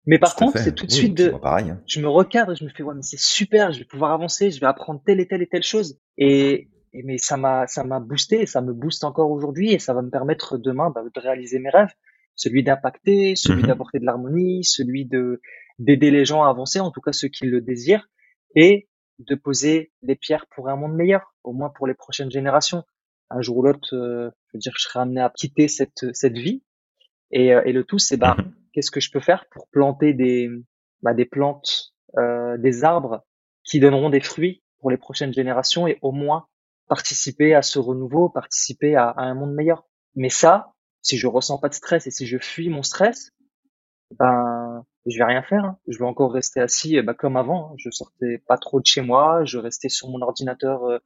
Mais 0.04 0.18
par 0.18 0.34
contre, 0.34 0.58
c'est 0.58 0.74
tout 0.74 0.86
de 0.86 0.90
suite 0.90 1.16
de, 1.16 1.28
pareil, 1.28 1.70
hein. 1.70 1.80
je 1.86 2.00
me 2.00 2.08
recadre 2.08 2.52
et 2.52 2.56
je 2.56 2.64
me 2.64 2.70
fais, 2.70 2.82
ouais, 2.82 2.94
mais 2.94 3.02
c'est 3.02 3.20
super, 3.20 3.70
je 3.70 3.78
vais 3.78 3.84
pouvoir 3.84 4.10
avancer, 4.10 4.50
je 4.50 4.58
vais 4.58 4.66
apprendre 4.66 5.00
telle 5.06 5.20
et 5.20 5.28
telle 5.28 5.42
et 5.42 5.46
telle 5.46 5.62
chose. 5.62 6.00
Et, 6.18 6.68
et 6.92 7.02
mais 7.04 7.18
ça 7.18 7.36
m'a, 7.36 7.68
ça 7.68 7.84
m'a 7.84 8.00
boosté 8.00 8.42
et 8.42 8.46
ça 8.46 8.62
me 8.62 8.72
booste 8.72 9.04
encore 9.04 9.30
aujourd'hui 9.30 9.72
et 9.72 9.78
ça 9.78 9.94
va 9.94 10.02
me 10.02 10.10
permettre 10.10 10.58
demain 10.58 10.90
bah, 10.90 11.04
de 11.04 11.20
réaliser 11.20 11.60
mes 11.60 11.70
rêves. 11.70 11.92
Celui 12.34 12.64
d'impacter, 12.64 13.36
celui 13.36 13.62
mhm. 13.62 13.68
d'apporter 13.68 14.00
de 14.00 14.04
l'harmonie, 14.04 14.64
celui 14.64 15.04
de, 15.04 15.40
d'aider 15.78 16.10
les 16.10 16.24
gens 16.24 16.42
à 16.42 16.48
avancer, 16.48 16.80
en 16.80 16.90
tout 16.90 17.00
cas 17.00 17.12
ceux 17.12 17.28
qui 17.28 17.46
le 17.46 17.60
désirent. 17.60 18.08
Et 18.56 18.88
de 19.18 19.34
poser 19.34 19.92
des 20.02 20.16
pierres 20.16 20.46
pour 20.54 20.68
un 20.68 20.76
monde 20.76 20.94
meilleur, 20.94 21.34
au 21.44 21.52
moins 21.52 21.70
pour 21.70 21.86
les 21.86 21.94
prochaines 21.94 22.30
générations. 22.30 22.84
Un 23.30 23.40
jour 23.40 23.58
ou 23.58 23.62
l'autre, 23.62 23.94
euh, 23.94 24.30
je 24.48 24.56
veux 24.56 24.60
dire, 24.60 24.72
je 24.76 24.82
serai 24.82 25.00
amené 25.00 25.20
à 25.20 25.30
quitter 25.30 25.68
cette 25.68 26.06
cette 26.12 26.36
vie. 26.36 26.62
Et, 27.30 27.54
euh, 27.54 27.62
et 27.64 27.72
le 27.72 27.84
tout, 27.84 27.98
c'est 27.98 28.16
bah, 28.16 28.36
mhm. 28.38 28.54
qu'est-ce 28.72 28.90
que 28.90 29.00
je 29.00 29.10
peux 29.10 29.20
faire 29.20 29.46
pour 29.50 29.68
planter 29.68 30.12
des 30.12 30.50
bah, 31.02 31.14
des 31.14 31.24
plantes, 31.24 31.94
euh, 32.18 32.58
des 32.58 32.84
arbres 32.84 33.24
qui 33.64 33.80
donneront 33.80 34.10
des 34.10 34.20
fruits 34.20 34.62
pour 34.78 34.90
les 34.90 34.96
prochaines 34.96 35.32
générations 35.32 35.86
et 35.86 35.98
au 36.02 36.12
moins 36.12 36.46
participer 36.88 37.54
à 37.54 37.62
ce 37.62 37.78
renouveau, 37.78 38.28
participer 38.28 38.96
à, 38.96 39.08
à 39.08 39.22
un 39.22 39.34
monde 39.34 39.54
meilleur. 39.54 39.86
Mais 40.14 40.28
ça, 40.28 40.72
si 41.00 41.16
je 41.16 41.26
ressens 41.26 41.58
pas 41.58 41.68
de 41.68 41.74
stress 41.74 42.06
et 42.06 42.10
si 42.10 42.26
je 42.26 42.38
fuis 42.38 42.68
mon 42.68 42.82
stress, 42.82 43.32
ben 44.18 44.84
je 45.06 45.18
vais 45.18 45.24
rien 45.24 45.42
faire. 45.42 45.64
Hein. 45.64 45.78
Je 45.88 45.98
vais 45.98 46.04
encore 46.04 46.32
rester 46.32 46.60
assis 46.60 47.00
bah, 47.02 47.14
comme 47.14 47.36
avant. 47.36 47.72
Hein. 47.72 47.74
Je 47.78 47.90
sortais 47.90 48.38
pas 48.46 48.56
trop 48.56 48.80
de 48.80 48.86
chez 48.86 49.00
moi. 49.00 49.44
Je 49.44 49.58
restais 49.58 49.88
sur 49.88 50.08
mon 50.08 50.20
ordinateur 50.22 50.84
euh, 50.84 50.98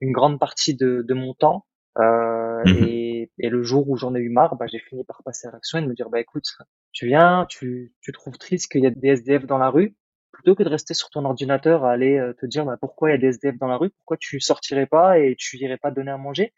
une 0.00 0.12
grande 0.12 0.38
partie 0.38 0.74
de, 0.74 1.04
de 1.06 1.14
mon 1.14 1.34
temps. 1.34 1.66
Euh, 1.98 2.62
mhm. 2.64 2.84
et, 2.84 3.30
et, 3.38 3.48
le 3.48 3.62
jour 3.62 3.88
où 3.88 3.96
j'en 3.96 4.14
ai 4.14 4.20
eu 4.20 4.28
marre, 4.28 4.56
bah, 4.56 4.66
j'ai 4.68 4.78
fini 4.78 5.02
par 5.04 5.22
passer 5.24 5.48
à 5.48 5.50
l'action 5.50 5.78
et 5.78 5.82
de 5.82 5.88
me 5.88 5.94
dire 5.94 6.08
bah 6.08 6.20
écoute, 6.20 6.46
tu 6.92 7.06
viens, 7.06 7.46
tu, 7.48 7.92
tu 8.00 8.12
trouves 8.12 8.38
triste 8.38 8.70
qu'il 8.70 8.82
y 8.82 8.86
a 8.86 8.90
des 8.90 9.08
SDF 9.08 9.44
dans 9.44 9.58
la 9.58 9.70
rue, 9.70 9.96
plutôt 10.32 10.54
que 10.54 10.62
de 10.62 10.68
rester 10.68 10.94
sur 10.94 11.10
ton 11.10 11.24
ordinateur 11.24 11.84
à 11.84 11.90
aller 11.90 12.16
euh, 12.16 12.32
te 12.32 12.46
dire 12.46 12.64
bah, 12.64 12.76
pourquoi 12.80 13.10
il 13.10 13.12
y 13.12 13.14
a 13.16 13.18
des 13.18 13.26
SDF 13.26 13.58
dans 13.58 13.66
la 13.66 13.76
rue, 13.76 13.90
pourquoi 13.90 14.16
tu 14.18 14.38
sortirais 14.38 14.86
pas 14.86 15.18
et 15.18 15.34
tu 15.36 15.56
irais 15.58 15.78
pas 15.78 15.90
donner 15.90 16.12
à 16.12 16.16
manger, 16.16 16.52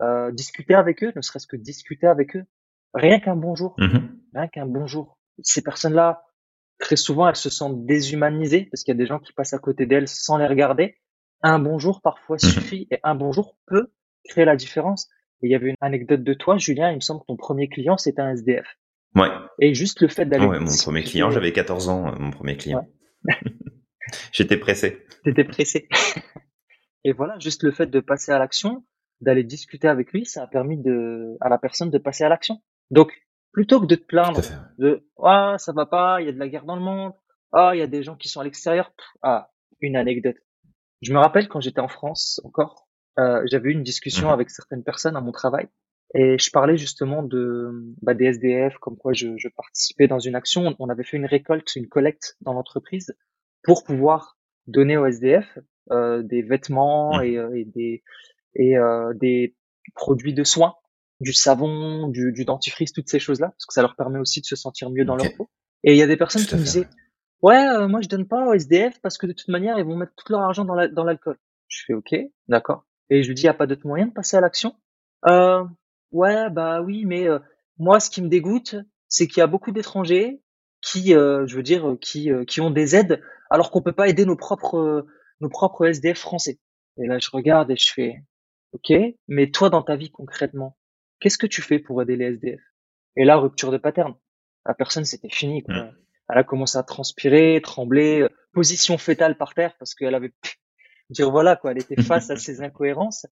euh, 0.00 0.32
discuter 0.32 0.74
avec 0.74 1.04
eux, 1.04 1.12
ne 1.14 1.20
serait-ce 1.20 1.46
que 1.46 1.56
discuter 1.56 2.06
avec 2.06 2.36
eux, 2.36 2.44
rien 2.94 3.20
qu'un 3.20 3.36
bonjour, 3.36 3.74
mhm. 3.78 4.18
rien 4.34 4.48
qu'un 4.48 4.66
bonjour. 4.66 5.17
Ces 5.42 5.62
personnes-là, 5.62 6.22
très 6.78 6.96
souvent 6.96 7.28
elles 7.28 7.36
se 7.36 7.50
sentent 7.50 7.84
déshumanisées 7.86 8.68
parce 8.70 8.82
qu'il 8.82 8.94
y 8.94 8.96
a 8.96 8.98
des 8.98 9.06
gens 9.06 9.18
qui 9.18 9.32
passent 9.32 9.52
à 9.52 9.58
côté 9.58 9.86
d'elles 9.86 10.08
sans 10.08 10.36
les 10.36 10.46
regarder. 10.46 10.96
Un 11.42 11.58
bonjour 11.58 12.00
parfois 12.02 12.36
mhm. 12.42 12.50
suffit 12.50 12.88
et 12.90 12.98
un 13.02 13.14
bonjour 13.14 13.56
peut 13.66 13.92
créer 14.24 14.44
la 14.44 14.56
différence. 14.56 15.08
Et 15.42 15.46
il 15.46 15.52
y 15.52 15.54
avait 15.54 15.68
une 15.68 15.76
anecdote 15.80 16.24
de 16.24 16.34
toi, 16.34 16.58
Julien, 16.58 16.90
il 16.90 16.96
me 16.96 17.00
semble 17.00 17.20
que 17.20 17.26
ton 17.26 17.36
premier 17.36 17.68
client 17.68 17.96
c'était 17.96 18.22
un 18.22 18.30
SDF. 18.30 18.66
Ouais. 19.14 19.28
Et 19.60 19.74
juste 19.74 20.00
le 20.00 20.08
fait 20.08 20.26
d'aller. 20.26 20.46
Ouais, 20.46 20.60
mon 20.60 20.76
premier 20.76 21.02
client, 21.02 21.30
j'avais 21.30 21.52
14 21.52 21.88
ans, 21.88 22.08
euh, 22.08 22.16
mon 22.18 22.30
premier 22.30 22.56
client. 22.56 22.86
J'étais 24.32 24.56
pressé. 24.56 25.04
T'étais 25.24 25.44
pressé. 25.44 25.88
et 27.04 27.12
voilà, 27.12 27.38
juste 27.38 27.62
le 27.62 27.72
fait 27.72 27.86
de 27.86 28.00
passer 28.00 28.32
à 28.32 28.38
l'action, 28.38 28.84
d'aller 29.20 29.44
discuter 29.44 29.88
avec 29.88 30.12
lui, 30.12 30.24
ça 30.24 30.42
a 30.42 30.46
permis 30.46 30.80
de, 30.80 31.36
à 31.40 31.48
la 31.48 31.58
personne 31.58 31.90
de 31.90 31.98
passer 31.98 32.24
à 32.24 32.28
l'action. 32.28 32.62
Donc, 32.90 33.12
plutôt 33.58 33.80
que 33.80 33.86
de 33.86 33.96
te 33.96 34.04
plaindre 34.04 34.40
de 34.78 35.04
ah 35.20 35.56
ça 35.58 35.72
va 35.72 35.84
pas, 35.84 36.20
il 36.20 36.26
y 36.26 36.28
a 36.28 36.32
de 36.32 36.38
la 36.38 36.46
guerre 36.46 36.64
dans 36.64 36.76
le 36.76 36.80
monde, 36.80 37.12
ah 37.50 37.72
il 37.74 37.80
y 37.80 37.82
a 37.82 37.88
des 37.88 38.04
gens 38.04 38.14
qui 38.14 38.28
sont 38.28 38.38
à 38.38 38.44
l'extérieur, 38.44 38.92
ah 39.20 39.50
une 39.80 39.96
anecdote. 39.96 40.36
Je 41.02 41.12
me 41.12 41.18
rappelle 41.18 41.48
quand 41.48 41.60
j'étais 41.60 41.80
en 41.80 41.88
France 41.88 42.40
encore, 42.44 42.86
euh, 43.18 43.42
j'avais 43.50 43.70
eu 43.70 43.72
une 43.72 43.82
discussion 43.82 44.28
mmh 44.28 44.32
avec 44.32 44.50
certaines 44.50 44.84
personnes 44.84 45.16
à 45.16 45.20
mon 45.20 45.32
travail 45.32 45.66
et 46.14 46.38
je 46.38 46.50
parlais 46.52 46.76
justement 46.76 47.24
de 47.24 47.72
bah, 48.00 48.14
des 48.14 48.26
SDF, 48.26 48.78
comme 48.78 48.96
quoi 48.96 49.12
je, 49.12 49.36
je, 49.36 49.48
participais 49.48 50.06
dans 50.06 50.20
une 50.20 50.36
action. 50.36 50.76
On 50.78 50.88
avait 50.88 51.02
fait 51.02 51.16
une 51.16 51.26
récolte, 51.26 51.74
une 51.74 51.88
collecte 51.88 52.36
dans 52.40 52.52
l'entreprise 52.52 53.12
pour 53.64 53.82
pouvoir 53.82 54.38
donner 54.68 54.96
aux 54.96 55.06
SDF 55.06 55.58
euh, 55.90 56.22
des 56.22 56.42
vêtements 56.42 57.18
mmh. 57.18 57.24
et, 57.24 57.38
euh, 57.38 57.56
et 57.56 57.64
des 57.64 58.04
et 58.54 58.78
euh, 58.78 59.12
des 59.14 59.56
produits 59.96 60.34
de 60.34 60.44
soins 60.44 60.76
du 61.20 61.32
savon, 61.32 62.08
du, 62.08 62.32
du, 62.32 62.44
dentifrice, 62.44 62.92
toutes 62.92 63.08
ces 63.08 63.18
choses-là, 63.18 63.48
parce 63.48 63.66
que 63.66 63.74
ça 63.74 63.82
leur 63.82 63.96
permet 63.96 64.18
aussi 64.18 64.40
de 64.40 64.46
se 64.46 64.56
sentir 64.56 64.90
mieux 64.90 65.04
dans 65.04 65.16
leur 65.16 65.34
peau. 65.36 65.48
Et 65.84 65.92
il 65.92 65.98
y 65.98 66.02
a 66.02 66.06
des 66.06 66.16
personnes 66.16 66.44
qui 66.44 66.54
me 66.54 66.60
disaient, 66.60 66.88
ouais, 67.42 67.68
euh, 67.68 67.88
moi 67.88 68.00
je 68.00 68.08
donne 68.08 68.26
pas 68.26 68.46
au 68.46 68.54
SDF 68.54 69.00
parce 69.00 69.18
que 69.18 69.26
de 69.26 69.32
toute 69.32 69.48
manière 69.48 69.78
ils 69.78 69.84
vont 69.84 69.96
mettre 69.96 70.12
tout 70.16 70.32
leur 70.32 70.42
argent 70.42 70.64
dans 70.64 71.04
l'alcool. 71.04 71.38
je 71.68 71.84
fais 71.86 71.94
ok, 71.94 72.14
d'accord. 72.48 72.84
Et 73.10 73.22
je 73.22 73.28
lui 73.28 73.34
dis, 73.34 73.42
il 73.42 73.46
n'y 73.46 73.50
a 73.50 73.54
pas 73.54 73.66
d'autre 73.66 73.86
moyen 73.86 74.06
de 74.06 74.12
passer 74.12 74.36
à 74.36 74.40
l'action? 74.40 74.74
Euh, 75.26 75.64
Ouais, 76.12 76.48
bah 76.50 76.80
oui, 76.80 77.04
mais 77.04 77.28
euh, 77.28 77.38
moi, 77.78 78.00
ce 78.00 78.10
qui 78.10 78.22
me 78.22 78.28
dégoûte, 78.28 78.76
c'est 79.08 79.26
qu'il 79.26 79.40
y 79.40 79.42
a 79.42 79.46
beaucoup 79.46 79.72
d'étrangers 79.72 80.40
qui, 80.80 81.14
euh, 81.14 81.46
je 81.46 81.56
veux 81.56 81.62
dire, 81.62 81.96
qui, 82.00 82.30
euh, 82.32 82.44
qui 82.44 82.60
ont 82.60 82.70
des 82.70 82.96
aides 82.96 83.22
alors 83.50 83.70
qu'on 83.70 83.82
peut 83.82 83.92
pas 83.92 84.08
aider 84.08 84.24
nos 84.24 84.36
propres, 84.36 85.06
nos 85.40 85.48
propres 85.48 85.86
SDF 85.86 86.18
français. 86.18 86.58
Et 86.98 87.06
là, 87.06 87.18
je 87.18 87.28
regarde 87.32 87.70
et 87.70 87.76
je 87.76 87.92
fais, 87.92 88.24
ok, 88.72 88.92
mais 89.28 89.50
toi, 89.50 89.70
dans 89.70 89.82
ta 89.82 89.96
vie 89.96 90.10
concrètement, 90.10 90.76
qu'est-ce 91.20 91.38
que 91.38 91.46
tu 91.46 91.62
fais 91.62 91.78
pour 91.78 92.02
aider 92.02 92.16
les 92.16 92.26
SDF 92.26 92.60
Et 93.16 93.24
là, 93.24 93.36
rupture 93.36 93.70
de 93.70 93.78
pattern. 93.78 94.14
La 94.66 94.74
personne, 94.74 95.04
c'était 95.04 95.30
fini. 95.30 95.62
Quoi. 95.62 95.74
Mm. 95.74 95.96
Elle 96.30 96.38
a 96.38 96.44
commencé 96.44 96.76
à 96.78 96.82
transpirer, 96.82 97.60
trembler, 97.62 98.26
position 98.52 98.98
fétale 98.98 99.36
par 99.36 99.54
terre 99.54 99.76
parce 99.78 99.94
qu'elle 99.94 100.14
avait 100.14 100.32
dire 101.10 101.30
voilà 101.30 101.56
quoi, 101.56 101.72
elle 101.72 101.78
était 101.78 102.02
face 102.02 102.30
à 102.30 102.36
ces 102.36 102.62
incohérences. 102.62 103.26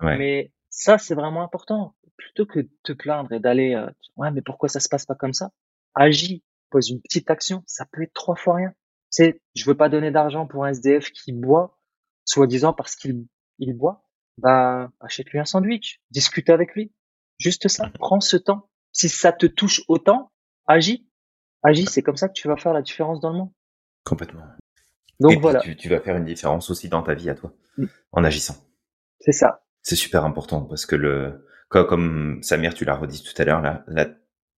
Ouais. 0.00 0.16
Mais 0.16 0.52
ça, 0.70 0.98
c'est 0.98 1.14
vraiment 1.14 1.42
important. 1.42 1.94
Plutôt 2.16 2.46
que 2.46 2.60
de 2.60 2.70
te 2.82 2.92
plaindre 2.92 3.32
et 3.32 3.40
d'aller 3.40 3.74
euh, 3.74 3.90
ouais, 4.16 4.30
mais 4.30 4.42
pourquoi 4.42 4.68
ça 4.68 4.80
se 4.80 4.88
passe 4.88 5.06
pas 5.06 5.14
comme 5.14 5.32
ça? 5.32 5.50
Agis, 5.94 6.44
pose 6.70 6.90
une 6.90 7.00
petite 7.00 7.30
action. 7.30 7.62
Ça 7.66 7.86
peut 7.90 8.02
être 8.02 8.14
trois 8.14 8.36
fois 8.36 8.56
rien. 8.56 8.74
C'est, 9.10 9.40
je 9.54 9.64
veux 9.64 9.76
pas 9.76 9.88
donner 9.88 10.10
d'argent 10.10 10.46
pour 10.46 10.64
un 10.64 10.68
SDF 10.68 11.10
qui 11.12 11.32
boit, 11.32 11.78
soi-disant 12.24 12.72
parce 12.72 12.94
qu'il 12.94 13.26
il 13.58 13.72
boit. 13.72 14.04
Bah, 14.36 14.92
achète-lui 15.00 15.40
un 15.40 15.44
sandwich, 15.44 16.00
discute 16.10 16.50
avec 16.50 16.74
lui. 16.74 16.92
Juste 17.38 17.68
ça. 17.68 17.86
Mhm. 17.86 17.92
Prends 17.98 18.20
ce 18.20 18.36
temps. 18.36 18.68
Si 18.92 19.08
ça 19.08 19.32
te 19.32 19.46
touche 19.46 19.82
autant, 19.88 20.32
agis. 20.66 21.06
Agis, 21.62 21.86
c'est 21.86 22.02
comme 22.02 22.16
ça 22.16 22.28
que 22.28 22.34
tu 22.34 22.48
vas 22.48 22.56
faire 22.56 22.72
la 22.72 22.82
différence 22.82 23.20
dans 23.20 23.30
le 23.30 23.38
monde. 23.38 23.50
Complètement. 24.04 24.42
Donc 25.20 25.32
Et 25.32 25.36
voilà, 25.36 25.60
tu, 25.60 25.76
tu 25.76 25.88
vas 25.88 26.00
faire 26.00 26.16
une 26.16 26.24
différence 26.24 26.70
aussi 26.70 26.88
dans 26.88 27.02
ta 27.02 27.14
vie 27.14 27.28
à 27.30 27.34
toi, 27.34 27.52
Mm. 27.76 27.84
en 28.12 28.24
agissant. 28.24 28.56
c'est 29.20 29.32
ça. 29.32 29.64
C'est 29.82 29.96
super 29.96 30.24
important 30.24 30.62
parce 30.62 30.86
que 30.86 30.96
le, 30.96 31.46
comme, 31.68 32.40
Samir, 32.42 32.74
tu 32.74 32.84
l'as 32.84 32.94
redit 32.96 33.22
tout 33.22 33.40
à 33.40 33.44
l'heure, 33.44 33.60
la, 33.60 33.84
la 33.88 34.06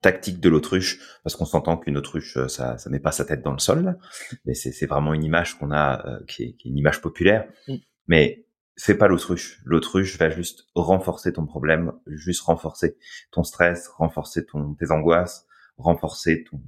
tactique 0.01 0.41
de 0.41 0.49
l'autruche, 0.49 1.01
parce 1.25 1.35
qu'on 1.37 1.45
s'entend 1.45 1.77
qu'une 1.77 1.97
autruche, 1.97 2.37
euh, 2.37 2.49
ça, 2.49 2.79
ça 2.79 2.91
met 2.91 3.01
pas 3.01 3.13
sa 3.13 3.25
tête 3.25 3.43
dans 3.43 3.53
le 3.53 3.59
sol, 3.59 3.85
là. 3.85 3.97
mais 4.45 4.55
c'est, 4.55 4.71
c'est 4.73 4.87
vraiment 4.87 5.13
une 5.15 5.25
image 5.25 5.59
qu'on 5.59 5.71
a, 5.73 6.07
euh, 6.07 6.21
qui, 6.27 6.43
est, 6.45 6.53
qui 6.55 6.69
est 6.69 6.71
une 6.71 6.79
image 6.79 7.01
populaire. 7.01 7.49
Mm. 7.67 7.75
Mais 8.09 8.47
fais 8.79 8.95
pas 8.95 9.09
l'autruche. 9.09 9.61
L'autruche 9.65 10.19
va 10.19 10.31
juste 10.31 10.67
renforcer 10.75 11.33
ton 11.33 11.47
problème, 11.47 11.93
juste 12.07 12.43
renforcer 12.43 12.97
ton 13.31 13.43
stress, 13.43 13.89
renforcer 13.89 14.47
ton, 14.47 14.75
tes 14.75 14.91
angoisses, 14.91 15.47
renforcer 15.77 16.45
ton, 16.45 16.63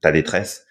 ta 0.00 0.12
détresse. 0.12 0.66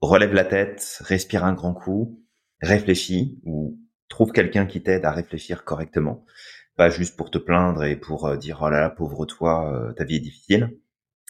Relève 0.00 0.32
la 0.32 0.44
tête, 0.44 0.98
respire 1.00 1.44
un 1.44 1.54
grand 1.54 1.74
coup, 1.74 2.22
réfléchis 2.62 3.40
ou 3.44 3.80
trouve 4.08 4.30
quelqu'un 4.30 4.66
qui 4.66 4.80
t'aide 4.80 5.04
à 5.04 5.10
réfléchir 5.10 5.64
correctement, 5.64 6.24
pas 6.76 6.88
juste 6.88 7.16
pour 7.16 7.32
te 7.32 7.38
plaindre 7.38 7.82
et 7.82 7.96
pour 7.96 8.26
euh, 8.26 8.36
dire 8.36 8.60
oh 8.62 8.70
là 8.70 8.80
là 8.80 8.90
pauvre 8.90 9.26
toi, 9.26 9.72
euh, 9.72 9.92
ta 9.92 10.04
vie 10.04 10.16
est 10.16 10.20
difficile. 10.20 10.78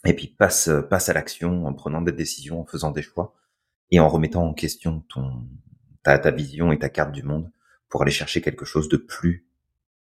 Et 0.04 0.14
puis 0.14 0.28
passe 0.28 0.68
euh, 0.68 0.82
passe 0.82 1.08
à 1.08 1.14
l'action 1.14 1.64
en 1.64 1.72
prenant 1.72 2.02
des 2.02 2.12
décisions, 2.12 2.60
en 2.60 2.66
faisant 2.66 2.90
des 2.90 3.02
choix 3.02 3.34
et 3.90 4.00
en 4.00 4.08
remettant 4.08 4.44
en 4.46 4.52
question 4.52 5.02
ton 5.08 5.48
ta, 6.02 6.18
ta 6.18 6.30
vision 6.30 6.70
et 6.70 6.78
ta 6.78 6.90
carte 6.90 7.12
du 7.12 7.22
monde 7.22 7.50
pour 7.88 8.02
aller 8.02 8.10
chercher 8.10 8.40
quelque 8.40 8.64
chose 8.64 8.88
de 8.88 8.96
plus 8.96 9.46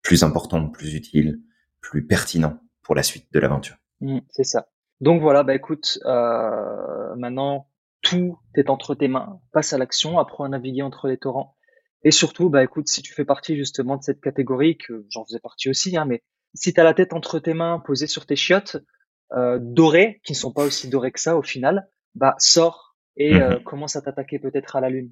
plus 0.02 0.22
important, 0.22 0.68
plus 0.68 0.94
utile, 0.94 1.40
plus 1.80 2.06
pertinent 2.06 2.60
pour 2.82 2.94
la 2.94 3.02
suite 3.02 3.26
de 3.32 3.40
l'aventure. 3.40 3.76
Mm, 4.00 4.20
c'est 4.28 4.44
ça. 4.44 4.68
Donc 5.00 5.20
voilà, 5.20 5.42
bah 5.42 5.54
écoute, 5.54 5.98
euh, 6.04 7.16
maintenant 7.16 7.68
tout 8.02 8.38
est 8.54 8.70
entre 8.70 8.94
tes 8.94 9.08
mains. 9.08 9.40
Passe 9.52 9.72
à 9.72 9.78
l'action, 9.78 10.20
apprends 10.20 10.44
à 10.44 10.48
naviguer 10.48 10.82
entre 10.82 11.08
les 11.08 11.18
torrents. 11.18 11.56
Et 12.04 12.12
surtout, 12.12 12.50
bah 12.50 12.62
écoute, 12.62 12.86
si 12.86 13.02
tu 13.02 13.12
fais 13.12 13.24
partie 13.24 13.56
justement 13.56 13.96
de 13.96 14.02
cette 14.04 14.20
catégorie, 14.20 14.78
que 14.78 15.04
j'en 15.10 15.24
faisais 15.24 15.40
partie 15.40 15.68
aussi, 15.68 15.96
hein, 15.96 16.04
mais 16.04 16.22
si 16.54 16.72
tu 16.72 16.80
as 16.80 16.84
la 16.84 16.94
tête 16.94 17.12
entre 17.12 17.40
tes 17.40 17.52
mains, 17.52 17.82
posée 17.84 18.06
sur 18.06 18.26
tes 18.26 18.36
chiottes, 18.36 18.76
euh, 19.32 19.58
dorées, 19.60 20.20
qui 20.24 20.32
ne 20.32 20.36
sont 20.36 20.52
pas 20.52 20.64
aussi 20.64 20.88
dorées 20.88 21.10
que 21.10 21.20
ça 21.20 21.36
au 21.36 21.42
final, 21.42 21.88
bah 22.14 22.36
sors 22.38 22.96
et 23.16 23.34
euh, 23.34 23.58
commence 23.58 23.96
à 23.96 24.02
t'attaquer 24.02 24.38
peut-être 24.38 24.76
à 24.76 24.80
la 24.80 24.88
lune, 24.88 25.10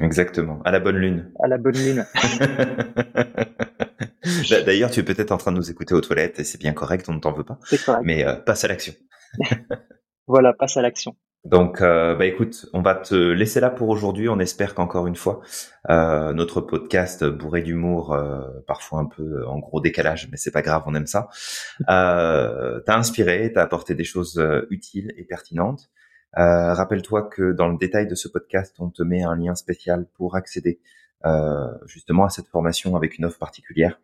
Exactement, 0.00 0.60
à 0.64 0.70
la 0.70 0.80
bonne 0.80 0.96
lune. 0.96 1.32
à 1.42 1.48
la 1.48 1.58
bonne 1.58 1.76
lune. 1.76 2.06
D'a- 4.50 4.62
D'ailleurs, 4.62 4.90
tu 4.90 5.00
es 5.00 5.02
peut-être 5.02 5.32
en 5.32 5.36
train 5.38 5.52
de 5.52 5.56
nous 5.56 5.70
écouter 5.70 5.94
aux 5.94 6.00
toilettes 6.00 6.38
et 6.40 6.44
c'est 6.44 6.58
bien 6.58 6.72
correct, 6.72 7.06
on 7.08 7.14
ne 7.14 7.20
t'en 7.20 7.32
veut 7.32 7.44
pas. 7.44 7.58
C'est 7.64 7.82
correct. 7.84 8.02
Mais 8.04 8.26
euh, 8.26 8.34
passe 8.34 8.64
à 8.64 8.68
l'action. 8.68 8.94
Voilà, 10.28 10.52
passe 10.52 10.76
à 10.76 10.82
l'action. 10.82 11.14
Donc, 11.44 11.80
euh, 11.80 12.16
bah 12.16 12.26
écoute, 12.26 12.66
on 12.72 12.82
va 12.82 12.96
te 12.96 13.14
laisser 13.14 13.60
là 13.60 13.70
pour 13.70 13.88
aujourd'hui. 13.90 14.28
On 14.28 14.40
espère 14.40 14.74
qu'encore 14.74 15.06
une 15.06 15.14
fois, 15.14 15.40
euh, 15.88 16.32
notre 16.32 16.60
podcast 16.60 17.24
bourré 17.24 17.62
d'humour, 17.62 18.12
euh, 18.12 18.40
parfois 18.66 18.98
un 18.98 19.04
peu 19.04 19.46
en 19.46 19.60
gros 19.60 19.80
décalage, 19.80 20.26
mais 20.32 20.36
c'est 20.36 20.50
pas 20.50 20.62
grave, 20.62 20.82
on 20.86 20.96
aime 20.96 21.06
ça. 21.06 21.28
Euh, 21.88 22.80
t'as 22.84 22.96
inspiré, 22.98 23.52
t'as 23.54 23.62
apporté 23.62 23.94
des 23.94 24.02
choses 24.02 24.36
euh, 24.40 24.66
utiles 24.70 25.14
et 25.16 25.22
pertinentes. 25.22 25.90
Euh, 26.38 26.74
Rappelle-toi 26.74 27.28
que 27.28 27.52
dans 27.52 27.68
le 27.68 27.78
détail 27.78 28.06
de 28.06 28.14
ce 28.14 28.28
podcast, 28.28 28.76
on 28.78 28.90
te 28.90 29.02
met 29.02 29.22
un 29.22 29.36
lien 29.36 29.54
spécial 29.54 30.06
pour 30.14 30.36
accéder 30.36 30.80
euh, 31.24 31.72
justement 31.86 32.24
à 32.24 32.30
cette 32.30 32.48
formation 32.48 32.94
avec 32.96 33.18
une 33.18 33.24
offre 33.24 33.38
particulière. 33.38 34.00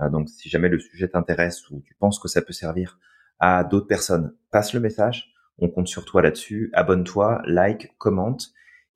Euh, 0.00 0.10
donc, 0.10 0.28
si 0.28 0.48
jamais 0.48 0.68
le 0.68 0.78
sujet 0.78 1.08
t'intéresse 1.08 1.70
ou 1.70 1.80
tu 1.82 1.94
penses 1.94 2.18
que 2.18 2.28
ça 2.28 2.42
peut 2.42 2.52
servir 2.52 2.98
à 3.38 3.64
d'autres 3.64 3.86
personnes, 3.86 4.34
passe 4.50 4.72
le 4.72 4.80
message. 4.80 5.32
On 5.58 5.68
compte 5.68 5.88
sur 5.88 6.04
toi 6.04 6.22
là-dessus. 6.22 6.70
Abonne-toi, 6.72 7.42
like, 7.46 7.96
commente. 7.98 8.48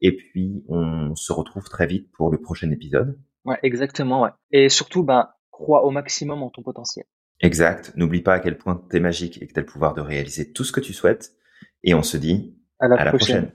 Et 0.02 0.16
puis, 0.16 0.64
on 0.68 1.14
se 1.14 1.32
retrouve 1.32 1.64
très 1.64 1.86
vite 1.86 2.10
pour 2.12 2.30
le 2.30 2.38
prochain 2.38 2.70
épisode. 2.70 3.18
Ouais, 3.44 3.58
exactement, 3.62 4.22
ouais. 4.22 4.30
Et 4.50 4.68
surtout, 4.68 5.02
bah, 5.02 5.38
crois 5.50 5.84
au 5.84 5.90
maximum 5.90 6.42
en 6.42 6.50
ton 6.50 6.62
potentiel. 6.62 7.06
Exact. 7.40 7.92
N'oublie 7.96 8.20
pas 8.20 8.34
à 8.34 8.40
quel 8.40 8.58
point 8.58 8.82
t'es 8.90 9.00
magique 9.00 9.40
et 9.42 9.46
que 9.46 9.52
t'as 9.52 9.60
le 9.62 9.66
pouvoir 9.66 9.94
de 9.94 10.00
réaliser 10.00 10.52
tout 10.52 10.64
ce 10.64 10.72
que 10.72 10.80
tu 10.80 10.92
souhaites. 10.92 11.32
Et 11.82 11.94
on 11.94 12.02
se 12.02 12.16
dit 12.16 12.59
À 12.80 12.88
la 12.88 12.96
à 12.96 13.04
la 13.04 13.10
prochaine. 13.10 13.50